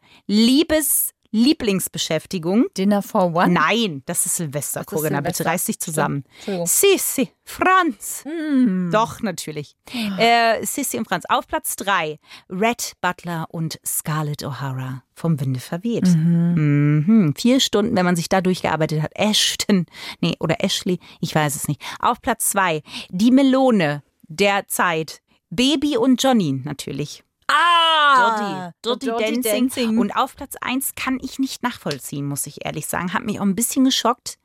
Liebes-Lieblingsbeschäftigung. 1.32 2.66
Dinner 2.78 3.02
for 3.02 3.34
One. 3.36 3.50
Nein, 3.50 4.04
das 4.06 4.26
ist 4.26 4.38
Silvester, 4.38 4.80
Das 4.80 4.88
ist 4.88 4.88
Corinna. 4.88 5.18
Silvester. 5.18 5.44
Bitte 5.44 5.50
reiß 5.50 5.66
dich 5.66 5.80
zusammen. 5.80 6.24
Sissi, 6.66 7.30
Franz. 7.44 8.24
Hm. 8.26 8.90
Doch, 8.92 9.22
natürlich. 9.22 9.76
Äh, 10.18 10.66
Sissi 10.66 10.98
und 10.98 11.08
Franz. 11.08 11.26
Auf 11.30 11.48
Platz 11.48 11.76
drei 11.76 12.20
Red 12.50 12.94
Butler 13.02 13.48
und 13.50 13.80
Scarlett 13.86 14.44
O'Hara 14.44 15.02
vom 15.14 15.40
Winde 15.40 15.60
verweht. 15.60 16.08
Mhm. 16.08 17.34
Vier 17.38 17.60
Stunden, 17.60 17.96
wenn 17.96 18.06
man 18.06 18.16
sich 18.16 18.30
da 18.30 18.42
durchgearbeitet 18.42 19.02
hat. 19.02 19.12
Ashton, 19.16 19.86
nee, 20.22 20.36
oder 20.40 20.64
Ashley, 20.64 21.00
ich 21.22 21.36
weiß 21.36 21.56
es 21.56 21.68
nicht. 21.68 21.82
Auf 22.00 22.22
Platz 22.22 22.50
zwei 22.52 22.82
Die 23.10 23.32
Melone 23.32 24.04
der 24.24 24.68
Zeit. 24.68 25.22
Baby 25.50 25.98
und 25.98 26.22
Johnny 26.22 26.62
natürlich. 26.64 27.24
Ah, 27.48 27.89
Dirty, 28.18 29.06
Dirty, 29.06 29.06
Dancing. 29.44 29.62
Und 30.00 30.12
auf 30.12 30.36
Platz 30.36 30.56
1 30.62 30.96
kann 30.96 31.20
ich 31.22 31.40
nicht 31.40 31.64
nachvollziehen, 31.64 32.26
muss 32.28 32.46
ich 32.48 32.66
ehrlich 32.66 32.88
sagen. 32.88 33.14
Hat 33.14 33.24
mich 33.24 33.40
auch 33.40 33.44
ein 33.46 33.56
bisschen 33.56 33.86
geschockt. 33.86 34.38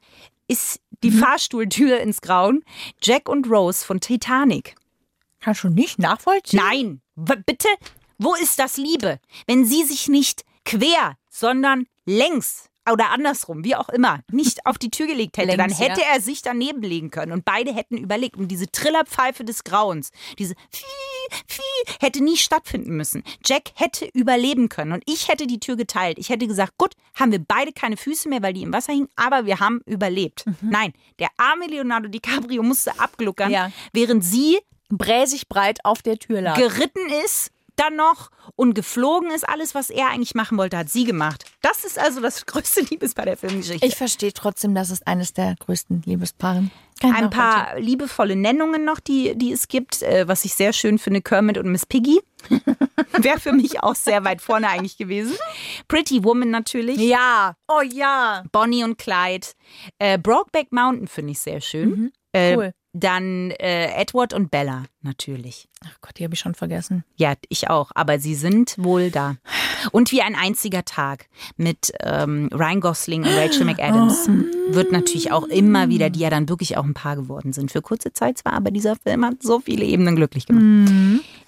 Ist 0.49 0.81
die 1.03 1.11
Fahrstuhltür 1.11 1.99
ins 2.01 2.21
Grauen. 2.21 2.65
Jack 3.03 3.29
und 3.29 3.49
Rose 3.51 3.85
von 3.85 4.01
Titanic. 4.01 4.75
Kannst 5.41 5.65
du 5.65 5.69
nicht 5.69 5.99
nachvollziehen? 5.99 6.61
Nein, 6.63 7.01
w- 7.17 7.43
bitte, 7.45 7.69
wo 8.19 8.35
ist 8.35 8.59
das 8.59 8.77
Liebe? 8.77 9.21
Wenn 9.47 9.65
sie 9.65 9.85
sich 9.85 10.09
nicht 10.09 10.45
quer, 10.65 11.17
sondern 11.31 11.87
längs 12.07 12.69
oder 12.93 13.11
andersrum, 13.11 13.65
wie 13.65 13.77
auch 13.77 13.89
immer, 13.89 14.21
nicht 14.31 14.65
auf 14.67 14.79
die 14.79 14.91
Tür 14.91 15.07
gelegt 15.07 15.37
hätte, 15.39 15.57
dann 15.57 15.71
hätte 15.71 16.01
ja. 16.01 16.15
er 16.15 16.21
sich 16.21 16.43
daneben 16.43 16.83
legen 16.83 17.11
können 17.11 17.33
und 17.33 17.45
beide 17.45 17.75
hätten 17.75 17.97
überlegt. 17.97 18.37
Und 18.37 18.49
diese 18.49 18.71
Trillerpfeife 18.71 19.45
des 19.45 19.65
Grauens, 19.65 20.11
diese 20.39 20.55
Pfii, 20.73 21.45
Pfii, 21.49 21.97
hätte 22.01 22.23
nie 22.23 22.37
stattfinden 22.37 22.97
müssen. 22.97 23.23
Jack 23.45 23.71
hätte 23.75 24.09
überleben 24.13 24.69
können 24.69 24.93
und 24.93 25.03
ich 25.07 25.29
hätte 25.29 25.47
die 25.47 25.61
Tür 25.61 25.77
geteilt. 25.77 26.19
Ich 26.19 26.29
hätte 26.29 26.47
gesagt, 26.47 26.75
gut, 26.79 26.95
haben 27.15 27.33
wir 27.33 27.39
beide 27.39 27.73
keine 27.73 27.97
Füße 27.97 28.29
mehr, 28.29 28.43
weil 28.43 28.53
die 28.53 28.63
im 28.63 28.73
Wasser 28.73 28.93
hingen, 28.93 29.09
aber 29.17 29.47
wir 29.47 29.61
haben 29.61 29.81
überlebt. 29.87 30.45
Nein, 30.61 30.93
der 31.19 31.29
arme 31.37 31.67
Leonardo 31.67 32.09
DiCaprio 32.09 32.63
musste 32.63 32.99
abgluckern, 32.99 33.51
Ja. 33.51 33.71
während 33.93 34.25
sie 34.25 34.59
Bräsig 34.91 35.49
breit 35.49 35.79
auf 35.85 36.03
der 36.03 36.19
Tür 36.19 36.43
lag. 36.43 36.57
geritten 36.57 37.09
ist, 37.25 37.51
dann 37.77 37.97
noch 37.97 38.31
und 38.57 38.75
geflogen 38.75 39.31
ist. 39.31 39.49
Alles, 39.49 39.75
was 39.75 39.91
er 39.91 40.11
eigentlich 40.11 40.35
machen 40.35 40.59
wollte, 40.59 40.77
hat 40.79 40.89
sie 40.89 41.05
gemacht. 41.05 41.45
Das 41.63 41.85
ist 41.85 41.99
also 41.99 42.21
das 42.21 42.47
größte 42.47 42.83
Liebespaar 42.83 43.27
der 43.27 43.37
Filmgeschichte. 43.37 43.87
ich 43.87 43.97
verstehe 43.97 44.33
trotzdem, 44.33 44.75
das 44.75 44.91
ist 44.91 45.07
eines 45.07 45.33
der 45.33 45.55
größten 45.59 46.03
Liebespaare. 46.05 46.65
Ich 47.03 47.13
Ein 47.13 47.29
paar 47.29 47.79
liebevolle 47.81 48.37
Nennungen 48.37 48.85
noch, 48.85 49.01
die, 49.01 49.37
die 49.37 49.53
es 49.53 49.69
gibt, 49.69 50.03
äh, 50.03 50.29
was 50.29 50.45
ich 50.45 50.55
sehr 50.55 50.73
schön 50.73 50.99
finde, 50.99 51.23
Kermit 51.23 51.59
und 51.59 51.71
Miss 51.71 51.87
Piggy. 51.87 52.21
Wäre 53.19 53.41
für 53.41 53.53
mich 53.53 53.83
auch 53.83 53.95
sehr 53.95 54.25
weit 54.25 54.41
vorne 54.41 54.69
eigentlich 54.69 54.97
gewesen. 54.97 55.37
Pretty 55.89 56.23
Woman 56.23 56.51
natürlich. 56.51 56.99
Ja. 56.99 57.57
Oh 57.69 57.83
ja. 57.83 58.45
Bonnie 58.53 58.85
und 58.85 58.97
Clyde. 58.97 59.49
Äh, 59.99 60.19
Brokeback 60.19 60.73
Mountain 60.73 61.09
finde 61.09 61.33
ich 61.33 61.41
sehr 61.41 61.61
schön. 61.61 62.13
Äh, 62.33 62.57
cool. 62.57 62.73
Dann 62.97 63.51
äh, 63.51 63.87
Edward 64.01 64.33
und 64.33 64.53
Bella 64.53 64.85
natürlich. 65.03 65.69
Ach 65.85 66.01
Gott, 66.01 66.13
die 66.17 66.25
habe 66.25 66.35
ich 66.35 66.41
schon 66.41 66.55
vergessen. 66.55 67.03
Ja, 67.17 67.35
ich 67.49 67.69
auch, 67.69 67.91
aber 67.97 68.21
sie 68.21 68.37
sind 68.37 68.77
wohl 68.79 69.11
da. 69.11 69.35
Und 69.91 70.13
wie 70.13 70.23
ein 70.23 70.37
einziger 70.37 70.85
Tag 70.85 71.27
mit 71.57 71.93
ähm, 72.01 72.49
Ryan 72.55 72.81
Gosling 72.81 73.25
und 73.25 73.35
Rachel 73.35 73.65
McAdams 73.65 74.31
wird 74.69 74.93
natürlich 74.93 75.33
auch 75.33 75.43
immer 75.49 75.89
wieder, 75.89 76.09
die 76.09 76.21
ja 76.21 76.31
dann 76.31 76.49
wirklich 76.49 76.77
auch 76.77 76.85
ein 76.85 76.95
Paar 76.95 77.17
geworden 77.17 77.53
sind. 77.53 77.73
Für 77.73 77.83
kurze 77.83 78.13
Zeit 78.13 78.39
zwar, 78.39 78.53
aber 78.53 78.71
dieser 78.71 78.95
Film 78.95 79.25
hat 79.27 79.43
so 79.43 79.59
viele 79.59 79.85
Ebenen 79.85 80.15
glücklich 80.15 80.47
gemacht. 80.47 80.89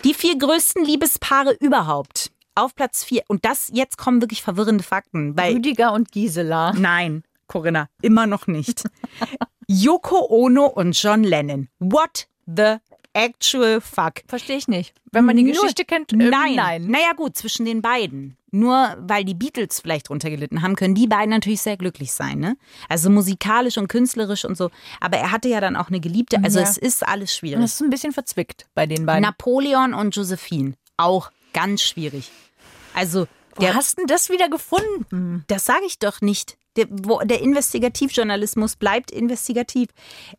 Die 0.05 0.15
vier 0.15 0.37
größten 0.37 0.85
Liebespaare 0.85 1.57
überhaupt. 1.61 2.33
Auf 2.57 2.75
Platz 2.75 3.05
vier. 3.05 3.23
Und 3.29 3.45
das, 3.45 3.71
jetzt 3.73 3.99
kommen 3.99 4.21
wirklich 4.21 4.43
verwirrende 4.43 4.83
Fakten, 4.83 5.37
weil 5.37 5.55
Rüdiger 5.55 5.93
und 5.93 6.11
Gisela. 6.11 6.73
Nein, 6.73 7.23
Corinna, 7.47 7.89
immer 8.03 8.27
noch 8.27 8.49
nicht. 8.49 8.83
Yoko 9.69 10.27
Ono 10.31 10.67
und 10.67 10.93
John 11.01 11.25
Lennon. 11.25 11.69
What 11.79 12.27
the 12.47 12.77
actual 13.13 13.81
fuck? 13.81 14.23
Verstehe 14.29 14.57
ich 14.59 14.69
nicht. 14.69 14.95
Wenn 15.13 15.25
man 15.25 15.37
die 15.37 15.43
Nur- 15.45 15.55
Geschichte 15.55 15.85
kennt, 15.85 16.13
ähm, 16.13 16.19
nein. 16.31 16.55
nein. 16.55 16.87
Naja, 16.87 17.13
gut, 17.17 17.37
zwischen 17.37 17.65
den 17.67 17.83
beiden. 17.83 18.37
Nur 18.53 18.97
weil 19.01 19.25
die 19.25 19.35
Beatles 19.35 19.81
vielleicht 19.81 20.09
drunter 20.09 20.31
gelitten 20.31 20.63
haben, 20.63 20.77
können 20.77 20.95
die 20.95 21.07
beiden 21.09 21.31
natürlich 21.31 21.61
sehr 21.61 21.77
glücklich 21.77 22.13
sein, 22.13 22.39
ne? 22.39 22.57
Also 22.89 23.11
musikalisch 23.11 23.77
und 23.77 23.89
künstlerisch 23.89 24.45
und 24.45 24.57
so. 24.57 24.71
Aber 25.01 25.17
er 25.19 25.31
hatte 25.33 25.49
ja 25.49 25.61
dann 25.61 25.77
auch 25.77 25.89
eine 25.89 26.01
Geliebte. 26.01 26.39
Also 26.43 26.61
Ja. 26.61 26.65
es 26.65 26.79
ist 26.79 27.07
alles 27.07 27.35
schwierig. 27.35 27.61
Das 27.61 27.75
ist 27.75 27.83
ein 27.83 27.91
bisschen 27.91 28.13
verzwickt 28.13 28.67
bei 28.75 28.87
den 28.87 29.05
beiden. 29.05 29.23
Napoleon 29.23 29.93
und 29.95 30.15
Josephine. 30.17 30.75
Auch 30.97 31.31
ganz 31.53 31.83
schwierig. 31.83 32.31
Also, 32.95 33.27
Wo 33.57 33.61
der, 33.63 33.75
hast 33.75 33.99
denn 33.99 34.07
das 34.07 34.31
wieder 34.31 34.49
gefunden? 34.49 35.45
das 35.49 35.67
sage 35.67 35.85
ich 35.87 35.99
doch 35.99 36.21
nicht. 36.23 36.57
Der, 36.77 36.87
wo, 36.91 37.21
der 37.21 37.41
Investigativjournalismus 37.41 38.77
bleibt 38.77 39.11
investigativ. 39.11 39.89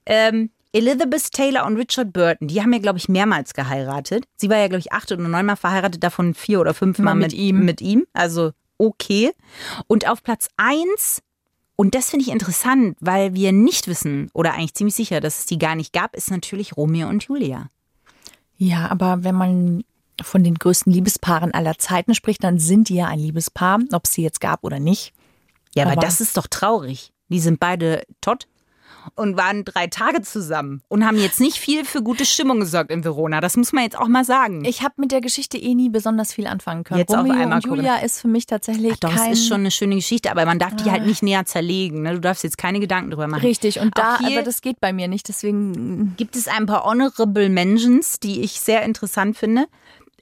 Ähm, 0.06 0.52
Elizabeth 0.74 1.32
Taylor 1.32 1.66
und 1.66 1.78
Richard 1.78 2.14
Burton, 2.14 2.48
die 2.48 2.62
haben 2.62 2.74
ja, 2.74 2.80
glaube 2.80 3.00
ich, 3.00 3.10
mehrmals 3.10 3.54
geheiratet. 3.54 4.26
Sie 4.36 4.50
war 4.50 4.58
ja, 4.58 4.68
glaube 4.68 4.82
ich, 4.82 4.92
acht 4.92 5.12
oder 5.12 5.28
neunmal 5.28 5.56
verheiratet, 5.56 6.04
davon 6.04 6.34
vier 6.34 6.60
oder 6.60 6.74
fünfmal 6.74 7.16
Mal 7.16 7.22
mit, 7.22 7.32
mit 7.32 7.40
ihm. 7.40 7.66
Mit 7.66 7.82
ihm. 7.82 8.06
Also 8.14 8.52
okay. 8.78 9.32
Und 9.88 10.08
auf 10.08 10.24
Platz 10.24 10.50
eins, 10.58 11.22
und 11.76 11.96
das 11.96 12.10
finde 12.10 12.26
ich 12.26 12.32
interessant, 12.32 12.98
weil 13.00 13.34
wir 13.34 13.52
nicht 13.54 13.88
wissen, 13.88 14.30
oder 14.34 14.54
eigentlich 14.54 14.76
ziemlich 14.76 14.96
sicher, 14.96 15.22
dass 15.22 15.40
es 15.40 15.46
die 15.46 15.58
gar 15.58 15.76
nicht 15.76 15.94
gab, 15.94 16.16
ist 16.16 16.32
natürlich 16.32 16.76
Romeo 16.76 17.08
und 17.08 17.24
Julia. 17.24 17.70
Ja, 18.58 18.90
aber 18.90 19.24
wenn 19.24 19.36
man 19.36 19.84
von 20.22 20.44
den 20.44 20.56
größten 20.56 20.92
Liebespaaren 20.92 21.54
aller 21.54 21.78
Zeiten 21.78 22.16
spricht, 22.16 22.44
dann 22.44 22.60
sind 22.60 22.90
die 22.90 22.96
ja 22.96 23.06
ein 23.06 23.20
Liebespaar, 23.20 23.80
ob 23.94 24.06
es 24.06 24.14
sie 24.14 24.24
jetzt 24.24 24.42
gab 24.42 24.64
oder 24.64 24.80
nicht. 24.80 25.14
Ja, 25.78 25.84
aber, 25.86 25.94
Aber- 25.94 26.02
das 26.02 26.22
ist 26.22 26.38
doch 26.38 26.48
traurig. 26.48 27.14
Die 27.30 27.40
sind 27.40 27.60
beide 27.60 28.04
tot 28.22 28.48
und 29.16 29.38
waren 29.38 29.64
drei 29.64 29.88
Tage 29.88 30.22
zusammen 30.22 30.82
und 30.88 31.06
haben 31.06 31.18
jetzt 31.18 31.40
nicht 31.40 31.58
viel 31.58 31.86
für 31.86 32.02
gute 32.02 32.26
Stimmung 32.26 32.60
gesorgt 32.60 32.92
in 32.92 33.04
Verona. 33.04 33.42
Das 33.42 33.56
muss 33.56 33.72
man 33.72 33.84
jetzt 33.84 33.98
auch 33.98 34.08
mal 34.08 34.26
sagen. 34.26 34.66
Ich 34.66 34.82
habe 34.82 34.96
mit 34.98 35.12
der 35.12 35.22
Geschichte 35.22 35.58
eh 35.58 35.76
nie 35.76 35.90
besonders 35.90 36.34
viel 36.34 36.48
anfangen 36.48 36.84
können. 36.84 37.00
Jetzt 37.00 37.14
auf 37.14 37.20
Romeo 37.20 37.34
einmal 37.34 37.60
und 37.60 37.66
Julia 37.66 37.98
ist 37.98 38.20
für 38.22 38.28
mich 38.28 38.46
tatsächlich 38.46 39.00
Doch, 39.00 39.14
kein... 39.14 39.32
es 39.32 39.40
ist 39.40 39.48
schon 39.48 39.62
eine 39.62 39.72
schöne 39.72 39.96
Geschichte, 39.96 40.32
aber 40.32 40.46
man 40.46 40.60
darf 40.60 40.76
die 40.76 40.92
halt 40.92 41.06
nicht 41.06 41.24
näher 41.24 41.46
zerlegen. 41.46 42.02
Ne? 42.02 42.14
Du 42.14 42.22
darfst 42.22 42.44
jetzt 42.44 42.58
keine 42.58 42.80
Gedanken 42.80 43.12
drüber 43.12 43.28
machen. 43.28 43.42
Richtig, 43.42 43.80
und 43.80 43.98
da, 43.98 44.18
aber 44.18 44.44
das 44.44 44.62
geht 44.62 44.80
bei 44.82 44.92
mir 44.92 45.08
nicht, 45.08 45.28
deswegen... 45.30 46.16
gibt 46.18 46.36
es 46.36 46.48
ein 46.48 46.66
paar 46.66 46.84
Honorable 46.84 47.50
Mentions, 47.50 48.20
die 48.20 48.42
ich 48.42 48.60
sehr 48.60 48.84
interessant 48.84 49.38
finde. 49.38 49.68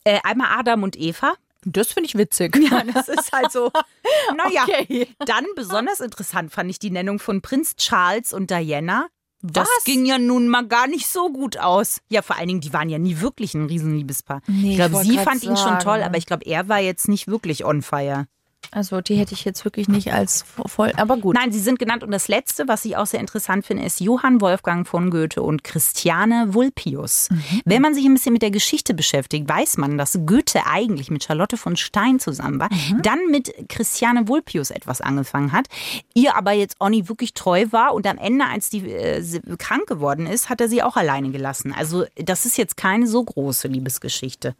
Äh, 0.03 0.19
einmal 0.23 0.49
Adam 0.59 0.83
und 0.83 0.97
Eva. 0.97 1.33
Das 1.65 1.91
finde 1.91 2.07
ich 2.07 2.15
witzig. 2.17 2.55
Ja, 2.71 2.83
das 2.83 3.09
ist 3.09 3.31
halt 3.31 3.51
so. 3.51 3.71
Naja, 4.37 4.63
Okay. 4.63 5.07
dann 5.25 5.45
besonders 5.55 5.99
interessant 5.99 6.51
fand 6.51 6.69
ich 6.69 6.79
die 6.79 6.91
Nennung 6.91 7.19
von 7.19 7.41
Prinz 7.41 7.75
Charles 7.75 8.33
und 8.33 8.49
Diana. 8.51 9.07
Das 9.41 9.67
Was? 9.77 9.83
ging 9.83 10.05
ja 10.05 10.17
nun 10.17 10.47
mal 10.47 10.65
gar 10.67 10.87
nicht 10.87 11.05
so 11.07 11.31
gut 11.31 11.57
aus. 11.57 12.01
Ja, 12.09 12.21
vor 12.23 12.35
allen 12.37 12.47
Dingen, 12.47 12.61
die 12.61 12.73
waren 12.73 12.89
ja 12.89 12.97
nie 12.97 13.19
wirklich 13.21 13.53
ein 13.53 13.65
Riesenliebespaar. 13.65 14.41
Nee, 14.47 14.71
ich 14.71 14.75
glaube, 14.77 15.03
sie 15.03 15.19
fand 15.19 15.43
ihn 15.43 15.55
schon 15.57 15.57
sagen. 15.57 15.83
toll, 15.83 16.01
aber 16.03 16.17
ich 16.17 16.25
glaube, 16.25 16.45
er 16.45 16.67
war 16.67 16.79
jetzt 16.79 17.07
nicht 17.07 17.27
wirklich 17.27 17.63
on 17.63 17.81
fire. 17.83 18.25
Also 18.71 19.01
die 19.01 19.15
hätte 19.15 19.33
ich 19.33 19.45
jetzt 19.45 19.65
wirklich 19.65 19.87
nicht 19.87 20.13
als 20.13 20.45
voll... 20.65 20.91
Aber 20.97 21.17
gut. 21.17 21.35
Nein, 21.35 21.51
sie 21.51 21.59
sind 21.59 21.79
genannt. 21.79 22.03
Und 22.03 22.11
das 22.11 22.27
Letzte, 22.27 22.67
was 22.67 22.85
ich 22.85 22.97
auch 22.97 23.05
sehr 23.05 23.19
interessant 23.19 23.65
finde, 23.65 23.83
ist 23.83 23.99
Johann 23.99 24.41
Wolfgang 24.41 24.87
von 24.87 25.09
Goethe 25.09 25.41
und 25.41 25.63
Christiane 25.63 26.53
Vulpius. 26.53 27.29
Wenn 27.65 27.81
man 27.81 27.93
sich 27.93 28.05
ein 28.05 28.13
bisschen 28.13 28.33
mit 28.33 28.41
der 28.41 28.51
Geschichte 28.51 28.93
beschäftigt, 28.93 29.47
weiß 29.47 29.77
man, 29.77 29.97
dass 29.97 30.19
Goethe 30.25 30.65
eigentlich 30.65 31.09
mit 31.09 31.23
Charlotte 31.23 31.57
von 31.57 31.75
Stein 31.75 32.19
zusammen 32.19 32.59
war, 32.59 32.69
dann 33.01 33.19
mit 33.31 33.53
Christiane 33.69 34.27
Vulpius 34.27 34.71
etwas 34.71 35.01
angefangen 35.01 35.51
hat, 35.51 35.67
ihr 36.13 36.35
aber 36.35 36.51
jetzt 36.51 36.75
auch 36.79 36.89
nicht 36.89 37.09
wirklich 37.09 37.33
treu 37.33 37.65
war 37.71 37.93
und 37.93 38.07
am 38.07 38.17
Ende, 38.17 38.45
als 38.45 38.69
die 38.69 38.89
äh, 38.89 39.21
sie 39.21 39.41
krank 39.57 39.87
geworden 39.87 40.27
ist, 40.27 40.49
hat 40.49 40.61
er 40.61 40.69
sie 40.69 40.83
auch 40.83 40.97
alleine 40.97 41.31
gelassen. 41.31 41.73
Also 41.77 42.05
das 42.15 42.45
ist 42.45 42.57
jetzt 42.57 42.77
keine 42.77 43.07
so 43.07 43.23
große 43.23 43.67
Liebesgeschichte. 43.67 44.55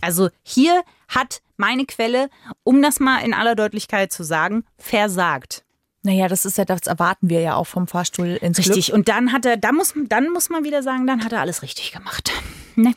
Also 0.00 0.28
hier 0.42 0.82
hat 1.08 1.40
meine 1.56 1.84
Quelle, 1.86 2.30
um 2.64 2.80
das 2.82 3.00
mal 3.00 3.18
in 3.20 3.34
aller 3.34 3.54
Deutlichkeit 3.54 4.12
zu 4.12 4.22
sagen, 4.22 4.64
versagt. 4.78 5.64
Naja, 6.02 6.28
das 6.28 6.44
ist 6.44 6.56
ja, 6.58 6.64
das 6.64 6.82
erwarten 6.82 7.28
wir 7.28 7.40
ja 7.40 7.56
auch 7.56 7.66
vom 7.66 7.88
Fahrstuhl 7.88 8.38
ins 8.40 8.58
Richtig. 8.58 8.92
Und 8.92 9.08
dann 9.08 9.32
hat 9.32 9.44
er, 9.44 9.56
dann 9.56 9.74
muss, 9.74 9.94
dann 9.96 10.30
muss 10.30 10.48
man 10.48 10.64
wieder 10.64 10.82
sagen, 10.82 11.06
dann 11.06 11.24
hat 11.24 11.32
er 11.32 11.40
alles 11.40 11.62
richtig 11.62 11.92
gemacht. 11.92 12.30
Ne? 12.76 12.84
Glück. 12.94 12.96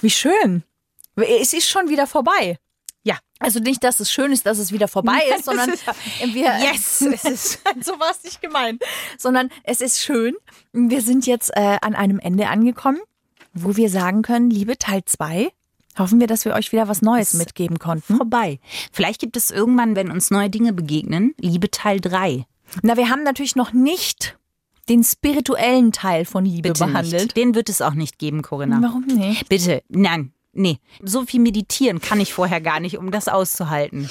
Wie 0.00 0.10
schön. 0.10 0.62
Es 1.16 1.52
ist 1.52 1.68
schon 1.68 1.88
wieder 1.88 2.06
vorbei. 2.06 2.58
Ja. 3.02 3.18
Also 3.38 3.60
nicht, 3.60 3.84
dass 3.84 4.00
es 4.00 4.10
schön 4.10 4.32
ist, 4.32 4.46
dass 4.46 4.58
es 4.58 4.72
wieder 4.72 4.88
vorbei 4.88 5.20
ist, 5.36 5.44
sondern 5.44 5.68
ist- 5.72 5.86
wir. 6.34 6.56
Yes, 6.58 7.00
es 7.12 7.24
ist- 7.24 7.60
so 7.82 7.98
war 8.00 8.10
es 8.10 8.24
nicht 8.24 8.40
gemeint. 8.40 8.82
Sondern 9.18 9.50
es 9.64 9.80
ist 9.80 10.00
schön. 10.02 10.34
Wir 10.72 11.02
sind 11.02 11.26
jetzt 11.26 11.50
äh, 11.54 11.78
an 11.82 11.94
einem 11.94 12.18
Ende 12.18 12.48
angekommen, 12.48 12.98
wo 13.52 13.76
wir 13.76 13.90
sagen 13.90 14.22
können, 14.22 14.50
liebe 14.50 14.78
Teil 14.78 15.04
2, 15.04 15.50
hoffen 15.98 16.20
wir, 16.20 16.26
dass 16.26 16.44
wir 16.44 16.54
euch 16.54 16.72
wieder 16.72 16.88
was 16.88 17.02
Neues 17.02 17.34
mitgeben 17.34 17.78
konnten. 17.78 18.16
Vorbei. 18.16 18.60
Vielleicht 18.92 19.20
gibt 19.20 19.36
es 19.36 19.50
irgendwann, 19.50 19.96
wenn 19.96 20.10
uns 20.10 20.30
neue 20.30 20.50
Dinge 20.50 20.72
begegnen, 20.72 21.34
Liebe 21.40 21.70
Teil 21.70 22.00
3. 22.00 22.46
Na, 22.82 22.96
wir 22.96 23.08
haben 23.10 23.22
natürlich 23.22 23.56
noch 23.56 23.72
nicht 23.72 24.36
den 24.88 25.02
spirituellen 25.02 25.92
Teil 25.92 26.24
von 26.24 26.44
Liebe 26.44 26.70
Bitte 26.70 26.86
behandelt. 26.86 27.22
Nicht. 27.22 27.36
Den 27.36 27.54
wird 27.54 27.68
es 27.68 27.82
auch 27.82 27.94
nicht 27.94 28.18
geben, 28.18 28.42
Corinna. 28.42 28.80
Warum 28.82 29.04
nicht? 29.06 29.48
Bitte, 29.48 29.82
nein, 29.88 30.32
nee. 30.52 30.78
So 31.02 31.24
viel 31.24 31.40
meditieren 31.40 32.00
kann 32.00 32.20
ich 32.20 32.32
vorher 32.32 32.60
gar 32.60 32.80
nicht, 32.80 32.98
um 32.98 33.10
das 33.10 33.28
auszuhalten. 33.28 34.08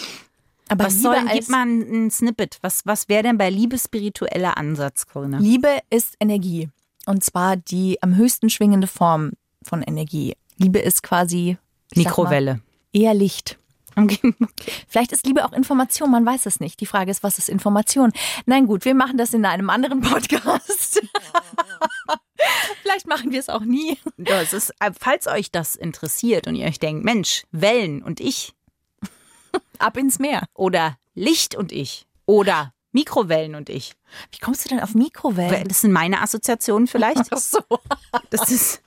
Aber 0.67 0.85
Was 0.85 1.01
soll, 1.01 1.17
gib 1.31 1.49
mal 1.49 1.67
ein, 1.67 2.09
Snippet. 2.09 2.57
Was, 2.61 2.85
was 2.85 3.07
wäre 3.07 3.23
denn 3.23 3.37
bei 3.37 3.49
Liebe 3.49 3.77
spiritueller 3.77 4.57
Ansatz, 4.57 5.05
Corinna? 5.05 5.37
Liebe 5.37 5.79
ist 5.89 6.15
Energie. 6.19 6.69
Und 7.05 7.23
zwar 7.23 7.55
die 7.55 8.01
am 8.01 8.15
höchsten 8.15 8.49
schwingende 8.49 8.87
Form 8.87 9.33
von 9.61 9.83
Energie. 9.83 10.35
Liebe 10.57 10.79
ist 10.79 11.03
quasi 11.03 11.57
Mikrowelle. 11.93 12.55
Mal, 12.55 12.61
eher 12.93 13.13
Licht. 13.13 13.57
Okay. 13.97 14.33
Vielleicht 14.89 15.13
ist 15.13 15.25
Liebe 15.25 15.45
auch 15.45 15.53
Information, 15.53 16.11
man 16.11 16.25
weiß 16.25 16.47
es 16.47 16.59
nicht. 16.59 16.81
Die 16.81 16.85
Frage 16.85 17.11
ist, 17.11 17.23
was 17.23 17.37
ist 17.37 17.47
Information? 17.47 18.11
Nein, 18.45 18.67
gut, 18.67 18.83
wir 18.83 18.93
machen 18.93 19.17
das 19.17 19.33
in 19.33 19.45
einem 19.45 19.69
anderen 19.69 20.01
Podcast. 20.01 21.01
Vielleicht 22.81 23.07
machen 23.07 23.31
wir 23.31 23.39
es 23.39 23.47
auch 23.47 23.61
nie. 23.61 23.97
Das 24.17 24.51
ist, 24.51 24.71
äh, 24.81 24.91
falls 24.99 25.27
euch 25.27 25.49
das 25.49 25.77
interessiert 25.77 26.45
und 26.45 26.55
ihr 26.55 26.67
euch 26.67 26.79
denkt, 26.79 27.05
Mensch, 27.05 27.45
Wellen 27.53 28.03
und 28.03 28.19
ich 28.19 28.53
Ab 29.79 29.95
ins 29.95 30.19
Meer. 30.19 30.43
oder 30.53 30.97
Licht 31.13 31.55
und 31.55 31.71
ich 31.71 32.05
oder 32.25 32.73
Mikrowellen 32.91 33.55
und 33.55 33.69
ich. 33.69 33.93
Wie 34.31 34.39
kommst 34.39 34.65
du 34.65 34.69
denn 34.69 34.81
auf 34.81 34.93
Mikrowellen? 34.93 35.67
Das 35.67 35.81
sind 35.81 35.91
meine 35.93 36.21
Assoziationen 36.21 36.87
vielleicht. 36.87 37.31
Ach 37.31 37.37
so. 37.37 37.61
Das 38.29 38.51
ist 38.51 38.81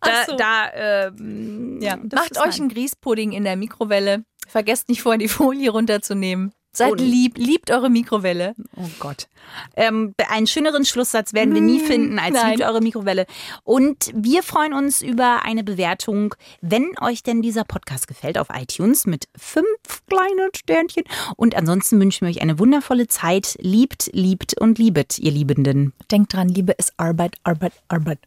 da, 0.00 0.24
so. 0.26 0.36
da 0.36 0.72
ähm, 1.08 1.78
Ja. 1.80 1.96
Macht 1.96 2.38
euch 2.38 2.58
einen 2.60 2.68
Grießpudding 2.68 3.32
in 3.32 3.44
der 3.44 3.56
Mikrowelle. 3.56 4.24
Vergesst 4.48 4.88
nicht 4.88 5.02
vorher 5.02 5.18
die 5.18 5.28
Folie 5.28 5.70
runterzunehmen. 5.70 6.52
Seid 6.74 6.92
Und- 6.92 7.00
lieb, 7.02 7.36
liebt 7.36 7.70
eure 7.70 7.90
Mikrowelle. 7.90 8.54
Oh 8.76 8.88
Gott. 8.98 9.28
Ähm, 9.76 10.14
einen 10.30 10.46
schöneren 10.46 10.86
Schlusssatz 10.86 11.34
werden 11.34 11.52
wir 11.52 11.60
nie 11.60 11.80
finden 11.80 12.18
als 12.18 12.32
nein. 12.32 12.52
liebt 12.52 12.62
eure 12.66 12.80
Mikrowelle. 12.80 13.26
Und 13.62 14.10
wir 14.14 14.42
freuen 14.42 14.72
uns 14.72 15.02
über 15.02 15.42
eine 15.44 15.64
Bewertung, 15.64 16.34
wenn 16.62 16.92
euch 17.02 17.22
denn 17.22 17.42
dieser 17.42 17.64
Podcast 17.64 18.08
gefällt 18.08 18.38
auf 18.38 18.46
iTunes 18.54 19.04
mit 19.04 19.28
fünf 19.36 19.66
kleinen 20.08 20.48
Sternchen. 20.56 21.04
Und 21.36 21.54
ansonsten 21.56 22.00
wünschen 22.00 22.26
wir 22.26 22.30
euch 22.30 22.40
eine 22.40 22.58
wundervolle 22.58 23.06
Zeit. 23.06 23.58
Liebt, 23.60 24.08
liebt 24.14 24.58
und 24.58 24.78
liebet, 24.78 25.18
ihr 25.18 25.30
Liebenden. 25.30 25.92
Denkt 26.10 26.32
dran, 26.32 26.48
Liebe 26.48 26.72
ist 26.72 26.94
Arbeit, 26.96 27.34
Arbeit, 27.44 27.74
Arbeit. 27.88 28.18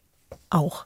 Auch. 0.50 0.85